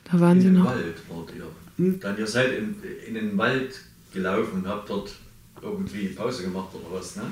Da 0.03 0.20
waren 0.20 0.39
Sie 0.39 0.47
in 0.47 0.53
den 0.53 0.63
noch. 0.63 0.70
Wald 0.70 0.97
wart 1.09 1.32
ihr. 1.36 1.99
Dann 1.99 2.18
ihr 2.20 2.28
seid 2.28 2.53
in, 2.59 2.76
in 3.07 3.16
den 3.16 3.38
Wald 3.39 3.82
gelaufen 4.13 4.59
und 4.59 4.68
habt 4.68 4.88
dort 4.88 5.16
irgendwie 5.63 6.09
Pause 6.09 6.43
gemacht 6.43 6.70
oder 6.76 6.99
was, 6.99 7.16
ne? 7.16 7.24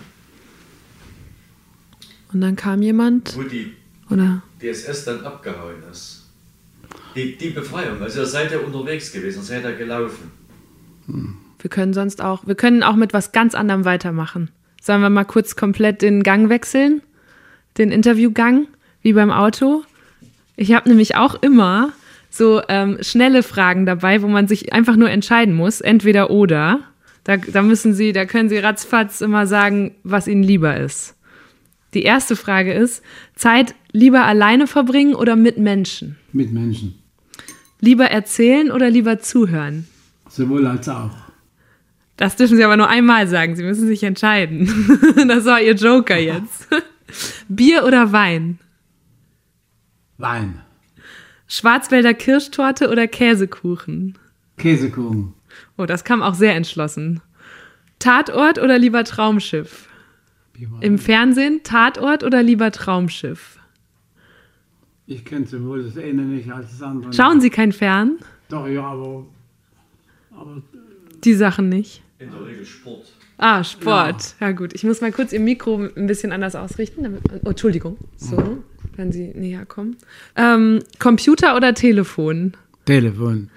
Und 2.34 2.41
dann 2.41 2.55
kam 2.55 2.81
jemand, 2.81 3.38
Wo 3.38 3.43
die 3.43 3.73
oder? 4.10 4.41
DSS 4.62 5.06
dann 5.06 5.26
abgehauen 5.26 5.84
ist. 5.91 6.30
Die, 7.16 7.38
die 7.38 7.49
Befreiung, 7.49 8.01
also 8.01 8.22
ihr 8.22 8.26
seid 8.26 8.51
ja 8.51 8.60
unterwegs 8.60 9.12
gewesen, 9.12 9.43
seid 9.43 9.64
ja 9.64 9.72
gelaufen. 9.72 10.32
Wir 11.60 11.70
können 11.70 11.93
sonst 11.93 12.22
auch, 12.22 12.45
wir 12.47 12.56
können 12.56 12.84
auch 12.84 12.95
mit 12.95 13.14
was 13.14 13.32
ganz 13.32 13.56
anderem 13.56 13.86
weitermachen. 13.86 14.49
Sollen 14.82 15.01
wir 15.01 15.10
mal 15.10 15.24
kurz 15.24 15.56
komplett 15.56 16.01
den 16.01 16.24
Gang 16.24 16.49
wechseln? 16.49 17.01
Den 17.78 17.91
Interviewgang, 17.91 18.68
wie 19.01 19.14
beim 19.14 19.32
Auto? 19.32 19.84
Ich 20.56 20.74
habe 20.74 20.89
nämlich 20.89 21.16
auch 21.16 21.41
immer 21.41 21.93
so 22.30 22.62
ähm, 22.68 22.97
schnelle 23.01 23.43
Fragen 23.43 23.86
dabei, 23.86 24.22
wo 24.22 24.28
man 24.28 24.47
sich 24.47 24.74
einfach 24.74 24.95
nur 24.95 25.10
entscheiden 25.10 25.54
muss, 25.54 25.82
entweder 25.82 26.32
oder. 26.32 26.82
Da, 27.24 27.38
da 27.38 27.62
müssen 27.62 27.93
Sie, 27.93 28.12
da 28.12 28.26
können 28.26 28.49
Sie 28.49 28.58
ratzfatz 28.58 29.22
immer 29.22 29.47
sagen, 29.47 29.95
was 30.04 30.28
Ihnen 30.28 30.43
lieber 30.43 30.76
ist. 30.78 31.16
Die 31.93 32.04
erste 32.04 32.36
Frage 32.36 32.74
ist: 32.74 33.04
Zeit 33.36 33.76
lieber 33.94 34.26
alleine 34.26 34.68
verbringen 34.68 35.16
oder 35.16 35.38
mit 35.38 35.58
Menschen? 35.58 36.18
Mit 36.34 36.52
Menschen. 36.52 36.96
Lieber 37.80 38.06
erzählen 38.06 38.72
oder 38.72 38.89
lieber 38.89 39.20
zuhören? 39.20 39.88
Sowohl 40.28 40.68
als 40.68 40.89
auch. 40.89 41.12
Das 42.18 42.36
dürfen 42.36 42.58
Sie 42.58 42.64
aber 42.64 42.78
nur 42.78 42.89
einmal 42.89 43.28
sagen. 43.28 43.56
Sie 43.56 43.64
müssen 43.64 43.88
sich 43.88 44.04
entscheiden. 44.04 44.68
Das 45.28 45.46
war 45.46 45.62
Ihr 45.62 45.76
Joker 45.76 46.18
jetzt. 46.18 46.68
Bier 47.48 47.86
oder 47.86 48.12
Wein? 48.12 48.60
Wein. 50.18 50.62
Schwarzwälder 51.48 52.14
Kirschtorte 52.14 52.89
oder 52.89 53.08
Käsekuchen? 53.08 54.18
Käsekuchen. 54.58 55.34
Oh, 55.78 55.86
das 55.86 56.04
kam 56.04 56.22
auch 56.22 56.34
sehr 56.34 56.56
entschlossen. 56.56 57.22
Tatort 58.00 58.60
oder 58.60 58.78
lieber 58.80 59.04
Traumschiff? 59.04 59.88
Im 60.82 60.98
Fernsehen 60.98 61.62
Tatort 61.64 62.24
oder 62.24 62.41
lieber 62.44 62.72
Traumschiff? 62.72 63.60
Ich 65.06 65.26
kenne 65.26 65.45
sowohl 65.45 65.84
das 65.84 65.97
eine 65.97 66.22
nicht 66.22 66.51
als 66.51 66.72
das 66.72 66.82
andere. 66.82 67.12
Schauen 67.14 67.41
Sie 67.41 67.49
kein 67.49 67.72
Fern? 67.72 68.18
Doch, 68.49 68.68
ja, 68.68 68.84
aber, 68.84 69.26
aber 70.32 70.62
Die 71.24 71.34
Sachen 71.34 71.70
nicht. 71.70 72.01
In 72.20 72.32
der 72.32 72.45
Regel 72.45 72.66
Sport. 72.66 73.12
Ah, 73.38 73.64
Sport. 73.64 74.36
Ja. 74.39 74.51
gut. 74.51 74.74
Ich 74.74 74.84
muss 74.84 75.01
mal 75.01 75.12
kurz 75.12 75.34
Ihr 75.34 75.39
Mikro 75.39 75.89
ein 75.95 76.08
bisschen 76.08 76.32
anders 76.32 76.56
ausrichten. 76.56 77.04
Damit, 77.04 77.22
oh, 77.43 77.49
Entschuldigung. 77.49 77.97
So, 78.16 78.64
wenn 78.95 79.12
Sie 79.12 79.34
näher 79.36 79.66
kommen. 79.66 79.97
Ähm, 80.36 80.80
Computer 80.99 81.56
oder 81.58 81.74
Telefon? 81.74 82.54
Telefon. 82.86 83.49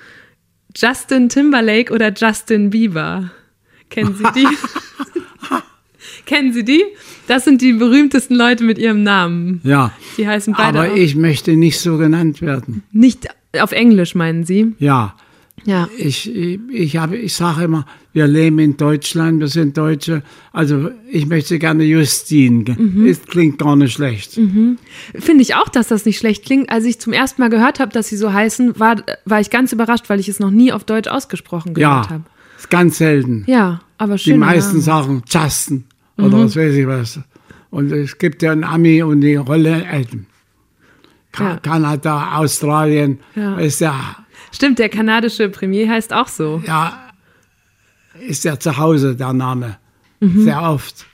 Justin 0.74 1.28
Timberlake 1.28 1.92
oder 1.92 2.12
Justin 2.12 2.70
Bieber? 2.70 3.30
Kennen 3.88 4.14
Sie 4.16 4.24
die? 4.34 4.48
Kennen 6.26 6.52
Sie 6.52 6.64
die? 6.64 6.82
Das 7.28 7.44
sind 7.44 7.62
die 7.62 7.72
berühmtesten 7.72 8.34
Leute 8.34 8.64
mit 8.64 8.78
ihrem 8.78 9.02
Namen. 9.02 9.60
Ja. 9.64 9.92
Die 10.18 10.26
heißen 10.28 10.54
beide 10.56 10.80
Aber 10.80 10.92
auch. 10.92 10.96
ich 10.96 11.14
möchte 11.16 11.56
nicht 11.56 11.80
so 11.80 11.96
genannt 11.96 12.42
werden. 12.42 12.82
nicht 12.92 13.28
auf 13.60 13.72
Englisch 13.72 14.14
meinen 14.14 14.44
Sie? 14.44 14.74
Ja. 14.78 15.14
Ja. 15.64 15.88
Ich, 15.96 16.32
ich, 16.32 16.60
ich, 16.70 16.96
habe, 16.98 17.16
ich 17.16 17.32
sage 17.34 17.64
immer, 17.64 17.86
wir 18.12 18.26
leben 18.26 18.58
in 18.58 18.76
Deutschland, 18.76 19.40
wir 19.40 19.48
sind 19.48 19.76
Deutsche. 19.76 20.22
Also 20.52 20.90
ich 21.10 21.26
möchte 21.26 21.58
gerne 21.58 21.82
Justine. 21.84 22.76
Mhm. 22.78 23.06
Es 23.06 23.22
klingt 23.24 23.58
gar 23.58 23.74
nicht 23.74 23.94
schlecht. 23.94 24.32
Finde 24.34 25.42
ich 25.42 25.54
auch, 25.54 25.68
dass 25.68 25.88
das 25.88 26.04
nicht 26.04 26.18
schlecht 26.18 26.44
klingt. 26.44 26.70
Als 26.70 26.84
ich 26.84 26.98
zum 27.00 27.12
ersten 27.14 27.40
Mal 27.40 27.48
gehört 27.48 27.80
habe, 27.80 27.90
dass 27.92 28.08
sie 28.08 28.16
so 28.16 28.32
heißen, 28.32 28.78
war, 28.78 28.96
war 29.24 29.40
ich 29.40 29.50
ganz 29.50 29.72
überrascht, 29.72 30.04
weil 30.08 30.20
ich 30.20 30.28
es 30.28 30.38
noch 30.40 30.50
nie 30.50 30.72
auf 30.72 30.84
Deutsch 30.84 31.08
ausgesprochen 31.08 31.72
gehört 31.74 32.06
Ja, 32.06 32.10
habe. 32.10 32.24
ist 32.58 32.70
ganz 32.70 32.98
selten. 32.98 33.44
Ja, 33.46 33.80
aber 33.98 34.14
Die 34.16 34.20
schön. 34.24 34.38
meisten 34.38 34.80
sagen 34.80 35.22
Justin 35.28 35.84
oder 36.18 36.38
was 36.44 36.56
weiß 36.56 36.74
ich 36.74 36.86
was. 36.86 37.20
Und 37.70 37.92
es 37.92 38.16
gibt 38.18 38.42
ja 38.42 38.52
einen 38.52 38.64
Ami 38.64 39.02
und 39.02 39.20
die 39.20 39.36
Rolle 39.36 39.84
Elton. 39.84 40.26
Ka 41.32 41.44
Ja. 41.50 41.56
Kanada, 41.58 42.36
Australien, 42.38 43.20
Ja. 43.34 43.56
ist 43.58 43.80
ja, 43.80 44.16
Stimmt, 44.52 44.78
der 44.78 44.88
kanadische 44.88 45.48
Premier 45.48 45.88
heißt 45.90 46.12
auch 46.12 46.28
so. 46.28 46.62
ja, 46.66 47.10
ist 48.26 48.44
ja 48.44 48.58
zu 48.58 48.76
Hause 48.78 49.14
der 49.16 49.32
Name. 49.32 49.76
Mhm. 50.20 50.44
Sehr 50.44 50.62
oft. 50.62 51.04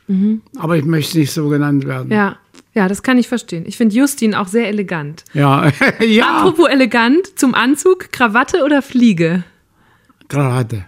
Aber 0.59 0.77
ich 0.77 0.85
möchte 0.85 1.19
nicht 1.19 1.33
so 1.33 1.49
genannt 1.49 1.87
werden. 1.87 2.13
Ja, 2.13 2.37
ja, 2.75 2.87
das 2.87 3.03
kann 3.03 3.17
ich 3.19 3.27
verstehen. 3.29 3.65
Ich 3.67 3.77
finde 3.79 3.95
Justin 3.97 4.35
auch 4.35 4.47
sehr 4.47 4.69
elegant. 4.69 5.25
Ja, 5.33 5.71
ja. 6.01 6.39
Apropos 6.43 6.69
elegant, 6.69 7.39
zum 7.39 7.55
Anzug, 7.55 8.13
Krawatte 8.13 8.63
oder 8.65 8.83
Fliege? 8.83 9.43
Krawatte. 10.29 10.85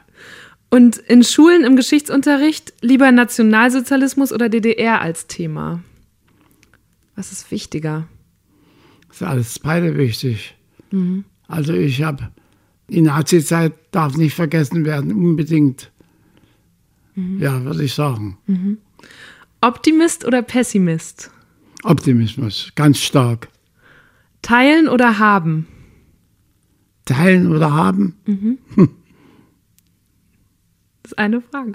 Und 0.75 0.97
in 0.97 1.23
Schulen 1.23 1.63
im 1.63 1.77
Geschichtsunterricht 1.77 2.73
lieber 2.81 3.13
Nationalsozialismus 3.13 4.33
oder 4.33 4.49
DDR 4.49 5.01
als 5.01 5.29
Thema? 5.29 5.85
Was 7.15 7.31
ist 7.31 7.49
wichtiger? 7.53 8.09
ist 9.09 9.23
alles 9.23 9.61
beide 9.61 9.97
wichtig. 9.97 10.57
Mhm. 10.91 11.27
Also 11.47 11.75
ich 11.75 12.03
habe, 12.03 12.29
die 12.89 13.03
Nazi-Zeit 13.03 13.73
darf 13.93 14.17
nicht 14.17 14.35
vergessen 14.35 14.85
werden, 14.85 15.13
unbedingt. 15.13 15.93
Mhm. 17.15 17.41
Ja, 17.41 17.63
würde 17.63 17.85
ich 17.85 17.95
sagen. 17.95 18.37
Optimist 19.61 20.25
oder 20.25 20.43
Pessimist? 20.43 21.31
Optimismus, 21.85 22.73
ganz 22.75 22.99
stark. 22.99 23.47
Teilen 24.43 24.89
oder 24.89 25.21
haben? 25.21 25.69
Teilen 27.05 27.53
oder 27.53 27.73
haben, 27.73 28.17
Das 28.77 28.89
ist 31.15 31.19
eine 31.19 31.41
Frage. 31.41 31.73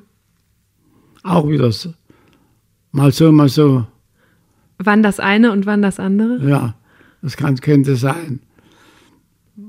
auch 1.24 1.48
wieder 1.48 1.72
so. 1.72 1.94
Mal 2.92 3.12
so, 3.12 3.32
mal 3.32 3.50
so. 3.50 3.86
Wann 4.78 5.04
das 5.04 5.20
eine 5.20 5.52
und 5.52 5.66
wann 5.66 5.82
das 5.82 6.00
andere? 6.00 6.40
Ja, 6.48 6.76
das 7.22 7.38
kann, 7.38 7.56
könnte 7.58 7.96
sein. 7.96 8.40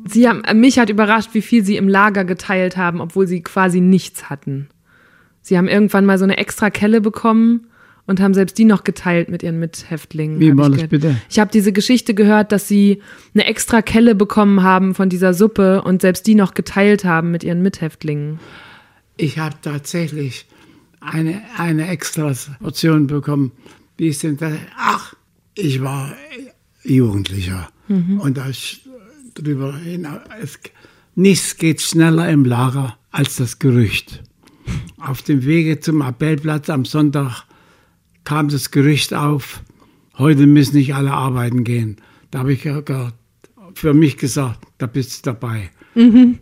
Sie 0.07 0.29
haben, 0.29 0.43
mich 0.59 0.79
hat 0.79 0.89
überrascht, 0.89 1.31
wie 1.33 1.43
viel 1.43 1.65
Sie 1.65 1.77
im 1.77 1.89
Lager 1.89 2.25
geteilt 2.25 2.77
haben, 2.77 3.01
obwohl 3.01 3.27
Sie 3.27 3.43
quasi 3.43 3.81
nichts 3.81 4.31
hatten. 4.31 4.69
Sie 5.43 5.59
haben 5.59 5.69
irgendwann 5.69 6.07
mal 6.07 6.19
so 6.19 6.25
eine 6.25 6.39
extra 6.39 6.71
Kelle 6.71 7.01
bekommen 7.01 7.67
und 8.07 8.21
haben 8.21 8.35
selbst 8.35 8.57
die 8.57 8.65
noch 8.65 8.85
geteilt 8.85 9.29
mit 9.29 9.43
Ihren 9.43 9.59
Mithäftlingen. 9.59 10.39
Wie 10.41 10.57
war 10.57 10.71
das 10.71 10.87
bitte? 10.87 11.17
Ich 11.29 11.39
habe 11.39 11.51
diese 11.51 11.73
Geschichte 11.73 12.15
gehört, 12.15 12.53
dass 12.53 12.69
Sie 12.69 13.03
eine 13.35 13.45
extra 13.47 13.83
Kelle 13.83 14.15
bekommen 14.15 14.63
haben 14.63 14.95
von 14.95 15.09
dieser 15.09 15.35
Suppe 15.35 15.83
und 15.83 16.01
selbst 16.01 16.27
die 16.27 16.35
noch 16.35 16.55
geteilt 16.55 17.05
haben 17.05 17.31
mit 17.31 17.45
Ihren 17.45 17.63
Mithäftlingen. 17.63 18.39
Ich 19.21 19.39
habe 19.39 19.57
tatsächlich 19.61 20.47
eine, 21.01 21.43
eine 21.59 21.89
extra 21.89 22.33
Portion 22.59 23.07
bekommen. 23.07 23.53
Wie 23.99 24.09
ist 24.09 24.23
denn 24.23 24.39
das? 24.39 24.55
Ach, 24.79 25.15
ich 25.55 25.83
war 25.83 26.15
Jugendlicher. 26.85 27.69
Und 28.19 28.39
da 28.39 28.47
drüber 29.35 29.77
hinaus, 29.77 30.21
es, 30.41 30.59
nichts 31.17 31.59
geht 31.59 31.83
schneller 31.83 32.31
im 32.31 32.47
Lager 32.47 32.97
als 33.11 33.37
das 33.37 33.59
Gerücht. 33.59 34.23
Auf 34.99 35.21
dem 35.21 35.45
Wege 35.45 35.81
zum 35.81 36.01
Appellplatz 36.01 36.71
am 36.71 36.87
Sonntag 36.87 37.45
kam 38.25 38.49
das 38.49 38.71
Gerücht 38.71 39.13
auf, 39.13 39.63
heute 40.17 40.47
müssen 40.47 40.77
nicht 40.77 40.95
alle 40.95 41.13
arbeiten 41.13 41.65
gehen. 41.65 41.97
Da 42.31 42.39
habe 42.39 42.55
ich 42.55 42.67
für 43.75 43.93
mich 43.93 44.17
gesagt, 44.17 44.67
da 44.79 44.87
bist 44.87 45.27
du 45.27 45.33
dabei. 45.33 45.71
Mhm. 45.95 46.39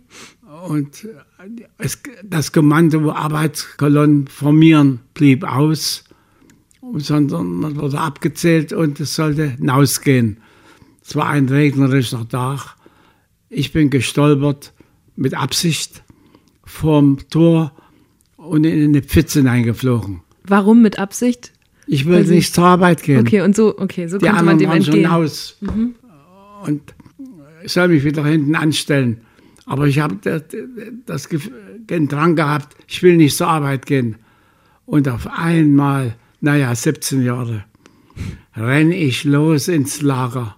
Und 0.68 1.08
es, 1.78 1.98
das 2.24 2.52
Kommando 2.52 3.10
Arbeitskolonnen 3.10 4.26
formieren 4.26 5.00
blieb 5.14 5.44
aus, 5.44 6.04
sondern 6.96 7.52
man 7.54 7.76
wurde 7.76 8.00
abgezählt 8.00 8.72
und 8.72 8.98
es 9.00 9.14
sollte 9.14 9.50
hinausgehen. 9.50 10.38
Es 11.04 11.16
war 11.16 11.28
ein 11.28 11.48
regnerischer 11.48 12.28
Tag. 12.28 12.76
Ich 13.48 13.72
bin 13.72 13.90
gestolpert 13.90 14.72
mit 15.16 15.34
Absicht 15.34 16.02
vorm 16.64 17.18
Tor 17.30 17.72
und 18.36 18.64
in 18.64 18.90
eine 18.90 19.02
Pfütze 19.02 19.40
hineingeflogen. 19.40 20.20
Warum 20.44 20.82
mit 20.82 20.98
Absicht? 20.98 21.52
Ich 21.86 22.06
wollte 22.06 22.30
nicht 22.30 22.52
zur 22.54 22.64
Arbeit 22.64 23.02
gehen. 23.02 23.20
Okay, 23.20 23.40
und 23.40 23.56
so, 23.56 23.78
okay, 23.78 24.06
so 24.08 24.18
Die 24.18 24.26
konnte 24.26 24.44
man 24.44 24.58
dem 24.58 24.68
waren 24.68 24.84
schon 24.84 24.94
entgehen. 24.94 25.10
aus. 25.10 25.56
Und 26.66 26.82
ich 27.64 27.72
soll 27.72 27.88
mich 27.88 28.04
wieder 28.04 28.24
hinten 28.26 28.54
anstellen. 28.54 29.22
Aber 29.68 29.86
ich 29.86 29.98
habe 29.98 30.16
das, 30.22 30.42
das 31.04 31.28
den 31.90 32.08
Drang 32.08 32.36
gehabt, 32.36 32.74
ich 32.88 33.02
will 33.02 33.16
nicht 33.16 33.36
zur 33.36 33.48
Arbeit 33.48 33.84
gehen. 33.84 34.16
Und 34.86 35.08
auf 35.08 35.26
einmal, 35.26 36.16
naja, 36.40 36.74
17 36.74 37.22
Jahre, 37.22 37.64
renne 38.56 38.96
ich 38.96 39.24
los 39.24 39.68
ins 39.68 40.00
Lager. 40.00 40.56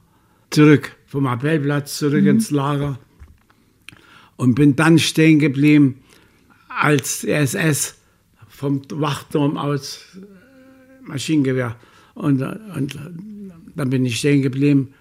Zurück, 0.51 0.97
vom 1.07 1.27
Appellplatz 1.27 1.99
zurück 1.99 2.25
ins 2.25 2.53
Lager. 2.53 3.01
Und 4.37 4.55
bin 4.55 4.77
dann 4.77 4.99
stehen 5.01 5.41
geblieben, 5.41 5.97
als 6.69 7.23
der 7.23 7.41
SS 7.41 7.97
vom 8.49 8.83
Wachturm 8.91 9.57
aus 9.57 10.07
äh, 10.15 11.09
Maschinengewehr. 11.09 11.75
Und, 12.15 12.43
äh, 12.43 12.57
und 12.77 12.97
dann 13.75 13.91
bin 13.91 14.05
ich 14.07 14.19
stehen 14.19 14.43
geblieben 14.43 14.95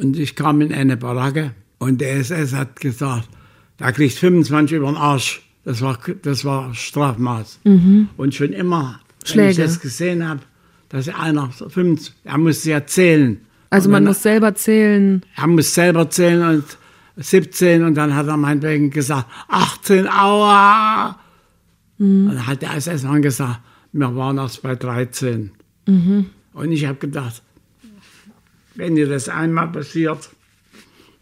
und 0.00 0.18
ich 0.18 0.34
kam 0.34 0.62
in 0.62 0.72
eine 0.72 0.96
Baracke 0.96 1.54
und 1.78 2.00
der 2.00 2.16
SS 2.16 2.52
hat 2.54 2.80
gesagt, 2.80 3.28
da 3.78 3.92
kriegst 3.92 4.18
25 4.18 4.76
über 4.78 4.86
den 4.86 4.96
Arsch. 4.96 5.42
Das 5.64 5.82
war, 5.82 5.98
das 6.22 6.44
war 6.44 6.72
Strafmaß. 6.74 7.60
Und 7.64 8.34
schon 8.34 8.52
immer, 8.52 9.00
wenn 9.20 9.26
Schläge. 9.28 9.50
ich 9.50 9.56
das 9.56 9.80
gesehen 9.80 10.26
habe, 10.26 10.40
dass 10.88 11.08
einer 11.08 11.50
so 11.56 11.68
25, 11.68 12.14
er 12.24 12.38
musste 12.38 12.70
ja 12.70 12.86
zählen. 12.86 13.40
Also 13.70 13.90
man 13.90 14.04
dann- 14.04 14.10
muss 14.12 14.22
selber 14.22 14.54
zählen. 14.54 15.22
er 15.34 15.46
muss 15.48 15.74
selber 15.74 16.08
zählen 16.08 16.56
und 16.56 16.64
17 17.16 17.82
und 17.82 17.94
dann 17.96 18.14
hat 18.14 18.28
er 18.28 18.36
meinetwegen 18.36 18.90
gesagt, 18.90 19.26
18, 19.48 20.06
aua. 20.08 21.18
Und 21.98 22.26
dann 22.28 22.46
hat 22.46 22.62
der 22.62 22.74
SS-Mann 22.76 23.22
gesagt, 23.22 23.58
wir 23.92 24.14
waren 24.14 24.38
erst 24.38 24.62
bei 24.62 24.76
13. 24.76 25.50
Und 25.86 26.72
ich 26.72 26.84
habe 26.86 26.98
gedacht, 26.98 27.42
wenn 28.74 28.94
dir 28.94 29.08
das 29.08 29.28
einmal 29.28 29.68
passiert, 29.68 30.30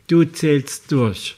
du 0.07 0.25
zählst 0.25 0.91
durch. 0.93 1.37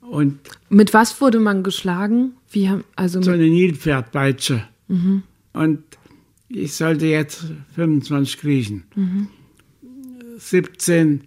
Und 0.00 0.38
Mit 0.68 0.94
was 0.94 1.20
wurde 1.20 1.38
man 1.38 1.62
geschlagen? 1.62 2.32
Wie 2.50 2.70
also 2.96 3.22
so 3.22 3.30
eine 3.30 3.48
Nilpferdpeitsche. 3.48 4.64
Und 5.52 5.82
ich 6.48 6.74
sollte 6.74 7.06
jetzt 7.06 7.44
25 7.74 8.38
kriechen. 8.38 8.84
17, 10.38 11.24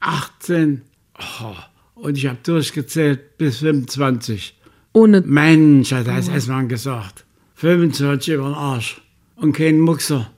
18, 0.00 0.82
oh, 1.18 1.54
und 1.94 2.16
ich 2.16 2.26
habe 2.26 2.38
durchgezählt 2.42 3.36
bis 3.38 3.58
25. 3.58 4.56
ohne. 4.92 5.20
Mensch, 5.20 5.92
hat 5.92 6.06
der 6.06 6.16
SS-Mann 6.18 6.68
gesagt. 6.68 7.24
25 7.54 8.34
über 8.34 8.44
den 8.44 8.54
Arsch. 8.54 9.00
Und 9.36 9.52
kein 9.52 9.78
Muxer. 9.78 10.30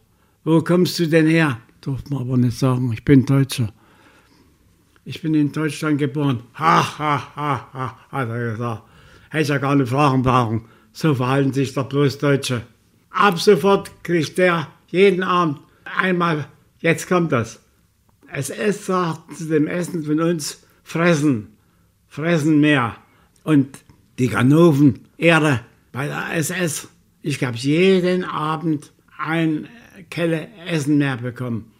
Wo 0.44 0.60
kommst 0.60 0.98
du 0.98 1.06
denn 1.06 1.26
her? 1.26 1.58
Durfte 1.80 2.12
man 2.12 2.22
aber 2.22 2.36
nicht 2.36 2.58
sagen. 2.58 2.92
Ich 2.92 3.04
bin 3.04 3.24
Deutscher. 3.24 3.72
Ich 5.04 5.20
bin 5.20 5.34
in 5.34 5.52
Deutschland 5.52 5.98
geboren. 5.98 6.44
Ha, 6.54 6.98
ha, 6.98 7.36
ha, 7.36 7.68
ha, 7.72 7.98
hat 8.10 8.28
er 8.28 8.52
gesagt. 8.52 8.82
Hätte 9.30 9.52
ja 9.52 9.58
gar 9.58 9.74
nicht 9.74 9.90
fragen 9.90 10.22
brauchen. 10.22 10.64
So 10.92 11.14
verhalten 11.14 11.52
sich 11.52 11.74
doch 11.74 11.88
bloß 11.88 12.18
Deutsche. 12.18 12.62
Ab 13.10 13.38
sofort 13.38 14.02
kriegt 14.02 14.38
der 14.38 14.68
jeden 14.86 15.22
Abend 15.22 15.58
einmal, 15.84 16.46
jetzt 16.78 17.08
kommt 17.08 17.32
das. 17.32 17.60
SS 18.32 18.86
sagt 18.86 19.36
zu 19.36 19.46
dem 19.46 19.66
Essen 19.66 20.04
von 20.04 20.20
uns, 20.20 20.62
fressen, 20.82 21.56
fressen 22.06 22.60
mehr. 22.60 22.96
Und 23.42 23.78
die 24.18 24.28
Ganoven, 24.28 25.00
Ehre 25.18 25.60
bei 25.92 26.06
der 26.06 26.34
SS. 26.34 26.88
Ich 27.22 27.42
habe 27.44 27.56
jeden 27.56 28.24
Abend 28.24 28.92
ein 29.18 29.68
Kelle 30.10 30.48
Essen 30.66 30.98
mehr 30.98 31.16
bekommen. 31.16 31.72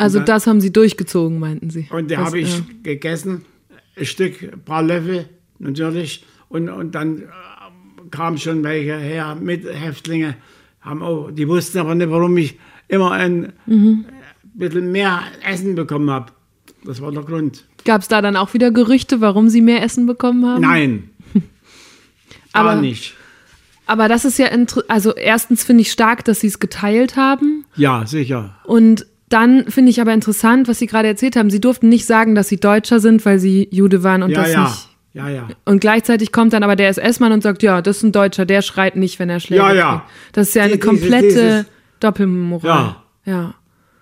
Also 0.00 0.18
dann- 0.18 0.26
das 0.26 0.46
haben 0.46 0.60
sie 0.60 0.72
durchgezogen, 0.72 1.38
meinten 1.38 1.70
sie. 1.70 1.88
Und 1.90 2.10
die 2.10 2.14
Das, 2.16 2.24
habe 2.26 2.38
ich 2.40 2.58
ja. 2.58 2.64
gegessen, 2.82 3.44
ein 3.96 4.06
Stück, 4.06 4.42
ein 4.42 4.60
paar 4.64 4.82
Löffel 4.82 5.28
natürlich. 5.58 6.24
Und, 6.48 6.68
und 6.68 6.94
dann 6.94 7.18
äh, 7.18 7.24
kamen 8.10 8.38
schon 8.38 8.62
welche 8.64 8.96
her 8.96 9.36
mit 9.40 9.64
Häftlinge. 9.64 10.36
Haben 10.80 11.02
auch, 11.02 11.30
die 11.30 11.46
wussten 11.46 11.78
aber 11.78 11.94
nicht, 11.94 12.10
warum 12.10 12.36
ich 12.38 12.58
immer 12.88 13.12
ein 13.12 13.52
Mhm. 13.66 14.06
äh, 14.08 14.58
bisschen 14.58 14.90
mehr 14.90 15.20
Essen 15.48 15.74
bekommen 15.74 16.10
habe. 16.10 16.32
Das 16.84 17.00
war 17.02 17.12
der 17.12 17.22
Grund. 17.22 17.66
Gab 17.84 18.00
es 18.00 18.08
da 18.08 18.22
dann 18.22 18.36
auch 18.36 18.54
wieder 18.54 18.70
Gerüchte, 18.70 19.20
warum 19.20 19.48
sie 19.50 19.60
mehr 19.60 19.82
Essen 19.82 20.06
bekommen 20.06 20.44
haben? 20.46 20.62
Nein. 20.62 21.10
Aber- 22.52 22.76
nicht. 22.76 23.14
Aber 23.86 24.06
das 24.08 24.24
ist 24.24 24.38
ja, 24.38 24.46
also 24.86 25.14
erstens 25.16 25.64
finde 25.64 25.80
ich 25.82 25.90
stark, 25.90 26.24
dass 26.24 26.40
sie 26.40 26.46
es 26.46 26.60
geteilt 26.60 27.16
haben. 27.16 27.64
Ja, 27.74 28.06
sicher. 28.06 28.56
Und 28.62 29.04
dann 29.30 29.64
finde 29.70 29.90
ich 29.90 30.00
aber 30.00 30.12
interessant, 30.12 30.68
was 30.68 30.78
Sie 30.78 30.86
gerade 30.86 31.08
erzählt 31.08 31.36
haben. 31.36 31.48
Sie 31.50 31.60
durften 31.60 31.88
nicht 31.88 32.04
sagen, 32.04 32.34
dass 32.34 32.48
Sie 32.48 32.60
Deutscher 32.60 33.00
sind, 33.00 33.24
weil 33.24 33.38
Sie 33.38 33.66
Jude 33.70 34.02
waren 34.02 34.22
und 34.22 34.30
Ja, 34.30 34.42
das 34.42 34.52
ja. 34.52 34.62
nicht. 34.64 34.88
Ja, 35.12 35.28
ja. 35.28 35.48
Und 35.64 35.80
gleichzeitig 35.80 36.30
kommt 36.30 36.52
dann 36.52 36.62
aber 36.62 36.76
der 36.76 36.88
SS-Mann 36.88 37.32
und 37.32 37.42
sagt, 37.42 37.62
ja, 37.64 37.82
das 37.82 37.96
ist 37.96 38.02
ein 38.04 38.12
Deutscher, 38.12 38.44
der 38.46 38.62
schreit 38.62 38.94
nicht, 38.94 39.18
wenn 39.18 39.28
er 39.30 39.40
schlägt. 39.40 39.60
Ja, 39.62 39.72
ja. 39.72 40.04
Das 40.32 40.48
ist 40.48 40.54
ja 40.54 40.62
eine 40.64 40.76
dieses- 40.76 40.86
komplette 40.88 41.26
dieses- 41.28 41.66
Doppelmoral. 41.98 42.96
Ja. 43.24 43.54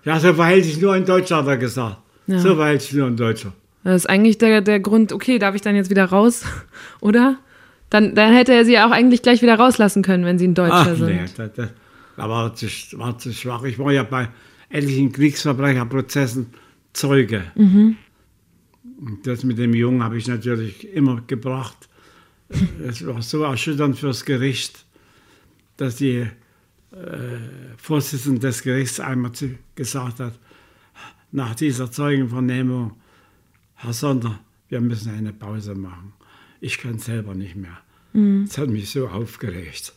Ja, 0.05 0.20
so 0.20 0.33
verhält 0.35 0.64
sich 0.64 0.81
nur 0.81 0.93
ein 0.95 1.05
Deutscher, 1.05 1.37
hat 1.39 1.47
er 1.47 1.57
gesagt. 1.57 1.97
So 2.26 2.57
verhält 2.57 2.83
sich 2.83 2.93
nur 2.93 3.07
ein 3.07 3.16
Deutscher. 3.16 3.53
Das 3.85 3.97
ist 3.97 4.07
eigentlich 4.07 4.37
der, 4.39 4.61
der 4.61 4.81
Grund, 4.81 5.12
okay, 5.12 5.39
darf 5.39 5.55
ich 5.55 5.62
dann 5.62 5.74
jetzt 5.76 5.89
wieder 5.91 6.05
raus? 6.05 6.45
Oder? 7.01 7.37
Dann, 7.91 8.14
dann 8.14 8.35
hätte 8.35 8.53
er 8.53 8.66
sie 8.66 8.79
auch 8.79 8.91
eigentlich 8.91 9.22
gleich 9.22 9.41
wieder 9.41 9.55
rauslassen 9.59 10.03
können, 10.03 10.24
wenn 10.26 10.39
sie 10.39 10.47
ein 10.47 10.55
Deutscher 10.55 10.74
Ach, 10.93 10.97
sind. 10.97 11.07
nee, 11.07 11.20
da, 11.37 11.47
da, 11.49 11.68
da 12.18 12.29
war, 12.29 12.55
zu, 12.55 12.66
war 12.99 13.16
zu 13.18 13.33
schwach. 13.33 13.62
Ich 13.64 13.79
war 13.79 13.91
ja 13.93 14.03
bei 14.03 14.29
etlichen 14.69 15.12
Kriegsverbrecherprozessen 15.12 16.47
Zeuge. 16.93 17.45
Und 19.01 19.27
das 19.27 19.45
mit 19.45 19.59
dem 19.59 19.75
Jungen 19.75 20.03
habe 20.03 20.19
ich 20.19 20.27
natürlich 20.27 20.93
immer 20.93 21.23
gebracht. 21.27 21.89
Es 22.85 23.07
war 23.07 23.23
so 23.23 23.43
erschütternd 23.43 23.99
fürs 23.99 24.25
Gericht, 24.25 24.85
dass 25.77 25.97
die 25.97 26.16
äh, 26.16 26.29
Vorsitzende 27.77 28.41
des 28.41 28.62
Gerichts 28.62 29.01
einmal 29.01 29.33
gesagt 29.75 30.21
hat, 30.21 30.39
nach 31.31 31.55
dieser 31.55 31.91
Zeugenvernehmung, 31.91 32.93
Herr 33.75 33.93
Sonder, 33.93 34.41
wir 34.69 34.81
müssen 34.81 35.12
eine 35.12 35.33
Pause 35.33 35.75
machen. 35.75 36.14
Ich 36.61 36.79
kann 36.79 36.99
selber 36.99 37.35
nicht 37.35 37.55
mehr. 37.55 37.79
Das 38.47 38.59
hat 38.59 38.69
mich 38.71 38.91
so 38.91 39.09
aufgeregt 39.09 39.93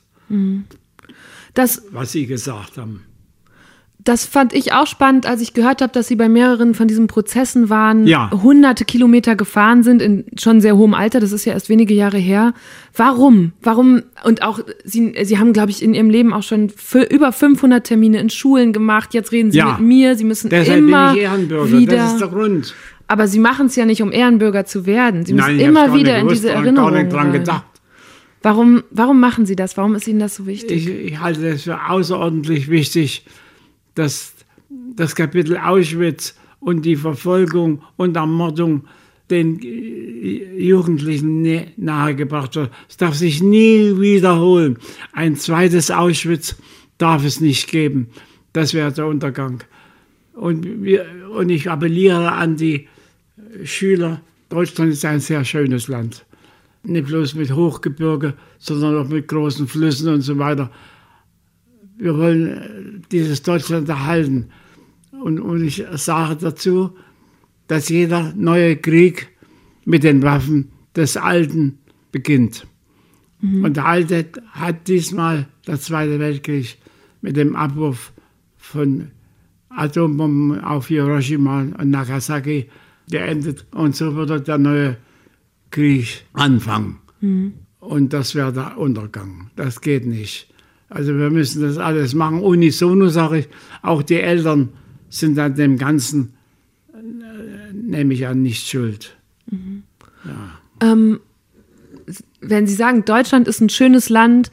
Das, 1.53 1.81
was 1.91 2.11
Sie 2.11 2.27
gesagt 2.27 2.77
haben. 2.77 3.03
Das 4.03 4.25
fand 4.25 4.53
ich 4.53 4.73
auch 4.73 4.87
spannend, 4.87 5.25
als 5.25 5.41
ich 5.41 5.53
gehört 5.53 5.81
habe, 5.81 5.93
dass 5.93 6.07
Sie 6.07 6.15
bei 6.15 6.27
mehreren 6.27 6.73
von 6.73 6.87
diesen 6.87 7.07
Prozessen 7.07 7.69
waren, 7.69 8.07
Ja. 8.07 8.31
hunderte 8.31 8.83
Kilometer 8.85 9.35
gefahren 9.35 9.83
sind, 9.83 10.01
in 10.01 10.25
schon 10.39 10.59
sehr 10.61 10.75
hohem 10.77 10.93
Alter, 10.93 11.19
das 11.19 11.31
ist 11.31 11.45
ja 11.45 11.53
erst 11.53 11.69
wenige 11.69 11.93
Jahre 11.93 12.17
her. 12.17 12.53
Warum? 12.95 13.53
Warum? 13.61 14.01
Und 14.23 14.41
auch, 14.43 14.59
Sie, 14.83 15.13
Sie 15.23 15.37
haben, 15.37 15.53
glaube 15.53 15.71
ich, 15.71 15.83
in 15.83 15.93
Ihrem 15.93 16.09
Leben 16.09 16.33
auch 16.33 16.43
schon 16.43 16.71
über 17.09 17.31
500 17.31 17.85
Termine 17.85 18.19
in 18.19 18.29
Schulen 18.29 18.73
gemacht. 18.73 19.13
Jetzt 19.13 19.31
reden 19.31 19.51
Sie 19.51 19.57
Ja. 19.59 19.73
mit 19.77 19.87
mir, 19.87 20.15
Sie 20.15 20.23
müssen 20.23 20.49
Deshalb 20.49 20.79
immer 20.79 21.09
bin 21.11 21.17
ich 21.17 21.23
Ehrenbürger. 21.23 21.71
wieder... 21.77 21.95
Das 21.97 22.13
ist 22.13 22.21
der 22.21 22.27
Grund. 22.29 22.73
Aber 23.07 23.27
Sie 23.27 23.39
machen 23.39 23.65
es 23.65 23.75
ja 23.75 23.85
nicht, 23.85 24.01
um 24.01 24.11
Ehrenbürger 24.11 24.65
zu 24.65 24.85
werden. 24.85 25.25
Sie 25.25 25.33
müssen 25.33 25.45
Nein, 25.47 25.59
ich 25.59 25.65
immer 25.65 25.87
gar 25.87 25.95
wieder 25.95 26.13
nicht 26.13 26.21
in 26.21 26.27
diese 26.29 26.47
gar 26.47 26.63
Erinnerung 26.63 26.93
nicht 26.93 27.11
dran 27.11 27.33
gedacht. 27.33 27.65
Warum, 28.41 28.83
warum 28.89 29.19
machen 29.19 29.45
Sie 29.45 29.55
das? 29.55 29.77
Warum 29.77 29.93
ist 29.95 30.07
Ihnen 30.07 30.19
das 30.19 30.35
so 30.35 30.47
wichtig? 30.47 30.87
Ich, 30.87 31.11
ich 31.13 31.19
halte 31.19 31.45
es 31.47 31.63
für 31.63 31.77
außerordentlich 31.89 32.69
wichtig, 32.69 33.25
dass 33.95 34.33
das 34.95 35.15
Kapitel 35.15 35.57
Auschwitz 35.57 36.35
und 36.59 36.83
die 36.83 36.95
Verfolgung 36.95 37.81
und 37.97 38.15
Ermordung 38.15 38.85
den 39.29 39.59
äh, 39.61 40.61
Jugendlichen 40.61 41.43
nä- 41.43 41.67
nahegebracht 41.77 42.55
wird. 42.55 42.71
Es 42.89 42.97
darf 42.97 43.15
sich 43.15 43.41
nie 43.41 43.99
wiederholen. 43.99 44.77
Ein 45.13 45.35
zweites 45.35 45.89
Auschwitz 45.89 46.55
darf 46.97 47.25
es 47.25 47.39
nicht 47.41 47.69
geben. 47.69 48.07
Das 48.53 48.73
wäre 48.73 48.91
der 48.91 49.07
Untergang. 49.07 49.63
Und, 50.33 50.83
wir, 50.83 51.05
und 51.33 51.49
ich 51.49 51.69
appelliere 51.69 52.31
an 52.33 52.57
die 52.57 52.87
Schüler, 53.63 54.21
Deutschland 54.49 54.91
ist 54.91 55.05
ein 55.05 55.19
sehr 55.19 55.45
schönes 55.45 55.87
Land. 55.87 56.25
nicht 56.83 57.07
bloß 57.07 57.35
mit 57.35 57.51
Hochgebirge, 57.53 58.33
sondern 58.59 58.97
auch 58.97 59.07
mit 59.07 59.27
großen 59.27 59.67
Flüssen 59.67 60.09
und 60.13 60.21
so 60.21 60.37
weiter. 60.37 60.71
Wir 62.01 62.17
wollen 62.17 62.47
äh, 62.47 63.07
dieses 63.11 63.43
Deutschland 63.43 63.87
erhalten. 63.87 64.49
Und, 65.11 65.39
und 65.39 65.63
ich 65.63 65.85
sage 65.93 66.35
dazu, 66.35 66.97
dass 67.67 67.89
jeder 67.89 68.33
neue 68.35 68.75
Krieg 68.75 69.29
mit 69.85 70.03
den 70.03 70.23
Waffen 70.23 70.71
des 70.95 71.15
Alten 71.15 71.77
beginnt. 72.11 72.65
Mhm. 73.39 73.63
Und 73.63 73.77
der 73.77 73.85
Alte 73.85 74.25
hat 74.49 74.87
diesmal 74.87 75.47
der 75.67 75.79
Zweite 75.79 76.19
Weltkrieg 76.19 76.79
mit 77.21 77.37
dem 77.37 77.55
Abwurf 77.55 78.11
von 78.57 79.11
Atombomben 79.69 80.59
auf 80.59 80.87
Hiroshima 80.87 81.61
und 81.61 81.91
Nagasaki 81.91 82.67
geendet. 83.11 83.67
Und 83.75 83.95
so 83.95 84.15
würde 84.15 84.41
der 84.41 84.57
neue 84.57 84.97
Krieg 85.69 86.25
anfangen. 86.33 86.97
Mhm. 87.19 87.53
Und 87.79 88.11
das 88.11 88.33
wäre 88.33 88.51
der 88.51 88.79
Untergang. 88.79 89.51
Das 89.55 89.81
geht 89.81 90.07
nicht. 90.07 90.50
Also 90.91 91.17
wir 91.17 91.29
müssen 91.29 91.61
das 91.61 91.77
alles 91.77 92.13
machen. 92.13 92.41
Unisono 92.41 93.07
sage 93.07 93.39
ich, 93.39 93.49
auch 93.81 94.03
die 94.03 94.19
Eltern 94.19 94.69
sind 95.09 95.39
an 95.39 95.55
dem 95.55 95.77
Ganzen, 95.77 96.33
äh, 96.93 97.73
nehme 97.73 98.13
ich 98.13 98.27
an, 98.27 98.41
nicht 98.41 98.67
schuld. 98.67 99.15
Mhm. 99.49 99.83
Ja. 100.25 100.91
Ähm, 100.91 101.21
wenn 102.41 102.67
Sie 102.67 102.75
sagen, 102.75 103.05
Deutschland 103.05 103.47
ist 103.47 103.61
ein 103.61 103.69
schönes 103.69 104.09
Land, 104.09 104.51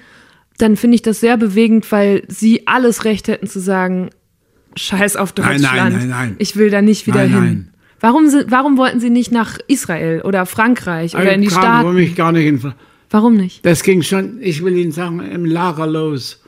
dann 0.59 0.77
finde 0.77 0.95
ich 0.95 1.03
das 1.03 1.19
sehr 1.19 1.37
bewegend, 1.37 1.91
weil 1.91 2.23
Sie 2.29 2.69
alles 2.69 3.05
Recht 3.05 3.27
hätten 3.27 3.49
zu 3.49 3.59
sagen, 3.59 4.11
scheiß 4.77 5.17
auf 5.17 5.33
Deutschland. 5.33 5.63
Nein, 5.63 5.77
nein, 5.77 5.93
nein, 5.93 6.09
nein. 6.09 6.37
Ich 6.39 6.55
will 6.55 6.71
da 6.71 6.83
nicht 6.83 7.09
wieder 7.09 7.27
nein, 7.27 7.33
hin. 7.33 7.43
Nein. 7.43 7.69
Warum, 8.01 8.27
warum 8.47 8.79
wollten 8.79 9.01
Sie 9.01 9.11
nicht 9.11 9.33
nach 9.33 9.59
Israel 9.67 10.23
oder 10.23 10.47
Frankreich 10.47 11.17
oder 11.17 11.33
in 11.33 11.41
die 11.41 11.49
kam 11.49 11.63
Staaten? 11.63 11.95
mich 11.95 12.15
gar 12.15 12.31
nicht 12.31 12.47
in 12.47 12.61
Warum 13.11 13.37
nicht? 13.37 13.65
Das 13.65 13.83
ging 13.83 14.03
schon, 14.03 14.39
ich 14.41 14.63
will 14.63 14.77
Ihnen 14.77 14.93
sagen, 14.93 15.21
im 15.21 15.45
Lager 15.45 15.87
los. 15.87 16.43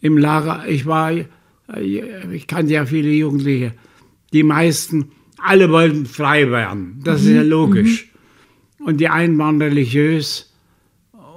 Im 0.00 0.18
Lager, 0.18 0.64
ich 0.68 0.86
war, 0.86 1.12
ich 1.12 2.46
kannte 2.46 2.72
ja 2.72 2.86
viele 2.86 3.10
Jugendliche. 3.10 3.72
Die 4.32 4.42
meisten, 4.42 5.10
alle 5.38 5.70
wollten 5.70 6.06
frei 6.06 6.50
werden. 6.50 7.00
Das 7.02 7.22
mhm. 7.22 7.28
ist 7.28 7.34
ja 7.34 7.42
mhm. 7.42 7.48
logisch. 7.48 8.08
Mhm. 8.78 8.86
Und 8.86 9.00
die 9.00 9.08
einen 9.08 9.38
waren 9.38 9.60
religiös 9.60 10.52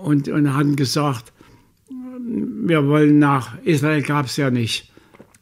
und, 0.04 0.28
und 0.28 0.54
hatten 0.54 0.76
gesagt, 0.76 1.34
wir 2.22 2.86
wollen 2.88 3.20
nach, 3.20 3.58
Israel 3.64 4.02
gab 4.02 4.28
es 4.28 4.38
ja 4.38 4.52
nicht. 4.52 4.92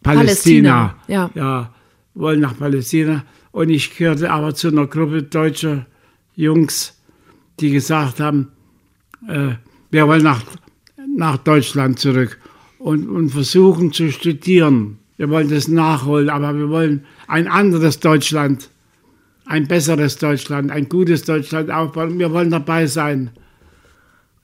Palästina. 0.03 0.95
Palästina. 0.95 0.95
Ja. 1.07 1.31
ja, 1.33 1.73
wollen 2.13 2.39
nach 2.39 2.57
Palästina. 2.57 3.25
Und 3.51 3.69
ich 3.69 3.97
gehörte 3.97 4.31
aber 4.31 4.55
zu 4.55 4.69
einer 4.69 4.87
Gruppe 4.87 5.23
deutscher 5.23 5.87
Jungs, 6.35 7.01
die 7.59 7.71
gesagt 7.71 8.19
haben, 8.19 8.49
äh, 9.27 9.55
wir 9.91 10.07
wollen 10.07 10.23
nach, 10.23 10.41
nach 11.15 11.37
Deutschland 11.37 11.99
zurück 11.99 12.39
und, 12.79 13.07
und 13.09 13.29
versuchen 13.29 13.91
zu 13.91 14.11
studieren. 14.11 14.99
Wir 15.17 15.29
wollen 15.29 15.49
das 15.49 15.67
nachholen, 15.67 16.29
aber 16.29 16.55
wir 16.57 16.69
wollen 16.69 17.05
ein 17.27 17.47
anderes 17.47 17.99
Deutschland, 17.99 18.69
ein 19.45 19.67
besseres 19.67 20.17
Deutschland, 20.17 20.71
ein 20.71 20.89
gutes 20.89 21.23
Deutschland 21.23 21.71
aufbauen. 21.71 22.19
Wir 22.19 22.31
wollen 22.31 22.51
dabei 22.51 22.85
sein. 22.85 23.31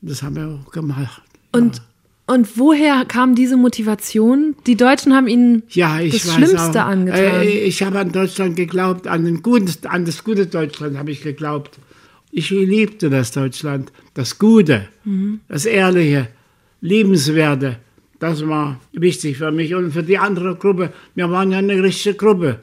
Das 0.02 0.24
haben 0.24 0.36
wir 0.36 0.48
auch 0.48 0.72
gemacht. 0.72 1.22
Und 1.52 1.78
ja. 1.78 1.84
Und 2.26 2.58
woher 2.58 3.04
kam 3.06 3.36
diese 3.36 3.58
Motivation? 3.58 4.56
Die 4.66 4.78
Deutschen 4.78 5.14
haben 5.14 5.28
ihnen 5.28 5.64
ja, 5.70 6.00
das 6.02 6.34
Schlimmste 6.34 6.84
auch. 6.84 6.90
angetan. 6.90 7.42
Äh, 7.42 7.50
ich 7.50 7.84
habe 7.84 8.00
an 8.00 8.14
Deutschland 8.14 8.56
geglaubt, 8.56 9.08
an, 9.08 9.44
guten, 9.44 9.70
an 9.88 10.06
das 10.06 10.24
gute 10.24 10.48
Deutschland 10.48 10.98
habe 10.98 11.12
ich 11.12 11.22
geglaubt. 11.22 11.78
Ich 12.36 12.50
liebte 12.50 13.12
das 13.12 13.32
Deutschland, 13.32 13.92
das 14.16 14.40
Gute, 14.40 14.88
mhm. 15.04 15.42
das 15.48 15.66
Ehrliche, 15.66 16.30
Liebenswerte. 16.82 17.78
Das 18.20 18.48
war 18.48 18.80
wichtig 18.92 19.38
für 19.38 19.52
mich 19.52 19.76
und 19.76 19.92
für 19.92 20.02
die 20.02 20.18
andere 20.18 20.56
Gruppe. 20.56 20.92
Wir 21.14 21.30
waren 21.30 21.52
ja 21.52 21.60
eine 21.60 21.84
richtige 21.84 22.16
Gruppe, 22.16 22.60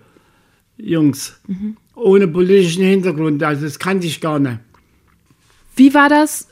Jungs, 0.76 1.38
mhm. 1.46 1.76
ohne 1.94 2.26
politischen 2.26 2.82
Hintergrund. 2.82 3.40
Also 3.44 3.62
das 3.62 3.78
kannte 3.78 4.08
ich 4.08 4.20
gar 4.20 4.40
nicht. 4.40 4.58
Wie 5.76 5.94
war 5.94 6.08
das 6.08 6.48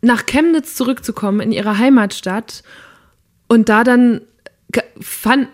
nach 0.00 0.24
Chemnitz 0.26 0.76
zurückzukommen, 0.76 1.40
in 1.40 1.50
ihre 1.50 1.78
Heimatstadt 1.78 2.62
und 3.48 3.68
da 3.68 3.82
dann 3.82 4.20
fand, 5.00 5.48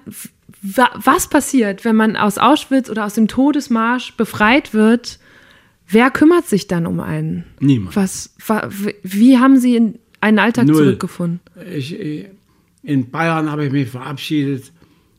was 0.61 1.29
passiert, 1.29 1.87
wenn 1.87 1.97
man 1.97 2.17
aus 2.17 2.37
Auschwitz 2.37 2.91
oder 2.91 3.07
aus 3.07 3.15
dem 3.15 3.29
Todesmarsch 3.29 4.15
befreit 4.19 4.75
wird? 4.75 5.19
Wer 5.93 6.11
kümmert 6.11 6.47
sich 6.47 6.67
dann 6.67 6.87
um 6.87 7.01
einen? 7.01 7.45
Niemand. 7.61 7.95
Was, 7.95 8.35
wie 9.03 9.39
haben 9.39 9.59
Sie 9.59 9.77
in 9.77 9.99
einen 10.21 10.39
Alltag 10.39 10.67
Null. 10.67 10.77
zurückgefunden? 10.77 11.41
Ich, 11.71 11.97
in 12.83 13.11
Bayern 13.11 13.51
habe 13.51 13.67
ich 13.67 13.73
mich 13.73 13.89
verabschiedet 13.89 14.73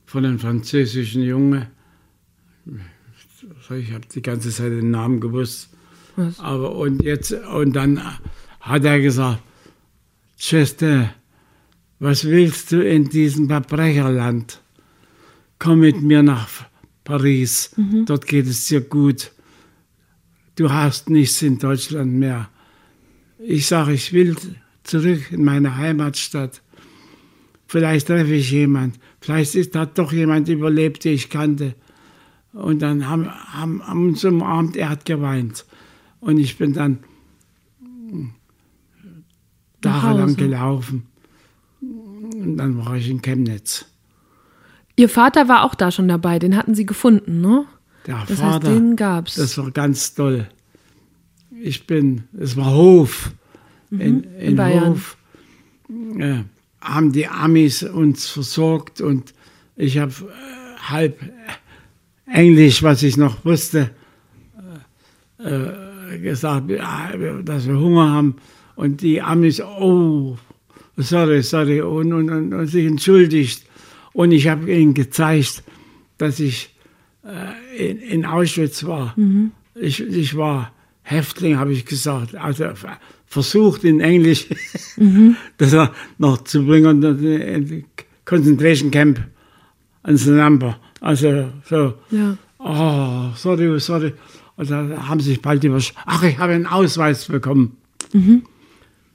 von 0.06 0.26
einem 0.26 0.40
französischen 0.40 1.22
Junge. 1.22 1.68
Ich 3.78 3.92
habe 3.92 4.06
die 4.14 4.22
ganze 4.22 4.50
Zeit 4.50 4.72
den 4.72 4.90
Namen 4.92 5.20
gewusst. 5.20 5.70
Was? 6.16 6.40
Aber 6.40 6.76
und 6.76 7.04
jetzt 7.04 7.32
und 7.32 7.74
dann 7.74 8.02
hat 8.60 8.84
er 8.84 9.00
gesagt, 9.00 9.42
Chester, 10.38 11.14
was 12.00 12.26
willst 12.26 12.72
du 12.72 12.82
in 12.82 13.10
diesem 13.10 13.48
Verbrecherland? 13.48 14.62
Komm 15.60 15.80
mit 15.80 16.02
mir 16.02 16.24
nach 16.24 16.50
Paris, 17.04 17.72
mhm. 17.76 18.06
dort 18.06 18.28
geht 18.28 18.48
es 18.48 18.68
dir 18.68 18.82
gut. 18.82 19.32
Du 20.56 20.72
hast 20.72 21.10
nichts 21.10 21.42
in 21.42 21.58
Deutschland 21.58 22.14
mehr. 22.14 22.50
Ich 23.40 23.68
sage, 23.68 23.94
ich 23.94 24.14
will 24.14 24.36
zurück 24.84 25.32
in 25.32 25.44
meine 25.44 25.78
Heimatstadt. 25.78 26.62
Vielleicht 27.66 28.08
treffe 28.08 28.34
ich 28.34 28.52
jemand. 28.52 29.00
Vielleicht 29.20 29.56
ist 29.56 29.74
da 29.74 29.86
doch 29.86 30.14
jemand 30.14 30.48
überlebt, 30.50 31.06
den 31.06 31.14
ich 31.14 31.30
kannte. 31.30 31.76
Und 32.54 32.84
dann 32.84 33.10
haben, 33.10 33.30
haben, 33.30 33.86
haben 33.86 34.10
uns 34.10 34.24
umarmt, 34.24 34.76
er 34.76 34.90
hat 34.90 35.06
geweint. 35.06 35.66
Und 36.20 36.38
ich 36.38 36.58
bin 36.58 36.74
dann 36.74 37.00
tagelang 39.82 40.36
gelaufen. 40.36 41.08
Und 41.82 42.58
dann 42.58 42.78
war 42.78 42.96
ich 42.96 43.10
in 43.10 43.22
Chemnitz. 43.22 43.86
Ihr 44.96 45.10
Vater 45.10 45.48
war 45.48 45.64
auch 45.64 45.74
da 45.74 45.92
schon 45.92 46.08
dabei, 46.08 46.38
den 46.38 46.56
hatten 46.56 46.76
Sie 46.76 46.86
gefunden, 46.86 47.42
ne? 47.42 47.66
Der 48.06 48.24
das 48.28 48.40
Vater, 48.40 48.68
heißt, 48.68 48.78
den 48.78 48.96
gab's. 48.96 49.36
Das 49.36 49.58
war 49.58 49.72
ganz 49.72 50.14
toll. 50.14 50.48
Ich 51.62 51.88
bin, 51.88 52.24
es 52.38 52.58
war 52.58 52.74
Hof. 52.74 53.32
Mhm, 53.90 54.02
in, 54.02 54.24
in, 54.24 54.40
in, 54.40 54.56
Bayern. 54.56 54.90
Hof 54.90 55.18
äh, 56.20 56.44
haben 56.82 57.12
die 57.12 57.28
Amis 57.28 57.84
uns 57.84 58.28
versorgt 58.28 59.02
und 59.02 59.34
ich 59.76 59.98
habe 59.98 60.12
äh, 60.12 60.90
halb 60.90 61.20
Englisch, 62.26 62.84
was 62.84 63.04
ich 63.04 63.18
noch 63.18 63.46
wusste, 63.46 63.92
äh, 65.40 65.46
äh 65.46 66.20
gesagt, 66.20 66.70
dass 67.44 67.68
wir 67.68 67.80
Hunger 67.80 68.12
haben. 68.12 68.36
Und 68.76 69.02
die 69.02 69.22
Amis, 69.22 69.62
oh, 69.62 70.38
sorry, 70.98 71.42
sorry, 71.42 71.82
und, 71.82 72.14
und, 72.14 72.30
und, 72.30 72.54
und 72.54 72.68
sich 72.68 72.86
entschuldigt. 72.86 73.66
Und 74.14 74.32
ich 74.32 74.48
habe 74.48 74.72
ihnen 74.72 74.94
gezeigt, 74.94 75.64
dass 76.18 76.40
ich 76.40 76.73
in, 77.78 78.00
in, 78.00 78.26
Auschwitz 78.26 78.84
war. 78.84 79.14
Mhm. 79.16 79.52
Ich, 79.76 80.02
ich 80.02 80.36
war 80.36 80.72
Häftling, 81.02 81.58
habe 81.58 81.72
ich 81.72 81.86
gesagt. 81.86 82.36
Also 82.36 82.66
versucht 83.26 83.84
in 83.84 84.00
Englisch 84.02 84.48
mhm. 84.98 85.36
das 85.58 85.76
noch 86.18 86.44
zu 86.44 86.66
bringen. 86.66 87.04
Und, 87.04 87.86
Concentration 88.26 88.92
Camp 88.92 89.22
ans 90.02 90.26
Number. 90.26 90.78
Also 91.02 91.50
so, 91.66 91.96
ja. 92.12 92.38
oh, 92.60 93.36
sorry, 93.36 93.80
sorry. 93.80 94.14
Und 94.56 94.70
da 94.70 95.08
haben 95.08 95.20
sich 95.20 95.42
bald 95.42 95.64
über, 95.64 95.80
ach, 96.06 96.24
ich 96.24 96.38
habe 96.38 96.54
einen 96.54 96.68
Ausweis 96.68 97.26
bekommen. 97.26 97.78
Mhm 98.14 98.44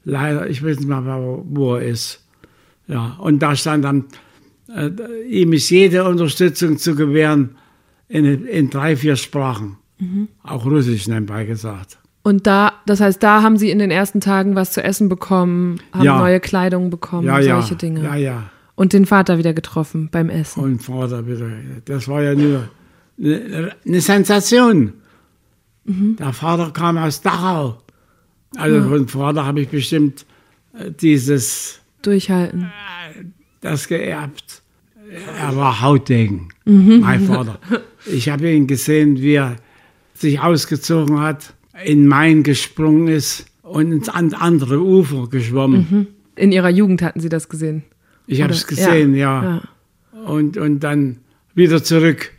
leider, 0.09 0.49
ich 0.49 0.65
weiß 0.65 0.79
nicht 0.79 0.89
mehr, 0.89 1.05
wo 1.45 1.77
er 1.77 1.87
ist. 1.87 2.25
Ja, 2.89 3.17
und 3.21 3.41
da 3.41 3.55
stand 3.55 3.85
dann, 3.85 4.05
äh, 4.75 4.91
ihm 5.29 5.53
ist 5.53 5.71
jede 5.71 6.05
Unterstützung 6.05 6.79
zu 6.79 6.95
gewähren 6.95 7.57
in, 8.09 8.47
in 8.47 8.71
drei, 8.71 8.97
vier 8.97 9.17
Sprachen. 9.17 9.77
Mhm. 9.99 10.29
Auch 10.43 10.65
Russisch 10.65 11.09
nebenbei 11.09 11.45
gesagt. 11.45 11.99
Und 12.23 12.47
da, 12.47 12.75
das 12.87 13.01
heißt, 13.01 13.23
da 13.23 13.43
haben 13.43 13.57
Sie 13.57 13.71
in 13.71 13.79
den 13.79 13.91
ersten 13.91 14.21
Tagen 14.21 14.55
was 14.55 14.73
zu 14.73 14.83
essen 14.83 15.09
bekommen, 15.09 15.81
haben 15.93 16.05
ja. 16.05 16.19
neue 16.19 16.41
Kleidung 16.41 16.91
bekommen, 16.91 17.27
ja, 17.27 17.43
solche 17.43 17.71
ja. 17.71 17.77
Dinge. 17.77 18.05
Ja, 18.05 18.15
ja. 18.17 18.51
Und 18.75 18.93
den 18.93 19.07
Vater 19.07 19.39
wieder 19.39 19.55
getroffen 19.55 20.09
beim 20.11 20.29
Essen. 20.29 20.63
Und 20.63 20.83
Vater 20.83 21.27
wieder. 21.27 21.49
Das 21.85 22.07
war 22.07 22.23
ja 22.23 22.35
nur 22.35 22.69
eine, 23.19 23.75
eine 23.85 24.01
Sensation. 24.01 24.93
Mhm. 25.85 26.17
Der 26.17 26.33
Vater 26.33 26.71
kam 26.71 26.99
aus 26.99 27.21
Dachau. 27.21 27.83
Also 28.57 28.77
ja. 28.77 28.89
von 28.89 29.09
Vater 29.09 29.47
habe 29.47 29.63
ich 29.63 29.69
bestimmt 29.69 30.27
äh, 30.75 30.91
dieses 30.91 31.81
Durchhalten. 32.03 32.65
Äh, 32.65 33.25
das 33.61 33.89
geerbt. 33.89 34.58
Er 35.39 35.57
war 35.57 35.81
hautdegen, 35.81 36.49
mhm. 36.65 37.01
mein 37.01 37.21
Vater. 37.21 37.59
Ich 38.07 38.29
habe 38.29 38.51
ihn 38.51 38.67
gesehen, 38.67 39.21
wie 39.21 39.35
er 39.35 39.57
sich 40.15 40.41
ausgezogen 40.41 41.21
hat, 41.21 41.55
in 41.85 42.07
Main 42.07 42.43
gesprungen 42.43 43.09
ist 43.09 43.47
und 43.63 43.93
ins 43.93 44.09
andere 44.09 44.81
Ufer 44.81 45.29
geschwommen. 45.29 45.87
Mhm. 45.91 46.07
In 46.37 46.53
Ihrer 46.53 46.71
Jugend 46.71 47.03
hatten 47.03 47.21
Sie 47.21 47.29
das 47.29 47.49
gesehen? 47.49 47.85
Ich 48.27 48.43
habe 48.43 48.53
es 48.53 48.67
gesehen, 48.67 49.15
ja. 49.15 49.43
ja. 49.43 50.23
Und, 50.27 50.57
und 50.57 50.81
dann 50.81 51.19
wieder 51.55 51.83
zurück. 51.83 52.33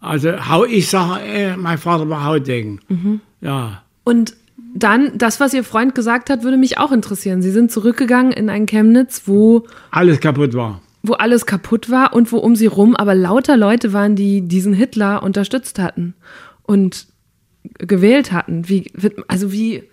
Also 0.00 0.30
ich 0.68 0.88
sage, 0.88 1.24
äh, 1.24 1.56
mein 1.56 1.78
Vater 1.78 2.08
war 2.08 2.24
Haudegen. 2.24 2.80
Mhm. 2.88 3.20
Ja. 3.40 3.82
Und 4.04 4.34
dann, 4.74 5.18
das, 5.18 5.40
was 5.40 5.54
Ihr 5.54 5.64
Freund 5.64 5.94
gesagt 5.94 6.30
hat, 6.30 6.44
würde 6.44 6.56
mich 6.56 6.78
auch 6.78 6.92
interessieren. 6.92 7.42
Sie 7.42 7.50
sind 7.50 7.72
zurückgegangen 7.72 8.32
in 8.32 8.48
ein 8.48 8.66
Chemnitz, 8.66 9.22
wo 9.26 9.66
alles 9.90 10.20
kaputt 10.20 10.54
war. 10.54 10.80
Wo 11.02 11.12
alles 11.14 11.46
kaputt 11.46 11.90
war 11.90 12.12
und 12.12 12.32
wo 12.32 12.38
um 12.38 12.56
sie 12.56 12.66
rum 12.66 12.96
aber 12.96 13.14
lauter 13.14 13.56
Leute 13.56 13.92
waren, 13.92 14.16
die 14.16 14.42
diesen 14.42 14.74
Hitler 14.74 15.22
unterstützt 15.22 15.78
hatten 15.78 16.14
und 16.62 17.06
gewählt 17.78 18.32
hatten. 18.32 18.68
Wie, 18.68 18.90
also 19.28 19.52
wie, 19.52 19.84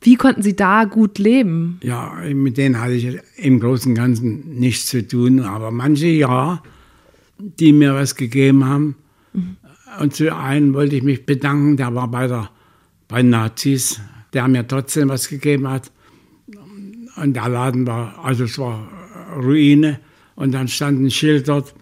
wie 0.00 0.16
konnten 0.16 0.42
Sie 0.42 0.54
da 0.54 0.84
gut 0.84 1.18
leben? 1.18 1.80
Ja, 1.82 2.14
mit 2.32 2.56
denen 2.56 2.80
hatte 2.80 2.92
ich 2.92 3.18
im 3.36 3.60
Großen 3.60 3.92
und 3.92 3.96
Ganzen 3.96 4.58
nichts 4.58 4.86
zu 4.86 5.06
tun, 5.06 5.40
aber 5.40 5.70
manche 5.70 6.06
ja, 6.06 6.62
die 7.38 7.72
mir 7.72 7.94
was 7.94 8.14
gegeben 8.14 8.64
haben. 8.64 8.96
Mhm. 9.32 9.56
Und 10.00 10.14
zu 10.14 10.34
einem 10.34 10.74
wollte 10.74 10.96
ich 10.96 11.02
mich 11.02 11.26
bedanken, 11.26 11.76
der 11.76 11.94
war 11.94 12.08
bei, 12.08 12.26
der, 12.26 12.50
bei 13.08 13.22
Nazis, 13.22 14.00
der 14.32 14.46
mir 14.48 14.66
trotzdem 14.66 15.08
was 15.08 15.28
gegeben 15.28 15.68
hat. 15.68 15.90
Und 17.16 17.34
der 17.34 17.48
Laden 17.48 17.86
war, 17.86 18.24
also 18.24 18.44
es 18.44 18.58
war 18.58 18.88
Ruine. 19.36 19.98
Und 20.38 20.52
dann 20.52 20.68
stand 20.68 21.00
ein 21.00 21.10
Schild 21.10 21.48
dort, 21.48 21.74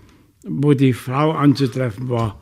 wo 0.44 0.72
die 0.72 0.92
Frau 0.92 1.32
anzutreffen 1.32 2.08
war. 2.08 2.40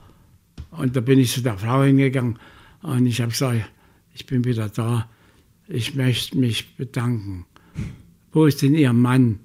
Und 0.71 0.95
da 0.95 1.01
bin 1.01 1.19
ich 1.19 1.33
zu 1.33 1.43
der 1.43 1.59
Frau 1.59 1.83
hingegangen 1.83 2.39
und 2.83 3.07
ich 3.07 3.21
habe 3.21 3.31
gesagt, 3.31 3.71
ich 4.15 4.27
bin 4.27 4.45
wieder 4.45 4.69
da 4.69 5.09
ich 5.69 5.95
möchte 5.95 6.39
mich 6.39 6.77
bedanken. 6.77 7.47
Wo 8.33 8.47
ist 8.47 8.63
denn 8.63 8.75
Ihr 8.75 8.93
Mann? 8.93 9.41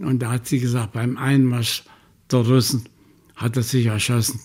Und 0.00 0.20
da 0.20 0.32
hat 0.32 0.46
sie 0.46 0.58
gesagt, 0.58 0.92
beim 0.92 1.16
Einmarsch 1.16 1.84
der 2.30 2.40
Russen 2.40 2.88
hat 3.36 3.56
er 3.56 3.62
sich 3.62 3.86
erschossen. 3.86 4.40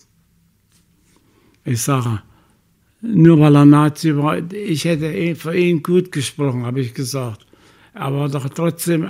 Ich 1.63 1.81
sage, 1.81 2.21
nur 3.01 3.39
weil 3.39 3.55
er 3.55 3.65
Nazi 3.65 4.15
war, 4.15 4.37
ich 4.51 4.85
hätte 4.85 5.35
für 5.35 5.55
ihn 5.55 5.83
gut 5.83 6.11
gesprochen, 6.11 6.65
habe 6.65 6.81
ich 6.81 6.93
gesagt. 6.93 7.45
Er 7.93 8.13
war 8.13 8.29
doch 8.29 8.47
trotzdem 8.49 9.09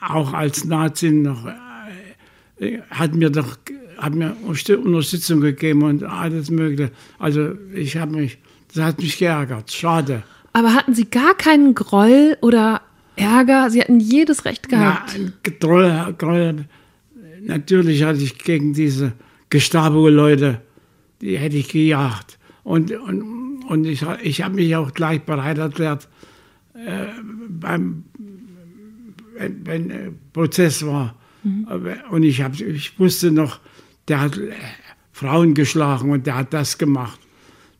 auch 0.00 0.32
als 0.32 0.64
Nazi 0.64 1.10
noch, 1.10 1.46
äh, 2.58 2.78
hat 2.90 3.14
mir 3.14 3.30
doch 3.30 3.56
hat 3.98 4.14
mir 4.14 4.36
Unterstützung 4.44 5.40
gegeben 5.40 5.82
und 5.82 6.04
alles 6.04 6.50
Mögliche. 6.50 6.90
Also 7.18 7.52
ich 7.72 7.96
habe 7.96 8.16
mich 8.16 8.38
das 8.74 8.84
hat 8.84 8.98
mich 9.00 9.18
geärgert. 9.18 9.72
Schade. 9.72 10.22
Aber 10.52 10.74
hatten 10.74 10.94
Sie 10.94 11.06
gar 11.06 11.34
keinen 11.34 11.74
Groll 11.74 12.36
oder 12.42 12.82
Ärger? 13.16 13.70
Sie 13.70 13.80
hatten 13.80 14.00
jedes 14.00 14.44
Recht 14.44 14.68
gehabt. 14.68 15.16
Ja, 15.16 15.52
Groll, 15.58 16.14
Groll. 16.18 16.64
Natürlich 17.42 18.02
hatte 18.02 18.20
ich 18.20 18.38
gegen 18.38 18.74
diese 18.74 19.12
Gestapo-Leute, 19.50 20.60
die 21.20 21.38
hätte 21.38 21.56
ich 21.56 21.68
gejagt. 21.68 22.38
Und, 22.64 22.90
und, 22.90 23.64
und 23.68 23.84
ich, 23.84 24.04
ich 24.22 24.42
habe 24.42 24.56
mich 24.56 24.74
auch 24.76 24.92
gleich 24.92 25.22
bereit 25.22 25.58
erklärt, 25.58 26.08
äh, 26.74 27.06
beim, 27.48 28.04
wenn, 29.38 29.66
wenn 29.66 29.90
äh, 29.90 30.10
Prozess 30.32 30.84
war. 30.84 31.14
Mhm. 31.42 31.66
Und 32.10 32.22
ich, 32.22 32.42
hab, 32.42 32.58
ich 32.58 32.98
wusste 32.98 33.30
noch, 33.30 33.60
der 34.08 34.20
hat 34.20 34.38
äh, 34.38 34.52
Frauen 35.12 35.54
geschlagen 35.54 36.10
und 36.10 36.26
der 36.26 36.36
hat 36.36 36.52
das 36.52 36.78
gemacht. 36.78 37.20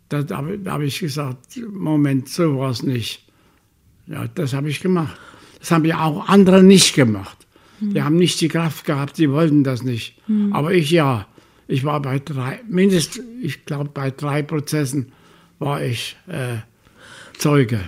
Da, 0.09 0.23
da, 0.23 0.43
da 0.43 0.73
habe 0.73 0.85
ich 0.85 1.01
gesagt, 1.01 1.61
Moment, 1.69 2.29
so 2.29 2.59
war 2.59 2.71
es 2.71 2.83
nicht. 2.83 3.25
Ja, 4.07 4.27
das 4.29 4.53
habe 4.53 4.71
ich 4.71 4.81
gemacht. 4.81 5.17
Das 5.59 5.71
haben 5.71 5.85
ja 5.85 6.05
auch 6.05 6.29
andere 6.29 6.63
nicht 6.63 6.95
gemacht. 6.95 7.47
Mhm. 7.81 7.95
Die 7.95 8.03
haben 8.03 8.17
nicht 8.17 8.41
die 8.41 8.49
Kraft 8.49 8.85
gehabt, 8.85 9.19
die 9.19 9.31
wollten 9.31 9.65
das 9.65 9.83
nicht. 9.83 10.17
Mhm. 10.29 10.53
Aber 10.53 10.73
ich 10.73 10.91
ja. 10.91 11.27
Ich 11.69 11.83
war 11.83 12.01
bei 12.01 12.21
drei, 12.21 12.61
mindestens, 12.69 13.25
ich 13.43 13.65
glaube, 13.65 13.91
bei 13.93 14.13
drei 14.13 14.43
Prozessen 14.43 15.11
war 15.59 15.83
ich 15.83 16.17
äh, 16.29 16.59
Zeuge 17.39 17.81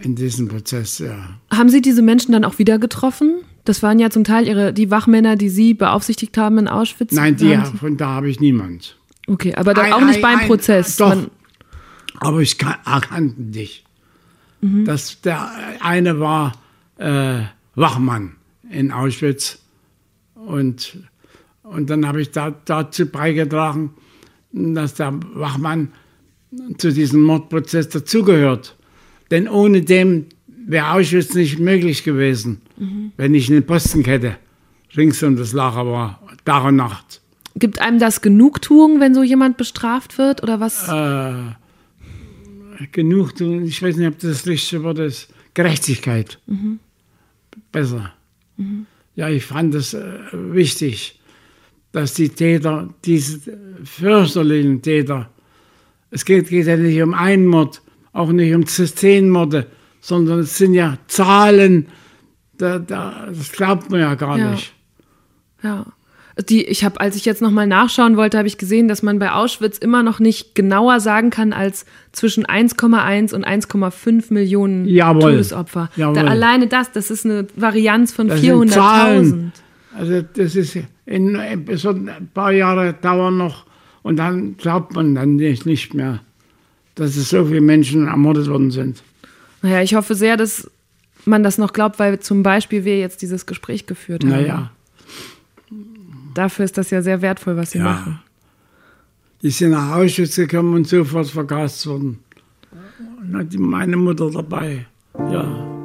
in 0.00 0.14
diesem 0.14 0.48
Prozess. 0.48 0.98
Ja. 0.98 1.38
Haben 1.50 1.68
Sie 1.68 1.80
diese 1.80 2.02
Menschen 2.02 2.32
dann 2.32 2.44
auch 2.44 2.58
wieder 2.58 2.78
getroffen? 2.78 3.36
Das 3.64 3.82
waren 3.82 3.98
ja 3.98 4.10
zum 4.10 4.24
Teil 4.24 4.46
ihre, 4.46 4.72
die 4.72 4.90
Wachmänner, 4.90 5.36
die 5.36 5.48
Sie 5.48 5.74
beaufsichtigt 5.74 6.36
haben 6.38 6.58
in 6.58 6.68
Auschwitz. 6.68 7.12
Nein, 7.12 7.36
die, 7.36 7.56
von 7.78 7.96
da 7.96 8.08
habe 8.08 8.28
ich 8.28 8.40
niemand. 8.40 8.96
Okay, 9.26 9.54
aber 9.54 9.74
dann 9.74 9.86
ein, 9.86 9.92
auch 9.92 10.04
nicht 10.04 10.16
ein, 10.16 10.22
beim 10.22 10.38
ein, 10.40 10.46
Prozess. 10.46 10.96
Doch, 10.96 11.08
Man 11.08 11.30
aber 12.20 12.40
ich 12.40 12.60
erkannte 12.62 13.42
dich. 13.42 13.84
Mhm. 14.60 14.84
Das, 14.84 15.20
der 15.20 15.50
eine 15.80 16.20
war 16.20 16.52
äh, 16.98 17.42
Wachmann 17.74 18.36
in 18.70 18.90
Auschwitz 18.90 19.58
und, 20.34 20.98
und 21.62 21.90
dann 21.90 22.06
habe 22.06 22.20
ich 22.20 22.30
da, 22.30 22.54
dazu 22.64 23.06
beigetragen, 23.06 23.94
dass 24.52 24.94
der 24.94 25.18
Wachmann 25.34 25.92
zu 26.78 26.92
diesem 26.92 27.22
Mordprozess 27.22 27.88
dazugehört. 27.88 28.75
Denn 29.30 29.48
ohne 29.48 29.82
dem 29.82 30.26
wäre 30.66 30.92
Auschwitz 30.92 31.34
nicht 31.34 31.58
möglich 31.58 32.04
gewesen, 32.04 32.60
mhm. 32.76 33.12
wenn 33.16 33.34
ich 33.34 33.50
eine 33.50 33.62
Postenkette 33.62 34.36
rings 34.96 35.22
um 35.22 35.36
das 35.36 35.52
Lager 35.52 35.86
war, 35.86 36.22
Tag 36.44 36.64
und 36.64 36.76
Nacht. 36.76 37.20
Gibt 37.54 37.80
einem 37.80 37.98
das 37.98 38.20
Genugtuung, 38.20 39.00
wenn 39.00 39.14
so 39.14 39.22
jemand 39.22 39.56
bestraft 39.56 40.18
wird 40.18 40.42
oder 40.42 40.60
was? 40.60 40.88
Äh, 40.88 41.54
Genugtuung, 42.92 43.64
ich 43.64 43.82
weiß 43.82 43.96
nicht, 43.96 44.08
ob 44.08 44.18
das 44.18 44.30
das 44.30 44.46
richtige 44.46 44.82
Wort 44.82 44.98
ist. 44.98 45.28
Gerechtigkeit. 45.54 46.38
Mhm. 46.46 46.78
Besser. 47.72 48.12
Mhm. 48.56 48.86
Ja, 49.14 49.30
ich 49.30 49.44
fand 49.44 49.74
es 49.74 49.94
äh, 49.94 50.02
wichtig, 50.32 51.18
dass 51.92 52.12
die 52.12 52.28
Täter, 52.28 52.92
diese 53.04 53.40
fürchterlichen 53.82 54.82
Täter, 54.82 55.30
es 56.10 56.24
geht, 56.26 56.48
geht 56.48 56.66
ja 56.66 56.76
nicht 56.76 57.00
um 57.00 57.14
einen 57.14 57.46
Mord, 57.46 57.80
auch 58.16 58.32
nicht 58.32 58.54
um 58.54 58.66
zehn 58.66 59.30
Morde, 59.30 59.66
sondern 60.00 60.40
es 60.40 60.56
sind 60.56 60.74
ja 60.74 60.98
Zahlen, 61.06 61.88
da, 62.58 62.78
da, 62.78 63.26
das 63.28 63.52
glaubt 63.52 63.90
man 63.90 64.00
ja 64.00 64.14
gar 64.14 64.38
ja. 64.38 64.50
nicht. 64.50 64.72
Ja 65.62 65.86
die, 66.48 66.64
ich 66.64 66.84
habe, 66.84 67.00
als 67.00 67.16
ich 67.16 67.24
jetzt 67.24 67.40
nochmal 67.40 67.66
nachschauen 67.66 68.16
wollte, 68.16 68.36
habe 68.36 68.46
ich 68.46 68.58
gesehen, 68.58 68.88
dass 68.88 69.02
man 69.02 69.18
bei 69.18 69.32
Auschwitz 69.32 69.78
immer 69.78 70.02
noch 70.02 70.20
nicht 70.20 70.54
genauer 70.54 71.00
sagen 71.00 71.30
kann 71.30 71.54
als 71.54 71.86
zwischen 72.12 72.44
1,1 72.44 73.34
und 73.34 73.46
1,5 73.46 74.32
Millionen 74.32 74.86
Jawohl. 74.86 75.32
Todesopfer. 75.32 75.88
Jawohl. 75.96 76.14
Da, 76.14 76.24
alleine 76.24 76.66
das, 76.66 76.92
das 76.92 77.10
ist 77.10 77.24
eine 77.24 77.46
Varianz 77.56 78.12
von 78.12 78.30
400.000. 78.30 79.50
Also 79.96 80.22
das 80.34 80.56
ist 80.56 80.76
in, 81.06 81.38
so 81.76 81.90
ein 81.90 82.28
paar 82.34 82.52
Jahre 82.52 82.92
dauern 82.92 83.38
noch 83.38 83.64
und 84.02 84.16
dann 84.16 84.58
glaubt 84.58 84.94
man 84.94 85.14
dann 85.14 85.36
nicht, 85.36 85.64
nicht 85.64 85.94
mehr, 85.94 86.20
dass 86.96 87.16
es 87.16 87.30
so 87.30 87.44
viele 87.46 87.60
Menschen 87.60 88.08
ermordet 88.08 88.48
worden 88.48 88.72
sind. 88.72 89.02
Naja, 89.62 89.82
ich 89.82 89.94
hoffe 89.94 90.14
sehr, 90.14 90.36
dass 90.36 90.68
man 91.24 91.42
das 91.42 91.58
noch 91.58 91.72
glaubt, 91.72 91.98
weil 91.98 92.18
zum 92.18 92.42
Beispiel 92.42 92.84
wir 92.84 92.98
jetzt 92.98 93.22
dieses 93.22 93.46
Gespräch 93.46 93.86
geführt 93.86 94.24
haben. 94.24 94.30
Naja 94.30 94.70
dafür 96.36 96.64
ist 96.64 96.78
das 96.78 96.90
ja 96.90 97.02
sehr 97.02 97.22
wertvoll, 97.22 97.56
was 97.56 97.72
Sie 97.72 97.78
ja. 97.78 97.84
machen. 97.84 98.20
Die 99.42 99.50
sind 99.50 99.70
nach 99.70 99.96
Auschwitz 99.96 100.36
gekommen 100.36 100.74
und 100.74 100.88
sofort 100.88 101.28
vergast 101.28 101.86
worden. 101.86 102.18
Und 103.20 103.36
hat 103.36 103.52
meine 103.54 103.96
Mutter 103.96 104.30
dabei. 104.30 104.86
Ja. 105.18 105.75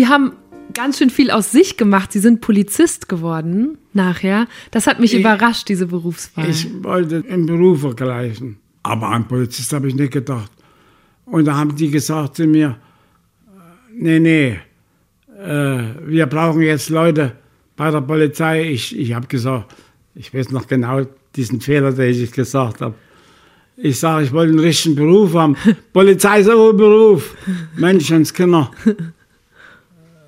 Sie 0.00 0.08
haben 0.08 0.32
ganz 0.72 0.96
schön 0.96 1.10
viel 1.10 1.30
aus 1.30 1.52
sich 1.52 1.76
gemacht. 1.76 2.10
Sie 2.12 2.20
sind 2.20 2.40
Polizist 2.40 3.06
geworden 3.06 3.76
nachher. 3.92 4.48
Das 4.70 4.86
hat 4.86 4.98
mich 4.98 5.12
ich, 5.12 5.20
überrascht, 5.20 5.68
diese 5.68 5.88
Berufswahl. 5.88 6.48
Ich 6.48 6.66
wollte 6.82 7.16
im 7.16 7.44
Beruf 7.44 7.82
vergleichen. 7.82 8.56
Aber 8.82 9.08
an 9.08 9.28
Polizist 9.28 9.70
habe 9.74 9.88
ich 9.88 9.94
nicht 9.94 10.14
gedacht. 10.14 10.50
Und 11.26 11.44
da 11.44 11.54
haben 11.54 11.76
die 11.76 11.90
gesagt 11.90 12.36
zu 12.36 12.46
mir, 12.46 12.78
nee, 13.94 14.18
nee, 14.20 14.58
äh, 15.38 15.82
wir 16.06 16.24
brauchen 16.24 16.62
jetzt 16.62 16.88
Leute 16.88 17.32
bei 17.76 17.90
der 17.90 18.00
Polizei. 18.00 18.70
Ich, 18.70 18.98
ich 18.98 19.12
habe 19.12 19.26
gesagt, 19.26 19.74
ich 20.14 20.32
weiß 20.32 20.50
noch 20.50 20.66
genau 20.66 21.02
diesen 21.36 21.60
Fehler, 21.60 21.92
den 21.92 22.08
ich 22.08 22.32
gesagt 22.32 22.80
habe. 22.80 22.94
Ich 23.76 24.00
sage, 24.00 24.24
ich 24.24 24.32
wollte 24.32 24.52
einen 24.52 24.60
richtigen 24.60 24.94
Beruf 24.94 25.34
haben. 25.34 25.56
Polizei 25.92 26.40
ist 26.40 26.48
aber 26.48 26.70
ein 26.70 26.76
Beruf. 26.78 27.36
Menschenskinder. 27.76 28.70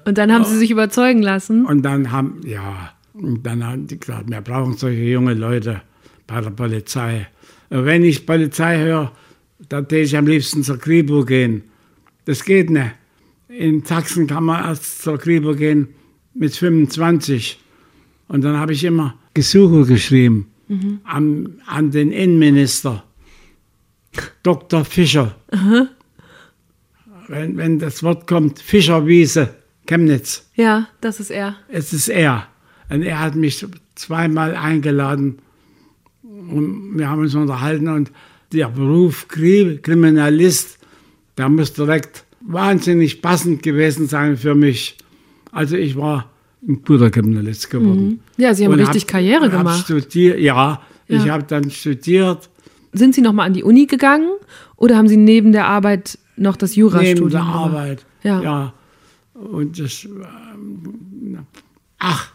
Und 0.05 0.19
dann 0.19 0.33
haben 0.33 0.45
sie 0.45 0.57
sich 0.59 0.71
überzeugen 0.71 1.23
lassen. 1.23 1.67
Und 1.67 1.83
dann 1.83 2.11
haben, 2.13 2.41
ja, 2.45 2.93
und 3.15 3.45
dann 3.45 3.65
haben 3.65 3.87
die 3.87 3.99
gesagt, 3.99 4.31
wir 4.31 4.41
brauchen 4.41 4.77
solche 4.77 5.03
junge 5.03 5.35
Leute. 5.35 5.83
bei 6.33 6.41
der 6.41 6.51
Polizei. 6.51 7.27
Und 7.71 7.85
wenn 7.85 8.05
ich 8.05 8.27
Polizei 8.27 8.79
höre, 8.79 9.13
dann 9.69 9.87
gehe 9.89 10.03
ich 10.03 10.17
am 10.17 10.27
liebsten 10.27 10.63
zur 10.63 10.79
Kripo 10.79 11.25
gehen. 11.25 11.63
Das 12.25 12.45
geht 12.45 12.71
nicht. 12.71 12.93
In 13.49 13.85
Sachsen 13.85 14.27
kann 14.27 14.45
man 14.45 14.65
erst 14.65 15.03
zur 15.03 15.19
Kripo 15.19 15.55
gehen 15.55 15.89
mit 16.35 16.55
25. 16.55 17.61
Und 18.29 18.43
dann 18.43 18.57
habe 18.57 18.73
ich 18.73 18.85
immer 18.85 19.19
Gesuche 19.35 19.85
geschrieben 19.85 20.47
mhm. 20.69 21.01
an, 21.05 21.61
an 21.67 21.91
den 21.91 22.13
Innenminister, 22.13 23.05
Dr. 24.43 24.85
Fischer. 24.85 25.37
Mhm. 25.53 25.89
Wenn, 27.29 27.57
wenn 27.57 27.79
das 27.79 28.03
Wort 28.03 28.27
kommt, 28.27 28.59
Fischerwiese, 28.59 29.55
Chemnitz. 29.87 30.49
Ja, 30.55 30.89
das 31.01 31.21
ist 31.21 31.31
er. 31.31 31.57
Es 31.69 31.93
ist 31.93 32.09
er. 32.09 32.47
Und 32.89 33.03
er 33.03 33.21
hat 33.21 33.35
mich 33.35 33.67
zweimal 33.95 34.55
eingeladen 34.55 35.39
und 36.23 36.99
wir 36.99 37.09
haben 37.09 37.21
uns 37.21 37.35
unterhalten 37.35 37.89
und 37.89 38.11
der 38.53 38.69
Beruf 38.69 39.29
Kriminalist, 39.29 40.79
der 41.39 41.49
muss 41.49 41.73
direkt 41.73 42.25
wahnsinnig 42.41 43.23
passend 43.23 43.63
gewesen 43.63 44.09
sein 44.09 44.37
für 44.37 44.55
mich. 44.55 44.97
Also 45.51 45.77
ich 45.77 45.97
war 45.97 46.31
ein 46.67 46.83
guter 46.85 47.11
Kriminalist 47.11 47.71
geworden. 47.71 48.05
Mhm. 48.07 48.21
Ja, 48.37 48.55
Sie 48.55 48.65
haben 48.65 48.73
und 48.73 48.81
richtig 48.81 49.03
hab, 49.03 49.11
Karriere 49.11 49.51
gemacht. 49.51 49.85
Studiert, 49.85 50.39
ja, 50.39 50.81
ja, 51.09 51.17
ich 51.17 51.29
habe 51.29 51.45
dann 51.45 51.71
studiert. 51.71 52.49
Sind 52.93 53.15
Sie 53.15 53.21
noch 53.23 53.33
mal 53.33 53.45
an 53.45 53.55
die 53.55 53.63
Uni 53.63 53.87
gegangen 53.87 54.31
oder 54.77 54.97
haben 54.97 55.09
Sie 55.09 55.17
neben 55.17 55.53
der 55.53 55.67
Arbeit 55.67 56.19
noch 56.37 56.57
das 56.57 56.77
Jurastudium 56.77 57.29
Neben 57.29 57.31
der 57.31 57.43
Arbeit, 57.43 58.05
ja. 58.23 58.43
ja. 58.43 58.75
Und 59.35 59.79
das, 59.79 60.05
ähm, 60.05 61.39
ach, 61.99 62.33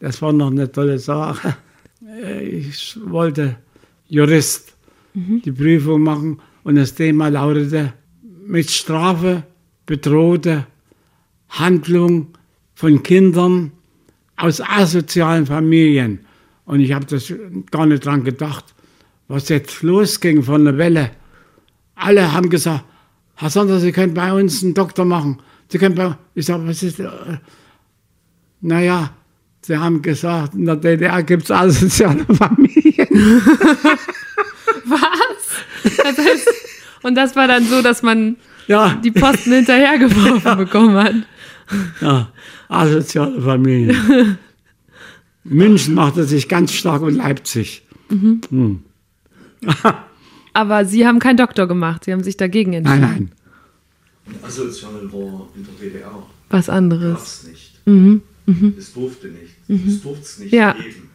das 0.00 0.20
war 0.22 0.32
noch 0.32 0.50
eine 0.50 0.70
tolle 0.70 0.98
Sache. 0.98 1.56
Ich 2.40 2.98
wollte 3.02 3.56
Jurist 4.08 4.74
mhm. 5.14 5.40
die 5.42 5.50
Prüfung 5.50 6.02
machen 6.02 6.38
und 6.62 6.76
das 6.76 6.94
Thema 6.94 7.28
lautete 7.28 7.94
mit 8.46 8.70
Strafe 8.70 9.42
bedrohte 9.86 10.66
Handlung 11.48 12.28
von 12.74 13.02
Kindern 13.02 13.72
aus 14.36 14.60
asozialen 14.60 15.46
Familien. 15.46 16.20
Und 16.66 16.80
ich 16.80 16.92
habe 16.92 17.06
das 17.06 17.32
gar 17.70 17.86
nicht 17.86 18.04
dran 18.04 18.24
gedacht, 18.24 18.74
was 19.28 19.48
jetzt 19.48 19.82
losging 19.82 20.42
von 20.42 20.64
der 20.64 20.78
Welle. 20.78 21.10
Alle 21.94 22.32
haben 22.32 22.50
gesagt, 22.50 22.84
Herr 23.36 23.50
Sonder, 23.50 23.80
Sie 23.80 23.92
können 23.92 24.14
bei 24.14 24.32
uns 24.32 24.62
einen 24.62 24.74
Doktor 24.74 25.04
machen. 25.04 25.38
Sie 25.68 25.78
können 25.78 25.94
bei, 25.94 26.16
ich 26.34 26.46
sage, 26.46 26.66
was 26.66 26.82
ist, 26.82 27.00
äh, 27.00 27.08
naja, 28.60 29.10
Sie 29.62 29.76
haben 29.76 30.02
gesagt, 30.02 30.54
in 30.54 30.66
der 30.66 30.76
DDR 30.76 31.22
gibt 31.22 31.44
es 31.44 31.50
asoziale 31.50 32.24
Familien. 32.34 33.08
was? 34.84 35.96
Das 35.96 36.18
heißt, 36.18 36.48
und 37.02 37.14
das 37.14 37.34
war 37.34 37.48
dann 37.48 37.64
so, 37.64 37.80
dass 37.80 38.02
man 38.02 38.36
ja. 38.66 39.00
die 39.02 39.10
Posten 39.10 39.52
hinterhergeworfen 39.52 40.58
bekommen 40.64 40.96
hat. 40.96 41.14
Ja, 42.00 42.28
asoziale 42.68 43.40
Familien. 43.40 44.38
München 45.44 45.94
machte 45.94 46.24
sich 46.24 46.48
ganz 46.48 46.72
stark 46.72 47.02
und 47.02 47.14
Leipzig. 47.14 47.86
Mhm. 48.10 48.40
Hm. 48.50 48.82
Aber 50.52 50.84
Sie 50.84 51.06
haben 51.06 51.18
keinen 51.20 51.36
Doktor 51.36 51.66
gemacht, 51.66 52.04
Sie 52.04 52.12
haben 52.12 52.22
sich 52.22 52.36
dagegen 52.36 52.74
entschieden. 52.74 53.00
Nein, 53.00 53.10
nein. 53.12 53.43
Asozial 54.42 55.12
war 55.12 55.48
in 55.54 55.64
der 55.64 55.74
DDR. 55.90 56.26
Was 56.50 56.68
anderes. 56.68 57.14
Gab's 57.14 57.46
nicht. 57.48 57.86
Mhm. 57.86 58.22
Mhm. 58.46 58.74
Es 58.78 58.92
durfte 58.92 59.28
nicht. 59.28 59.54
Mhm. 59.68 59.88
Es 59.88 60.02
durfte 60.02 60.22
es 60.22 60.38
nicht 60.38 60.52
ja. 60.52 60.72
geben. 60.72 61.10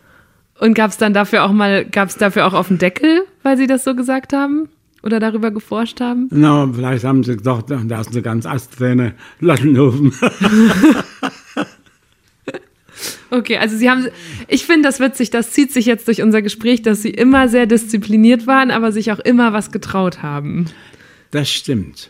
Und 0.59 0.73
gab 0.73 0.91
es 0.91 0.97
dann 0.97 1.13
dafür 1.13 1.45
auch 1.45 1.51
mal, 1.51 1.85
gab 1.85 2.09
es 2.09 2.17
dafür 2.17 2.45
auch 2.45 2.53
auf 2.53 2.67
den 2.67 2.77
Deckel, 2.77 3.23
weil 3.43 3.57
Sie 3.57 3.67
das 3.67 3.83
so 3.83 3.95
gesagt 3.95 4.33
haben? 4.33 4.67
Oder 5.01 5.21
darüber 5.21 5.49
geforscht 5.51 6.01
haben? 6.01 6.27
Na, 6.29 6.65
no, 6.65 6.73
vielleicht 6.73 7.05
haben 7.05 7.23
sie 7.23 7.37
gedacht, 7.37 7.67
da 7.69 8.01
ist 8.01 8.11
eine 8.11 8.21
ganz 8.21 8.45
Asträne, 8.45 9.15
Lattenhofen. 9.39 10.13
Okay, 13.31 13.57
also 13.57 13.77
Sie 13.77 13.89
haben, 13.89 14.07
ich 14.47 14.65
finde 14.65 14.87
das 14.87 14.99
witzig, 14.99 15.29
das 15.29 15.51
zieht 15.51 15.71
sich 15.71 15.85
jetzt 15.85 16.07
durch 16.07 16.21
unser 16.21 16.41
Gespräch, 16.41 16.81
dass 16.81 17.03
Sie 17.03 17.11
immer 17.11 17.47
sehr 17.47 17.67
diszipliniert 17.67 18.47
waren, 18.47 18.71
aber 18.71 18.91
sich 18.91 19.11
auch 19.11 19.19
immer 19.19 19.53
was 19.53 19.71
getraut 19.71 20.23
haben. 20.23 20.65
Das 21.31 21.49
stimmt. 21.49 22.09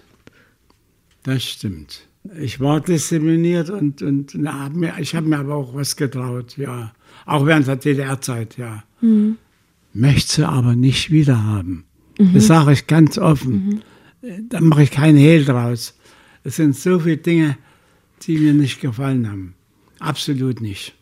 Das 1.23 1.43
stimmt. 1.43 2.07
Ich 2.37 2.59
war 2.59 2.81
diszipliniert 2.81 3.69
und, 3.69 4.01
und 4.01 4.33
na, 4.35 4.65
hab 4.65 4.73
mir, 4.73 4.93
ich 4.99 5.15
habe 5.15 5.27
mir 5.27 5.39
aber 5.39 5.55
auch 5.55 5.73
was 5.73 5.95
getraut, 5.95 6.57
ja. 6.57 6.93
Auch 7.25 7.45
während 7.45 7.67
der 7.67 7.77
DDR-Zeit, 7.77 8.57
ja. 8.57 8.83
Mhm. 9.01 9.37
Möchte 9.93 10.47
aber 10.47 10.75
nicht 10.75 11.11
wieder 11.11 11.43
haben. 11.43 11.85
Mhm. 12.19 12.33
Das 12.33 12.47
sage 12.47 12.73
ich 12.73 12.87
ganz 12.87 13.17
offen. 13.17 13.81
Mhm. 14.21 14.49
Da 14.49 14.59
mache 14.59 14.83
ich 14.83 14.91
keinen 14.91 15.17
Hehl 15.17 15.45
draus. 15.45 15.97
Es 16.43 16.57
sind 16.57 16.75
so 16.75 16.99
viele 16.99 17.17
Dinge, 17.17 17.57
die 18.23 18.37
mir 18.37 18.53
nicht 18.53 18.81
gefallen 18.81 19.29
haben. 19.29 19.55
Absolut 19.99 20.61
nicht. 20.61 20.93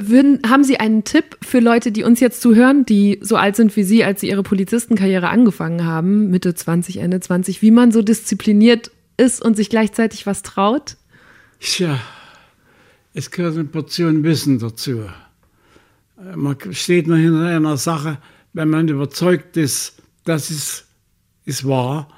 Würden, 0.00 0.40
haben 0.48 0.64
Sie 0.64 0.78
einen 0.78 1.04
Tipp 1.04 1.36
für 1.42 1.60
Leute, 1.60 1.92
die 1.92 2.04
uns 2.04 2.20
jetzt 2.20 2.40
zuhören, 2.40 2.84
die 2.86 3.18
so 3.20 3.36
alt 3.36 3.56
sind 3.56 3.76
wie 3.76 3.82
Sie, 3.82 4.04
als 4.04 4.20
Sie 4.20 4.28
Ihre 4.28 4.42
Polizistenkarriere 4.42 5.28
angefangen 5.28 5.84
haben, 5.84 6.30
Mitte 6.30 6.54
20, 6.54 6.98
Ende 6.98 7.20
20, 7.20 7.62
wie 7.62 7.70
man 7.70 7.92
so 7.92 8.02
diszipliniert 8.02 8.90
ist 9.16 9.42
und 9.42 9.56
sich 9.56 9.70
gleichzeitig 9.70 10.26
was 10.26 10.42
traut? 10.42 10.96
Tja, 11.60 12.00
es 13.14 13.30
gehört 13.30 13.54
eine 13.54 13.64
Portion 13.64 14.22
Wissen 14.22 14.58
dazu. 14.58 15.04
Man 16.34 16.56
steht 16.72 17.06
nur 17.06 17.16
hinter 17.16 17.46
einer 17.46 17.76
Sache, 17.76 18.18
wenn 18.52 18.70
man 18.70 18.88
überzeugt 18.88 19.56
ist, 19.56 19.94
das 20.24 20.50
ist, 20.50 20.86
ist 21.44 21.66
wahr. 21.66 22.08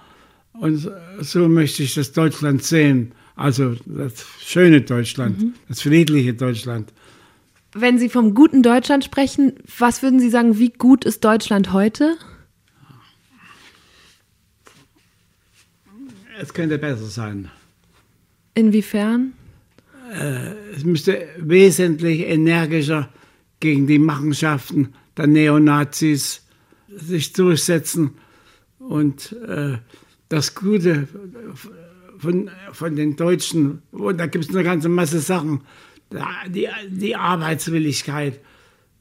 Und 0.52 0.90
so 1.20 1.48
möchte 1.48 1.82
ich 1.82 1.94
das 1.94 2.12
Deutschland 2.12 2.62
sehen. 2.62 3.12
Also 3.36 3.76
das 3.86 4.26
schöne 4.40 4.82
Deutschland, 4.82 5.40
mhm. 5.40 5.54
das 5.68 5.82
friedliche 5.82 6.34
Deutschland. 6.34 6.92
Wenn 7.72 7.98
Sie 7.98 8.08
vom 8.08 8.34
guten 8.34 8.62
Deutschland 8.62 9.04
sprechen, 9.04 9.54
was 9.78 10.02
würden 10.02 10.18
Sie 10.18 10.30
sagen, 10.30 10.58
wie 10.58 10.70
gut 10.70 11.04
ist 11.04 11.24
Deutschland 11.24 11.72
heute? 11.72 12.16
Es 16.40 16.52
könnte 16.52 16.78
besser 16.78 17.06
sein. 17.06 17.50
Inwiefern? 18.54 19.34
Äh, 20.12 20.54
es 20.74 20.84
müsste 20.84 21.28
wesentlich 21.38 22.22
energischer 22.22 23.08
gegen 23.60 23.86
die 23.86 23.98
Machenschaften 23.98 24.94
der 25.16 25.26
Neonazis 25.28 26.42
sich 26.88 27.32
durchsetzen 27.32 28.12
und 28.78 29.32
äh, 29.46 29.78
das 30.28 30.54
Gute 30.54 31.06
von, 32.18 32.50
von 32.72 32.96
den 32.96 33.16
Deutschen, 33.16 33.82
und 33.92 34.18
da 34.18 34.26
gibt 34.26 34.46
es 34.46 34.50
eine 34.50 34.64
ganze 34.64 34.88
Masse 34.88 35.20
Sachen, 35.20 35.60
die, 36.48 36.68
die 36.88 37.16
Arbeitswilligkeit 37.16 38.40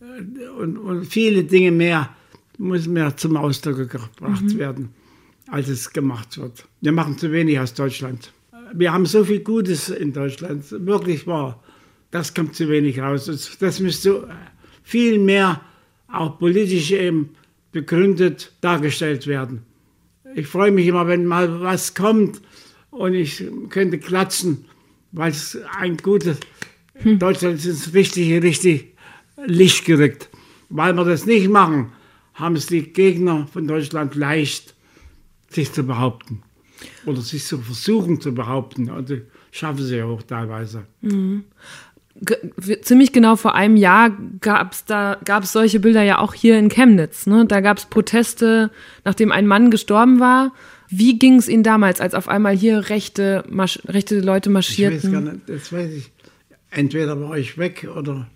äh, 0.01 0.47
und, 0.59 0.77
und 0.77 1.05
viele 1.05 1.43
Dinge 1.43 1.71
mehr 1.71 2.09
muss 2.57 2.87
mehr 2.87 3.15
zum 3.15 3.37
Ausdruck 3.37 3.89
gebracht 3.89 4.43
mhm. 4.43 4.57
werden, 4.57 4.89
als 5.47 5.69
es 5.69 5.91
gemacht 5.91 6.37
wird. 6.37 6.65
Wir 6.81 6.91
machen 6.91 7.17
zu 7.17 7.31
wenig 7.31 7.59
aus 7.59 7.73
Deutschland. 7.73 8.33
Wir 8.73 8.91
haben 8.91 9.05
so 9.05 9.23
viel 9.23 9.39
Gutes 9.39 9.89
in 9.89 10.13
Deutschland, 10.13 10.65
wirklich 10.85 11.25
wahr. 11.25 11.63
Das 12.11 12.33
kommt 12.33 12.55
zu 12.55 12.67
wenig 12.69 12.99
raus. 12.99 13.25
Das, 13.25 13.57
das 13.57 13.79
müsste 13.79 14.27
viel 14.83 15.19
mehr 15.19 15.61
auch 16.11 16.37
politisch 16.37 16.91
eben 16.91 17.29
begründet 17.71 18.51
dargestellt 18.61 19.27
werden. 19.27 19.63
Ich 20.35 20.47
freue 20.47 20.71
mich 20.71 20.87
immer, 20.87 21.07
wenn 21.07 21.25
mal 21.25 21.61
was 21.61 21.93
kommt 21.93 22.41
und 22.91 23.13
ich 23.13 23.43
könnte 23.69 23.99
klatschen, 23.99 24.65
weil 25.11 25.31
es 25.31 25.57
ein 25.77 25.97
gutes 25.97 26.39
hm. 27.01 27.19
Deutschland 27.19 27.55
ist 27.55 27.65
ins 27.65 27.93
richtige, 27.93 28.41
richtig 28.41 28.95
Licht 29.45 29.85
gerückt. 29.85 30.29
Weil 30.69 30.93
wir 30.93 31.05
das 31.05 31.25
nicht 31.25 31.49
machen, 31.49 31.91
haben 32.33 32.55
es 32.55 32.67
die 32.67 32.83
Gegner 32.93 33.47
von 33.51 33.67
Deutschland 33.67 34.15
leicht, 34.15 34.75
sich 35.49 35.71
zu 35.71 35.83
behaupten. 35.83 36.43
Oder 37.05 37.21
sich 37.21 37.43
zu 37.45 37.57
versuchen 37.57 38.21
zu 38.21 38.33
behaupten. 38.33 38.89
Also 38.89 39.17
schaffen 39.51 39.83
sie 39.83 39.97
ja 39.97 40.05
auch 40.05 40.21
teilweise. 40.23 40.85
Mhm 41.01 41.43
ziemlich 42.81 43.13
genau 43.13 43.35
vor 43.35 43.55
einem 43.55 43.75
Jahr 43.75 44.11
gab 44.41 44.73
es 44.73 44.85
da 44.85 45.17
gab 45.23 45.43
es 45.43 45.51
solche 45.51 45.79
Bilder 45.79 46.03
ja 46.03 46.19
auch 46.19 46.33
hier 46.33 46.57
in 46.57 46.69
Chemnitz. 46.69 47.27
Ne? 47.27 47.45
Da 47.45 47.61
gab 47.61 47.77
es 47.77 47.85
Proteste, 47.85 48.71
nachdem 49.05 49.31
ein 49.31 49.47
Mann 49.47 49.71
gestorben 49.71 50.19
war. 50.19 50.51
Wie 50.89 51.19
ging 51.19 51.35
es 51.35 51.47
Ihnen 51.47 51.63
damals, 51.63 52.01
als 52.01 52.15
auf 52.15 52.27
einmal 52.27 52.55
hier 52.55 52.89
rechte, 52.89 53.43
rechte 53.87 54.19
Leute 54.19 54.49
marschierten? 54.49 54.97
Ich 54.97 55.03
weiß 55.03 55.11
gar 55.11 55.21
nicht, 55.21 55.47
das 55.47 55.71
weiß 55.71 55.91
ich. 55.91 56.11
Entweder 56.71 57.19
war 57.19 57.37
ich 57.37 57.57
weg 57.57 57.87
oder, 57.95 58.27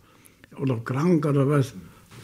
oder 0.58 0.78
krank 0.78 1.26
oder 1.26 1.48
was. 1.48 1.74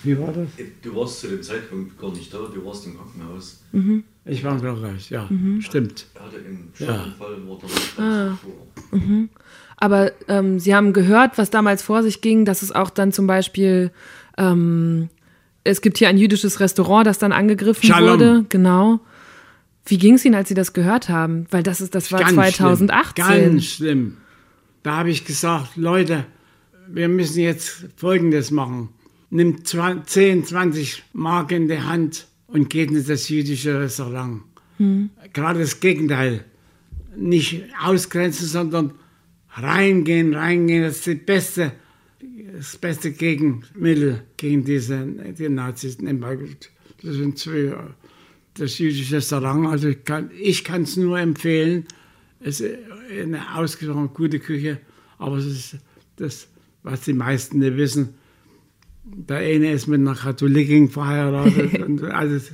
Wie 0.04 0.18
war 0.18 0.32
das? 0.32 0.48
Du 0.82 0.96
warst 0.96 1.20
zu 1.20 1.28
dem 1.28 1.44
Zeitpunkt 1.44 2.00
gar 2.00 2.12
nicht 2.12 2.34
da, 2.34 2.38
du 2.38 2.66
warst 2.66 2.86
im 2.86 2.98
Krankenhaus. 2.98 3.64
Mhm. 3.72 4.04
Ich 4.26 4.44
war 4.44 4.54
im 4.54 4.62
Krankenhaus, 4.62 5.10
ja, 5.10 5.28
mhm. 5.30 5.62
stimmt. 5.62 6.08
Er 6.14 6.24
hatte 6.24 6.38
einen 6.38 6.72
Schlaganfall, 6.74 7.38
ja. 7.38 7.50
war 7.50 7.60
da 7.98 8.04
ah. 8.04 8.38
Mhm. 8.92 9.30
Aber 9.78 10.12
ähm, 10.28 10.60
Sie 10.60 10.74
haben 10.76 10.94
gehört, 10.94 11.38
was 11.38 11.50
damals 11.50 11.82
vor 11.82 12.04
sich 12.04 12.22
ging, 12.22 12.46
dass 12.46 12.62
es 12.62 12.72
auch 12.72 12.90
dann 12.90 13.12
zum 13.12 13.28
Beispiel 13.28 13.92
ähm, 14.38 15.10
es 15.64 15.82
gibt 15.82 15.98
hier 15.98 16.10
ein 16.10 16.18
jüdisches 16.18 16.60
Restaurant, 16.60 17.06
das 17.06 17.20
dann 17.20 17.32
angegriffen 17.32 17.86
Shalom. 17.86 18.10
wurde. 18.10 18.46
Genau. 18.50 19.00
Wie 19.86 19.98
ging 19.98 20.16
es 20.16 20.26
Ihnen, 20.26 20.36
als 20.36 20.50
Sie 20.50 20.56
das 20.56 20.74
gehört 20.74 21.10
haben? 21.10 21.48
Weil 21.52 21.64
das 21.64 21.82
ist, 21.82 21.96
das 21.96 22.12
war 22.12 22.20
Ganz 22.20 22.34
2018. 22.34 23.26
Schlimm, 23.26 23.52
ganz 23.52 23.66
schlimm. 23.66 24.18
Da 24.84 24.98
habe 24.98 25.10
ich 25.10 25.26
gesagt, 25.26 25.76
Leute, 25.76 26.26
wir 26.88 27.08
müssen 27.08 27.42
jetzt 27.42 27.88
Folgendes 27.96 28.52
machen. 28.52 28.90
Nimmt 29.30 29.68
20, 29.68 30.08
10, 30.08 30.46
20 30.46 31.04
Mark 31.14 31.52
in 31.52 31.68
die 31.68 31.80
Hand 31.80 32.28
und 32.48 32.70
geht 32.70 32.90
in 32.90 33.06
das 33.06 33.30
jüdische 33.30 33.80
Restaurant. 33.80 34.42
Gerade 35.34 35.60
das 35.60 35.80
Gegenteil. 35.80 36.46
Nicht 37.16 37.64
ausgrenzen, 37.84 38.48
sondern 38.48 38.94
reingehen, 39.52 40.34
reingehen. 40.34 40.84
Das 40.84 40.98
ist 40.98 41.06
die 41.06 41.16
beste, 41.16 41.74
das 42.56 42.78
beste 42.78 43.12
Gegenmittel 43.12 44.24
gegen 44.38 44.64
diese 44.64 45.06
die 45.06 45.50
Nazis. 45.50 45.98
Das 45.98 47.16
sind 47.16 47.38
zwei, 47.38 47.76
das 48.54 48.78
jüdische 48.78 49.18
Restaurant. 49.18 49.68
Also 49.68 49.90
ich 50.40 50.64
kann 50.64 50.82
es 50.84 50.98
nur 50.98 51.20
empfehlen. 51.20 51.86
Es 52.40 52.62
ist 52.62 52.76
eine 53.12 53.56
ausgesprochen 53.56 54.12
gute 54.14 54.40
Küche, 54.40 54.80
aber 55.18 55.38
es 55.38 55.46
ist 55.46 55.76
das, 56.16 56.48
was 56.84 57.02
die 57.02 57.14
meisten 57.14 57.60
nicht 57.60 57.78
wissen. 57.78 58.16
Der 59.04 59.38
eine 59.38 59.72
ist 59.72 59.88
mit 59.88 60.00
einer 60.00 60.16
Katholikin 60.16 60.90
verheiratet. 60.90 61.80
und 61.86 62.04
also 62.04 62.36
ist 62.36 62.52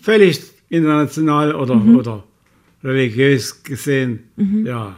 völlig 0.00 0.40
international 0.68 1.54
oder, 1.54 1.82
oder 1.84 2.24
religiös 2.82 3.62
gesehen. 3.62 4.24
Ja. 4.64 4.96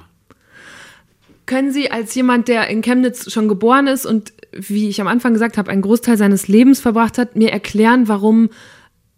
Können 1.46 1.72
Sie 1.72 1.90
als 1.90 2.14
jemand, 2.14 2.48
der 2.48 2.68
in 2.68 2.82
Chemnitz 2.82 3.32
schon 3.32 3.48
geboren 3.48 3.86
ist 3.86 4.06
und 4.06 4.32
wie 4.52 4.88
ich 4.88 5.00
am 5.00 5.06
Anfang 5.06 5.32
gesagt 5.32 5.58
habe, 5.58 5.70
einen 5.70 5.82
Großteil 5.82 6.16
seines 6.16 6.48
Lebens 6.48 6.80
verbracht 6.80 7.18
hat, 7.18 7.36
mir 7.36 7.50
erklären, 7.50 8.08
warum 8.08 8.50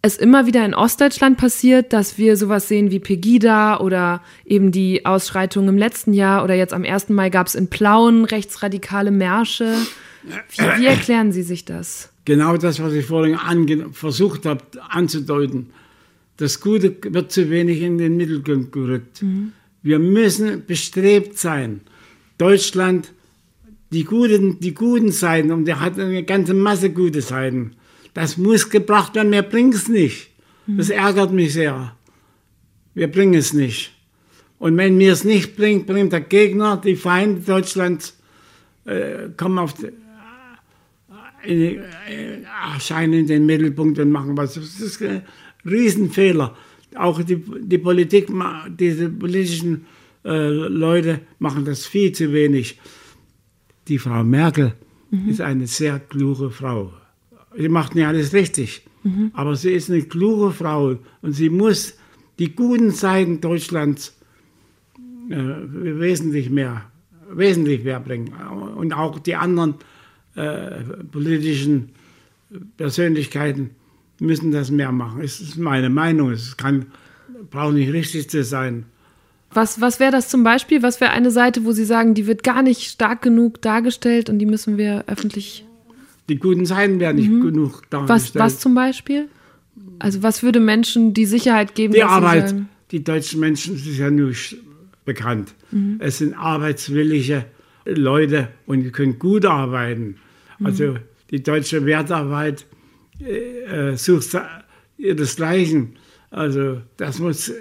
es 0.05 0.17
immer 0.17 0.45
wieder 0.45 0.65
in 0.65 0.73
Ostdeutschland 0.73 1.37
passiert, 1.37 1.93
dass 1.93 2.17
wir 2.17 2.35
sowas 2.35 2.67
sehen 2.67 2.91
wie 2.91 2.99
Pegida 2.99 3.79
oder 3.79 4.21
eben 4.45 4.73
die 4.73 5.05
Ausschreitungen 5.05 5.69
im 5.69 5.77
letzten 5.77 6.11
Jahr 6.11 6.43
oder 6.43 6.55
jetzt 6.55 6.73
am 6.73 6.83
1. 6.83 7.07
Mai 7.09 7.29
gab 7.29 7.47
es 7.47 7.55
in 7.55 7.69
Plauen 7.69 8.25
rechtsradikale 8.25 9.11
Märsche. 9.11 9.73
Wie, 10.23 10.61
wie 10.81 10.85
erklären 10.85 11.31
Sie 11.31 11.41
sich 11.41 11.63
das? 11.63 12.09
Genau 12.25 12.57
das, 12.57 12.81
was 12.81 12.91
ich 12.91 13.05
vorhin 13.05 13.37
versucht 13.93 14.45
habe 14.45 14.61
anzudeuten. 14.89 15.69
Das 16.35 16.59
Gute 16.59 16.97
wird 17.01 17.31
zu 17.31 17.49
wenig 17.49 17.81
in 17.81 17.97
den 17.97 18.17
Mittelpunkt 18.17 18.73
gerückt. 18.73 19.23
Wir 19.83 19.99
müssen 19.99 20.65
bestrebt 20.65 21.39
sein, 21.39 21.79
Deutschland 22.37 23.13
die 23.91 24.03
guten, 24.03 24.59
die 24.59 24.73
guten 24.73 25.11
Seiten, 25.11 25.51
und 25.51 25.65
der 25.65 25.79
hat 25.79 25.97
eine 25.97 26.23
ganze 26.23 26.53
Masse 26.53 26.89
gute 26.89 27.21
Seiten, 27.21 27.71
das 28.13 28.37
muss 28.37 28.69
gebracht 28.69 29.15
werden, 29.15 29.29
mehr 29.29 29.43
bringt 29.43 29.75
es 29.75 29.87
nicht. 29.87 30.29
Das 30.67 30.89
ärgert 30.89 31.31
mich 31.31 31.53
sehr. 31.53 31.95
Wir 32.93 33.11
bringen 33.11 33.33
es 33.33 33.53
nicht. 33.53 33.91
Und 34.59 34.77
wenn 34.77 34.97
wir 34.97 35.11
es 35.11 35.23
nicht 35.23 35.55
bringen, 35.55 35.85
bringt 35.85 36.13
der 36.13 36.21
Gegner, 36.21 36.77
die 36.77 36.95
Feinde 36.95 37.41
Deutschlands, 37.41 38.17
äh, 38.85 39.29
kommen 39.35 39.59
auf 39.59 39.73
die, 39.73 39.91
in, 41.43 41.79
äh, 42.07 42.41
erscheinen 42.73 43.13
in 43.13 43.27
den 43.27 43.45
Mittelpunkt 43.45 43.99
und 43.99 44.11
machen 44.11 44.37
was. 44.37 44.53
Das 44.53 44.79
ist 44.79 45.01
ein 45.01 45.23
Riesenfehler. 45.65 46.55
Auch 46.95 47.21
die, 47.21 47.43
die 47.61 47.77
Politik, 47.77 48.29
diese 48.79 49.09
politischen 49.09 49.85
äh, 50.23 50.47
Leute 50.47 51.21
machen 51.39 51.65
das 51.65 51.85
viel 51.85 52.11
zu 52.11 52.31
wenig. 52.31 52.79
Die 53.87 53.97
Frau 53.97 54.23
Merkel 54.23 54.73
ist 55.27 55.41
eine 55.41 55.67
sehr 55.67 55.99
kluge 55.99 56.49
Frau. 56.49 56.93
Sie 57.57 57.69
macht 57.69 57.95
nicht 57.95 58.05
alles 58.05 58.33
richtig, 58.33 58.85
aber 59.33 59.55
sie 59.55 59.71
ist 59.71 59.89
eine 59.89 60.01
kluge 60.01 60.51
Frau 60.51 60.97
und 61.21 61.33
sie 61.33 61.49
muss 61.49 61.95
die 62.39 62.55
guten 62.55 62.91
Seiten 62.91 63.41
Deutschlands 63.41 64.17
äh, 65.29 65.35
wesentlich 65.35 66.49
mehr, 66.49 66.85
wesentlich 67.29 67.83
mehr 67.83 67.99
bringen. 67.99 68.33
Und 68.75 68.93
auch 68.93 69.19
die 69.19 69.35
anderen 69.35 69.75
äh, 70.35 70.83
politischen 71.11 71.89
Persönlichkeiten 72.77 73.71
müssen 74.19 74.51
das 74.51 74.71
mehr 74.71 74.91
machen. 74.91 75.21
Es 75.21 75.39
ist 75.39 75.57
meine 75.57 75.89
Meinung. 75.89 76.31
Es 76.31 76.57
kann, 76.57 76.87
braucht 77.49 77.73
nicht 77.73 77.91
richtig 77.93 78.29
zu 78.29 78.43
sein. 78.43 78.85
Was, 79.51 79.79
was 79.81 79.99
wäre 79.99 80.11
das 80.11 80.29
zum 80.29 80.43
Beispiel? 80.43 80.81
Was 80.81 80.99
wäre 80.99 81.11
eine 81.11 81.29
Seite, 81.29 81.65
wo 81.65 81.71
Sie 81.71 81.85
sagen, 81.85 82.15
die 82.15 82.25
wird 82.25 82.43
gar 82.43 82.63
nicht 82.63 82.83
stark 82.83 83.21
genug 83.21 83.61
dargestellt 83.61 84.29
und 84.29 84.39
die 84.39 84.47
müssen 84.47 84.77
wir 84.77 85.03
öffentlich. 85.07 85.65
Die 86.29 86.37
guten 86.37 86.65
Seiten 86.65 86.99
werden 86.99 87.17
nicht 87.17 87.29
genug 87.29 87.81
Was, 87.81 87.89
dargestellt. 87.89 88.45
was 88.45 88.59
zum 88.59 88.75
Beispiel? 88.75 89.27
Also, 89.99 90.23
was 90.23 90.43
würde 90.43 90.59
Menschen 90.59 91.13
die 91.13 91.25
Sicherheit 91.25 91.75
geben, 91.75 91.93
Die 91.93 91.99
dass 91.99 92.09
sie 92.09 92.15
Arbeit, 92.15 92.49
sagen, 92.49 92.69
die 92.91 93.03
deutschen 93.03 93.39
Menschen 93.39 93.75
ist 93.75 93.97
ja 93.97 94.09
nur 94.09 94.33
bekannt. 95.05 95.53
Mhm. 95.71 95.97
Es 95.99 96.19
sind 96.19 96.33
arbeitswillige 96.33 97.45
Leute 97.85 98.49
und 98.65 98.83
die 98.83 98.91
können 98.91 99.19
gut 99.19 99.45
arbeiten. 99.45 100.17
Mhm. 100.59 100.65
Also 100.65 100.95
die 101.31 101.43
deutsche 101.43 101.85
Wertarbeit 101.85 102.65
äh, 103.19 103.91
äh, 103.91 103.97
sucht 103.97 104.37
ihresgleichen. 104.97 105.95
Also 106.29 106.81
das 106.97 107.19
muss 107.19 107.49
äh, 107.49 107.53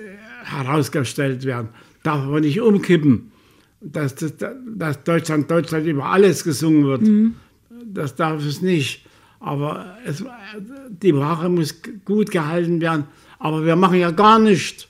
herausgestellt 0.44 1.44
werden. 1.44 1.68
Darf 2.02 2.22
aber 2.22 2.40
nicht 2.40 2.60
umkippen, 2.60 3.32
dass, 3.80 4.14
das, 4.14 4.34
dass 4.76 5.02
Deutschland, 5.04 5.50
Deutschland 5.50 5.86
über 5.86 6.06
alles 6.06 6.44
gesungen 6.44 6.84
wird. 6.84 7.02
Mhm. 7.02 7.34
Das 7.94 8.14
darf 8.14 8.44
es 8.44 8.62
nicht. 8.62 9.04
Aber 9.40 9.96
es, 10.04 10.24
die 10.88 11.16
Wache 11.16 11.48
muss 11.48 11.74
gut 12.04 12.30
gehalten 12.30 12.80
werden. 12.80 13.04
Aber 13.38 13.64
wir 13.64 13.76
machen 13.76 13.98
ja 13.98 14.10
gar 14.12 14.38
nichts. 14.38 14.86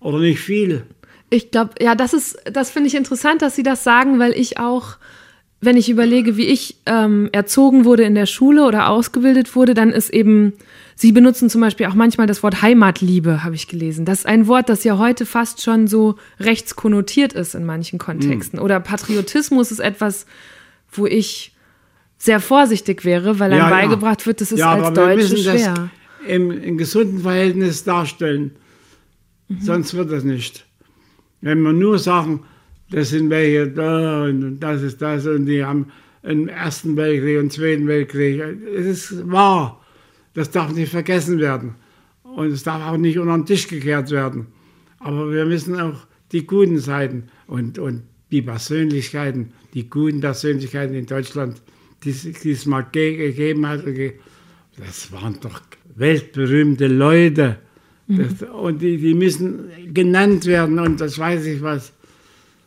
Oder 0.00 0.18
nicht 0.18 0.40
viel. 0.40 0.84
Ich 1.30 1.50
glaube, 1.50 1.72
ja, 1.80 1.94
das 1.94 2.12
ist, 2.12 2.36
das 2.44 2.70
finde 2.70 2.88
ich 2.88 2.94
interessant, 2.94 3.40
dass 3.40 3.56
Sie 3.56 3.62
das 3.62 3.82
sagen, 3.82 4.18
weil 4.18 4.32
ich 4.32 4.58
auch, 4.58 4.98
wenn 5.62 5.78
ich 5.78 5.88
überlege, 5.88 6.36
wie 6.36 6.44
ich 6.46 6.76
ähm, 6.84 7.30
erzogen 7.32 7.86
wurde 7.86 8.02
in 8.02 8.14
der 8.14 8.26
Schule 8.26 8.66
oder 8.66 8.90
ausgebildet 8.90 9.56
wurde, 9.56 9.72
dann 9.72 9.90
ist 9.90 10.10
eben, 10.10 10.52
Sie 10.94 11.10
benutzen 11.10 11.48
zum 11.48 11.62
Beispiel 11.62 11.86
auch 11.86 11.94
manchmal 11.94 12.26
das 12.26 12.42
Wort 12.42 12.60
Heimatliebe, 12.60 13.42
habe 13.42 13.54
ich 13.54 13.66
gelesen. 13.66 14.04
Das 14.04 14.20
ist 14.20 14.26
ein 14.26 14.46
Wort, 14.46 14.68
das 14.68 14.84
ja 14.84 14.98
heute 14.98 15.24
fast 15.24 15.62
schon 15.62 15.86
so 15.86 16.16
rechtskonnotiert 16.38 17.32
ist 17.32 17.54
in 17.54 17.64
manchen 17.64 17.98
Kontexten. 17.98 18.58
Oder 18.58 18.78
Patriotismus 18.78 19.72
ist 19.72 19.80
etwas, 19.80 20.26
wo 20.92 21.06
ich 21.06 21.53
sehr 22.18 22.40
vorsichtig 22.40 23.04
wäre, 23.04 23.38
weil 23.38 23.52
einem 23.52 23.70
beigebracht 23.70 24.26
wird, 24.26 24.40
das 24.40 24.52
ist 24.52 24.60
ja, 24.60 24.72
als 24.72 24.94
Deutsche 24.94 25.36
schwer. 25.36 25.74
das 25.74 25.88
im, 26.26 26.50
im 26.50 26.78
gesunden 26.78 27.20
Verhältnis 27.20 27.84
darstellen. 27.84 28.52
Mhm. 29.48 29.60
Sonst 29.60 29.94
wird 29.94 30.10
das 30.10 30.24
nicht. 30.24 30.66
Wenn 31.40 31.62
wir 31.62 31.72
nur 31.72 31.98
sagen, 31.98 32.44
das 32.90 33.10
sind 33.10 33.30
welche 33.30 33.68
da 33.68 34.24
und 34.24 34.60
das 34.60 34.82
ist 34.82 35.02
das 35.02 35.26
und 35.26 35.46
die 35.46 35.64
haben 35.64 35.90
einen 36.22 36.48
Ersten 36.48 36.96
Weltkrieg 36.96 37.38
und 37.38 37.52
Zweiten 37.52 37.86
Weltkrieg. 37.86 38.40
Es 38.74 38.86
ist 38.86 39.30
wahr. 39.30 39.80
Das 40.32 40.50
darf 40.50 40.72
nicht 40.72 40.90
vergessen 40.90 41.38
werden. 41.38 41.76
Und 42.22 42.48
es 42.48 42.62
darf 42.62 42.82
auch 42.82 42.96
nicht 42.96 43.18
unter 43.18 43.36
den 43.36 43.46
Tisch 43.46 43.68
gekehrt 43.68 44.10
werden. 44.10 44.46
Aber 44.98 45.30
wir 45.30 45.44
müssen 45.44 45.78
auch 45.78 46.06
die 46.32 46.46
guten 46.46 46.78
Seiten 46.78 47.28
und, 47.46 47.78
und 47.78 48.02
die 48.30 48.42
Persönlichkeiten, 48.42 49.52
die 49.74 49.88
guten 49.88 50.20
Persönlichkeiten 50.20 50.94
in 50.94 51.06
Deutschland, 51.06 51.62
diesmal 52.04 52.86
ge 52.90 53.16
gegeben 53.16 53.66
hat, 53.66 53.84
das 54.78 55.12
waren 55.12 55.38
doch 55.40 55.60
weltberühmte 55.94 56.86
Leute. 56.86 57.58
Das, 58.06 58.42
und 58.42 58.82
die, 58.82 58.98
die 58.98 59.14
müssen 59.14 59.70
genannt 59.92 60.44
werden 60.44 60.78
und 60.78 61.00
das 61.00 61.18
weiß 61.18 61.46
ich 61.46 61.62
was. 61.62 61.92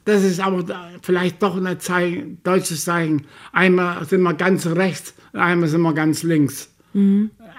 Das 0.06 0.24
ist 0.24 0.40
aber 0.40 0.64
vielleicht 1.02 1.44
doch 1.44 1.64
ein 1.64 1.80
Zeichen, 1.80 2.40
deutsches 2.44 2.86
Zeichen. 2.86 3.24
Einmal 3.52 4.06
sind 4.06 4.22
wir 4.22 4.34
ganz 4.34 4.66
rechts, 4.66 5.14
einmal 5.34 5.70
sind 5.70 5.82
wir 5.82 5.94
ganz 5.94 6.24
links. 6.24 6.74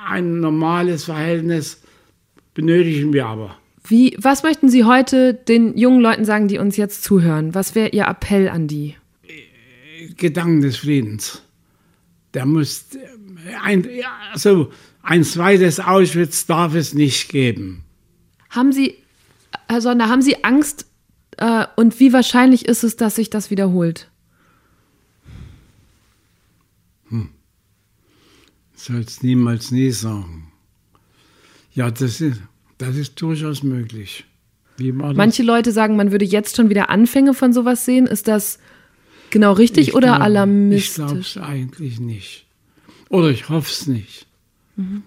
Ein 0.08 0.40
normales 0.40 1.04
Verhältnis 1.04 1.82
benötigen 2.54 3.12
wir 3.12 3.26
aber. 3.26 3.56
Wie, 3.86 4.16
was 4.18 4.42
möchten 4.42 4.68
Sie 4.68 4.84
heute 4.84 5.34
den 5.34 5.78
jungen 5.78 6.00
Leuten 6.00 6.24
sagen, 6.24 6.48
die 6.48 6.58
uns 6.58 6.76
jetzt 6.76 7.04
zuhören? 7.04 7.54
Was 7.54 7.74
wäre 7.74 7.90
Ihr 7.90 8.06
Appell 8.06 8.48
an 8.48 8.66
die? 8.66 8.96
Gedanken 10.16 10.60
des 10.60 10.78
Friedens. 10.78 11.42
Der 12.38 12.46
muss 12.46 12.84
ein, 13.64 13.82
ja, 13.82 14.16
also 14.30 14.70
ein 15.02 15.24
zweites 15.24 15.80
Auschwitz 15.80 16.46
darf 16.46 16.72
es 16.76 16.94
nicht 16.94 17.30
geben. 17.30 17.82
Haben 18.48 18.70
Sie, 18.70 18.94
Herr 19.66 19.80
Sonder, 19.80 20.08
haben 20.08 20.22
Sie 20.22 20.44
Angst 20.44 20.86
äh, 21.36 21.66
und 21.74 21.98
wie 21.98 22.12
wahrscheinlich 22.12 22.66
ist 22.66 22.84
es, 22.84 22.94
dass 22.94 23.16
sich 23.16 23.28
das 23.28 23.50
wiederholt? 23.50 24.08
Soll 28.76 29.00
es 29.00 29.24
niemals 29.24 29.72
nie 29.72 29.90
sagen. 29.90 30.52
Ja, 31.72 31.90
das 31.90 32.20
ist, 32.20 32.40
das 32.78 32.94
ist 32.94 33.20
durchaus 33.20 33.64
möglich. 33.64 34.26
Manche 34.78 35.42
Leute 35.42 35.72
sagen, 35.72 35.96
man 35.96 36.12
würde 36.12 36.24
jetzt 36.24 36.54
schon 36.54 36.70
wieder 36.70 36.88
Anfänge 36.88 37.34
von 37.34 37.52
sowas 37.52 37.84
sehen. 37.84 38.06
Ist 38.06 38.28
das 38.28 38.60
genau 39.30 39.52
richtig 39.52 39.88
Ich 39.88 39.94
oder 39.94 40.08
glaub- 40.08 40.18
Ich 40.18 40.24
alarmistisch? 40.24 40.94
glaube 40.94 41.18
es 41.20 41.36
eigentlich 41.36 42.00
nicht. 42.00 42.46
Oder 43.08 43.30
ich 43.30 43.48
hoffe 43.48 43.70
es 43.70 43.86
nicht. 43.86 44.26
Mhm. 44.76 45.02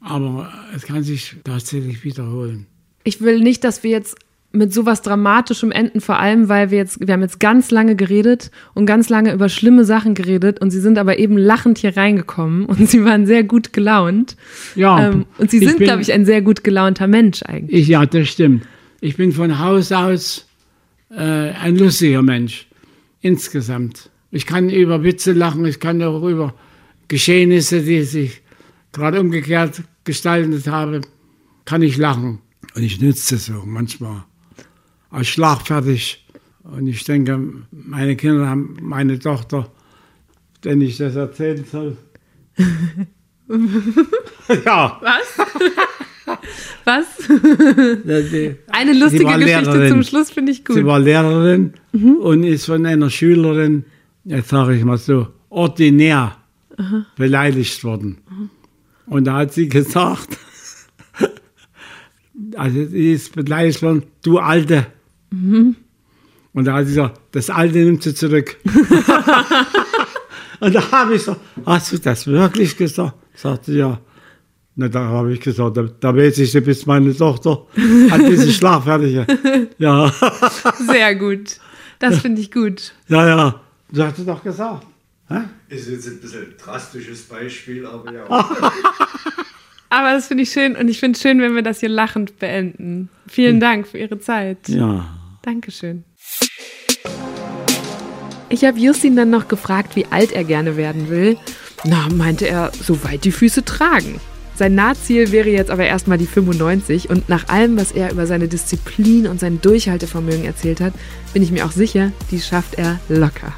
Aber 0.00 0.50
es 0.74 0.84
kann 0.84 1.02
sich 1.02 1.36
tatsächlich 1.44 2.04
wiederholen. 2.04 2.66
Ich 3.04 3.20
will 3.20 3.40
nicht, 3.40 3.64
dass 3.64 3.82
wir 3.82 3.90
jetzt 3.90 4.16
mit 4.52 4.72
sowas 4.74 5.00
Dramatischem 5.02 5.70
enden, 5.70 6.00
vor 6.00 6.18
allem, 6.18 6.48
weil 6.48 6.70
wir 6.72 6.78
jetzt, 6.78 6.98
wir 7.06 7.12
haben 7.14 7.20
jetzt 7.20 7.38
ganz 7.38 7.70
lange 7.70 7.94
geredet 7.94 8.50
und 8.74 8.84
ganz 8.84 9.08
lange 9.08 9.32
über 9.32 9.48
schlimme 9.48 9.84
Sachen 9.84 10.14
geredet 10.14 10.60
und 10.60 10.70
sie 10.72 10.80
sind 10.80 10.98
aber 10.98 11.18
eben 11.20 11.38
lachend 11.38 11.78
hier 11.78 11.96
reingekommen 11.96 12.64
und 12.66 12.88
sie 12.90 13.04
waren 13.04 13.26
sehr 13.26 13.44
gut 13.44 13.72
gelaunt. 13.72 14.36
Ja. 14.74 15.08
Ähm, 15.10 15.26
und 15.38 15.50
sie 15.52 15.60
sind, 15.60 15.78
glaube 15.78 16.02
ich, 16.02 16.12
ein 16.12 16.24
sehr 16.24 16.42
gut 16.42 16.64
gelaunter 16.64 17.06
Mensch 17.06 17.42
eigentlich. 17.44 17.82
Ich, 17.82 17.88
ja, 17.88 18.04
das 18.06 18.28
stimmt. 18.28 18.64
Ich 19.00 19.16
bin 19.16 19.30
von 19.32 19.58
Haus 19.60 19.92
aus 19.92 20.46
äh, 21.10 21.16
ein 21.52 21.76
lustiger 21.76 22.22
Mensch. 22.22 22.66
Insgesamt. 23.20 24.10
Ich 24.30 24.46
kann 24.46 24.70
über 24.70 25.02
Witze 25.02 25.32
lachen, 25.32 25.64
ich 25.66 25.80
kann 25.80 26.02
auch 26.02 26.22
über 26.26 26.54
Geschehnisse, 27.08 27.82
die 27.82 28.02
sich 28.02 28.42
gerade 28.92 29.20
umgekehrt 29.20 29.82
gestaltet 30.04 30.66
haben, 30.68 31.04
kann 31.64 31.82
ich 31.82 31.96
lachen. 31.96 32.38
Und 32.74 32.82
ich 32.82 33.00
nütze 33.00 33.34
es 33.36 33.46
so 33.46 33.62
manchmal 33.66 34.24
als 35.10 35.28
schlagfertig. 35.28 36.26
Und 36.62 36.86
ich 36.86 37.04
denke, 37.04 37.64
meine 37.70 38.16
Kinder 38.16 38.48
haben, 38.48 38.76
meine 38.80 39.18
Tochter, 39.18 39.70
wenn 40.62 40.80
ich 40.80 40.98
das 40.98 41.16
erzählen 41.16 41.64
soll. 41.64 41.96
ja. 44.64 45.00
Was? 45.00 45.46
Was? 46.84 47.06
Eine 48.68 48.92
lustige 48.92 49.24
Geschichte 49.24 49.44
Lehrerin. 49.44 49.88
zum 49.88 50.02
Schluss 50.02 50.30
finde 50.30 50.52
ich 50.52 50.64
gut. 50.64 50.76
Sie 50.76 50.84
war 50.84 50.98
Lehrerin 50.98 51.74
und 51.92 52.44
ist 52.44 52.66
von 52.66 52.84
einer 52.86 53.10
Schülerin, 53.10 53.84
jetzt 54.24 54.48
sage 54.48 54.76
ich 54.76 54.84
mal 54.84 54.98
so, 54.98 55.28
ordinär 55.48 56.36
beleidigt 57.16 57.84
worden. 57.84 58.18
Und 59.06 59.24
da 59.26 59.34
hat 59.38 59.52
sie 59.52 59.68
gesagt, 59.68 60.38
also 62.56 62.86
sie 62.86 63.12
ist 63.12 63.34
beleidigt 63.34 63.82
worden, 63.82 64.04
du 64.22 64.38
Alte. 64.38 64.86
Und 65.30 66.64
da 66.64 66.74
hat 66.74 66.86
sie 66.86 66.94
gesagt, 66.94 67.20
das 67.32 67.50
Alte 67.50 67.78
nimmt 67.78 68.02
sie 68.02 68.14
zurück. 68.14 68.56
und 70.60 70.74
da 70.74 70.92
habe 70.92 71.14
ich 71.14 71.20
gesagt, 71.20 71.40
hast 71.66 71.92
du 71.92 71.98
das 71.98 72.26
wirklich 72.26 72.76
gesagt? 72.76 73.14
Sagte 73.34 73.72
ja. 73.72 74.00
Na, 74.80 74.88
da 74.88 75.00
habe 75.08 75.34
ich 75.34 75.40
gesagt, 75.40 75.76
da, 75.76 75.82
da 75.82 76.16
weiß 76.16 76.38
ich, 76.38 76.52
du 76.52 76.62
bist 76.62 76.86
meine 76.86 77.14
Tochter, 77.14 77.66
hat 78.10 78.20
diese 78.26 78.50
Schlaffertige. 78.58 79.26
Ja, 79.76 80.10
Sehr 80.86 81.14
gut. 81.16 81.58
Das 81.98 82.20
finde 82.20 82.40
ich 82.40 82.50
gut. 82.50 82.94
ja, 83.08 83.28
ja. 83.28 83.60
Du 83.92 84.02
hast 84.02 84.18
es 84.18 84.24
doch 84.24 84.42
gesagt. 84.42 84.86
Hä? 85.28 85.40
Ist 85.68 85.86
jetzt 85.90 86.06
ein 86.06 86.18
bisschen 86.18 86.44
ein 86.44 86.54
drastisches 86.56 87.24
Beispiel, 87.24 87.84
aber 87.84 88.10
ja. 88.10 88.24
Aber 89.90 90.12
das 90.12 90.28
finde 90.28 90.44
ich 90.44 90.50
schön 90.50 90.76
und 90.76 90.88
ich 90.88 90.98
finde 90.98 91.16
es 91.16 91.20
schön, 91.22 91.42
wenn 91.42 91.54
wir 91.54 91.62
das 91.62 91.80
hier 91.80 91.88
lachend 91.90 92.38
beenden. 92.38 93.10
Vielen 93.28 93.60
Dank 93.60 93.86
für 93.86 93.98
Ihre 93.98 94.18
Zeit. 94.18 94.66
Ja. 94.68 95.04
Dankeschön. 95.42 96.04
Ich 98.48 98.64
habe 98.64 98.78
Justin 98.78 99.14
dann 99.14 99.28
noch 99.28 99.46
gefragt, 99.48 99.94
wie 99.94 100.06
alt 100.06 100.32
er 100.32 100.44
gerne 100.44 100.78
werden 100.78 101.10
will. 101.10 101.36
Na, 101.84 102.08
meinte 102.08 102.48
er, 102.48 102.72
soweit 102.80 103.24
die 103.24 103.32
Füße 103.32 103.62
tragen. 103.64 104.20
Sein 104.60 104.74
Nahziel 104.74 105.32
wäre 105.32 105.48
jetzt 105.48 105.70
aber 105.70 105.86
erstmal 105.86 106.18
die 106.18 106.26
95 106.26 107.08
und 107.08 107.30
nach 107.30 107.48
allem, 107.48 107.78
was 107.78 107.92
er 107.92 108.12
über 108.12 108.26
seine 108.26 108.46
Disziplin 108.46 109.26
und 109.26 109.40
sein 109.40 109.62
Durchhaltevermögen 109.62 110.44
erzählt 110.44 110.82
hat, 110.82 110.92
bin 111.32 111.42
ich 111.42 111.50
mir 111.50 111.64
auch 111.64 111.72
sicher, 111.72 112.12
die 112.30 112.42
schafft 112.42 112.74
er 112.74 113.00
locker. 113.08 113.54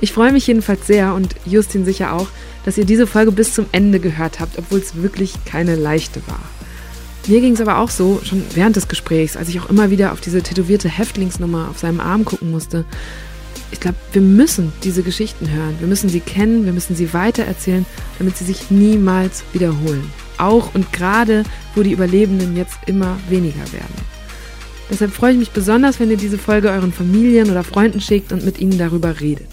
Ich 0.00 0.14
freue 0.14 0.32
mich 0.32 0.46
jedenfalls 0.46 0.86
sehr 0.86 1.12
und 1.12 1.34
Justin 1.44 1.84
sicher 1.84 2.14
auch, 2.14 2.28
dass 2.64 2.78
ihr 2.78 2.86
diese 2.86 3.06
Folge 3.06 3.30
bis 3.30 3.52
zum 3.52 3.66
Ende 3.72 4.00
gehört 4.00 4.40
habt, 4.40 4.56
obwohl 4.56 4.78
es 4.78 5.02
wirklich 5.02 5.34
keine 5.44 5.76
leichte 5.76 6.22
war. 6.26 6.40
Mir 7.26 7.42
ging 7.42 7.52
es 7.52 7.60
aber 7.60 7.76
auch 7.76 7.90
so, 7.90 8.22
schon 8.24 8.42
während 8.54 8.76
des 8.76 8.88
Gesprächs, 8.88 9.36
als 9.36 9.50
ich 9.50 9.60
auch 9.60 9.68
immer 9.68 9.90
wieder 9.90 10.12
auf 10.12 10.22
diese 10.22 10.40
tätowierte 10.40 10.88
Häftlingsnummer 10.88 11.68
auf 11.68 11.78
seinem 11.78 12.00
Arm 12.00 12.24
gucken 12.24 12.50
musste. 12.50 12.86
Ich 13.72 13.80
glaube, 13.80 13.96
wir 14.12 14.22
müssen 14.22 14.72
diese 14.84 15.02
Geschichten 15.02 15.50
hören. 15.50 15.76
Wir 15.80 15.88
müssen 15.88 16.08
sie 16.08 16.20
kennen, 16.20 16.64
wir 16.64 16.72
müssen 16.72 16.94
sie 16.94 17.12
weitererzählen, 17.12 17.84
damit 18.18 18.36
sie 18.36 18.44
sich 18.44 18.70
niemals 18.70 19.44
wiederholen. 19.52 20.10
Auch 20.38 20.74
und 20.74 20.92
gerade, 20.92 21.44
wo 21.74 21.82
die 21.82 21.92
Überlebenden 21.92 22.56
jetzt 22.56 22.78
immer 22.86 23.18
weniger 23.28 23.72
werden. 23.72 24.16
Deshalb 24.90 25.12
freue 25.12 25.32
ich 25.32 25.38
mich 25.38 25.50
besonders, 25.50 25.98
wenn 25.98 26.10
ihr 26.10 26.16
diese 26.16 26.38
Folge 26.38 26.70
euren 26.70 26.92
Familien 26.92 27.50
oder 27.50 27.64
Freunden 27.64 28.00
schickt 28.00 28.32
und 28.32 28.44
mit 28.44 28.60
ihnen 28.60 28.78
darüber 28.78 29.20
redet. 29.20 29.48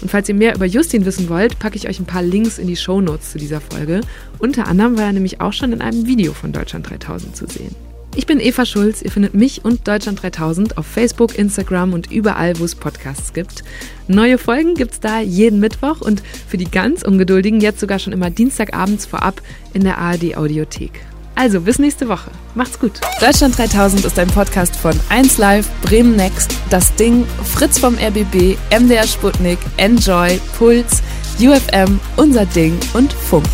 Und 0.00 0.10
falls 0.10 0.28
ihr 0.30 0.34
mehr 0.34 0.54
über 0.54 0.64
Justin 0.64 1.04
wissen 1.04 1.28
wollt, 1.28 1.58
packe 1.58 1.76
ich 1.76 1.86
euch 1.88 2.00
ein 2.00 2.06
paar 2.06 2.22
Links 2.22 2.58
in 2.58 2.66
die 2.66 2.76
Shownotes 2.76 3.32
zu 3.32 3.38
dieser 3.38 3.60
Folge. 3.60 4.00
Unter 4.38 4.66
anderem 4.66 4.96
war 4.96 5.04
er 5.04 5.12
nämlich 5.12 5.42
auch 5.42 5.52
schon 5.52 5.72
in 5.72 5.82
einem 5.82 6.06
Video 6.06 6.32
von 6.32 6.52
Deutschland 6.52 6.88
3000 6.88 7.36
zu 7.36 7.46
sehen. 7.46 7.74
Ich 8.16 8.26
bin 8.26 8.40
Eva 8.40 8.66
Schulz. 8.66 9.02
Ihr 9.02 9.10
findet 9.10 9.34
mich 9.34 9.64
und 9.64 9.86
Deutschland 9.86 10.22
3000 10.22 10.78
auf 10.78 10.86
Facebook, 10.86 11.38
Instagram 11.38 11.92
und 11.92 12.10
überall, 12.10 12.58
wo 12.58 12.64
es 12.64 12.74
Podcasts 12.74 13.32
gibt. 13.32 13.62
Neue 14.08 14.36
Folgen 14.36 14.74
gibt's 14.74 15.00
da 15.00 15.20
jeden 15.20 15.60
Mittwoch 15.60 16.00
und 16.00 16.22
für 16.48 16.56
die 16.56 16.70
ganz 16.70 17.02
Ungeduldigen 17.02 17.60
jetzt 17.60 17.80
sogar 17.80 17.98
schon 17.98 18.12
immer 18.12 18.30
Dienstagabends 18.30 19.06
vorab 19.06 19.40
in 19.74 19.84
der 19.84 19.98
ARD 19.98 20.36
Audiothek. 20.36 21.00
Also 21.36 21.60
bis 21.60 21.78
nächste 21.78 22.08
Woche. 22.08 22.30
Macht's 22.54 22.78
gut. 22.78 23.00
Deutschland 23.20 23.56
3000 23.56 24.04
ist 24.04 24.18
ein 24.18 24.28
Podcast 24.28 24.76
von 24.76 24.92
1Live, 25.08 25.66
Bremen 25.82 26.16
Next, 26.16 26.54
Das 26.68 26.94
Ding, 26.96 27.24
Fritz 27.44 27.78
vom 27.78 27.94
RBB, 27.94 28.58
MDR 28.78 29.06
Sputnik, 29.06 29.58
Enjoy, 29.76 30.38
Puls, 30.58 31.00
UFM, 31.40 32.00
Unser 32.16 32.44
Ding 32.44 32.78
und 32.92 33.12
Funk. 33.12 33.46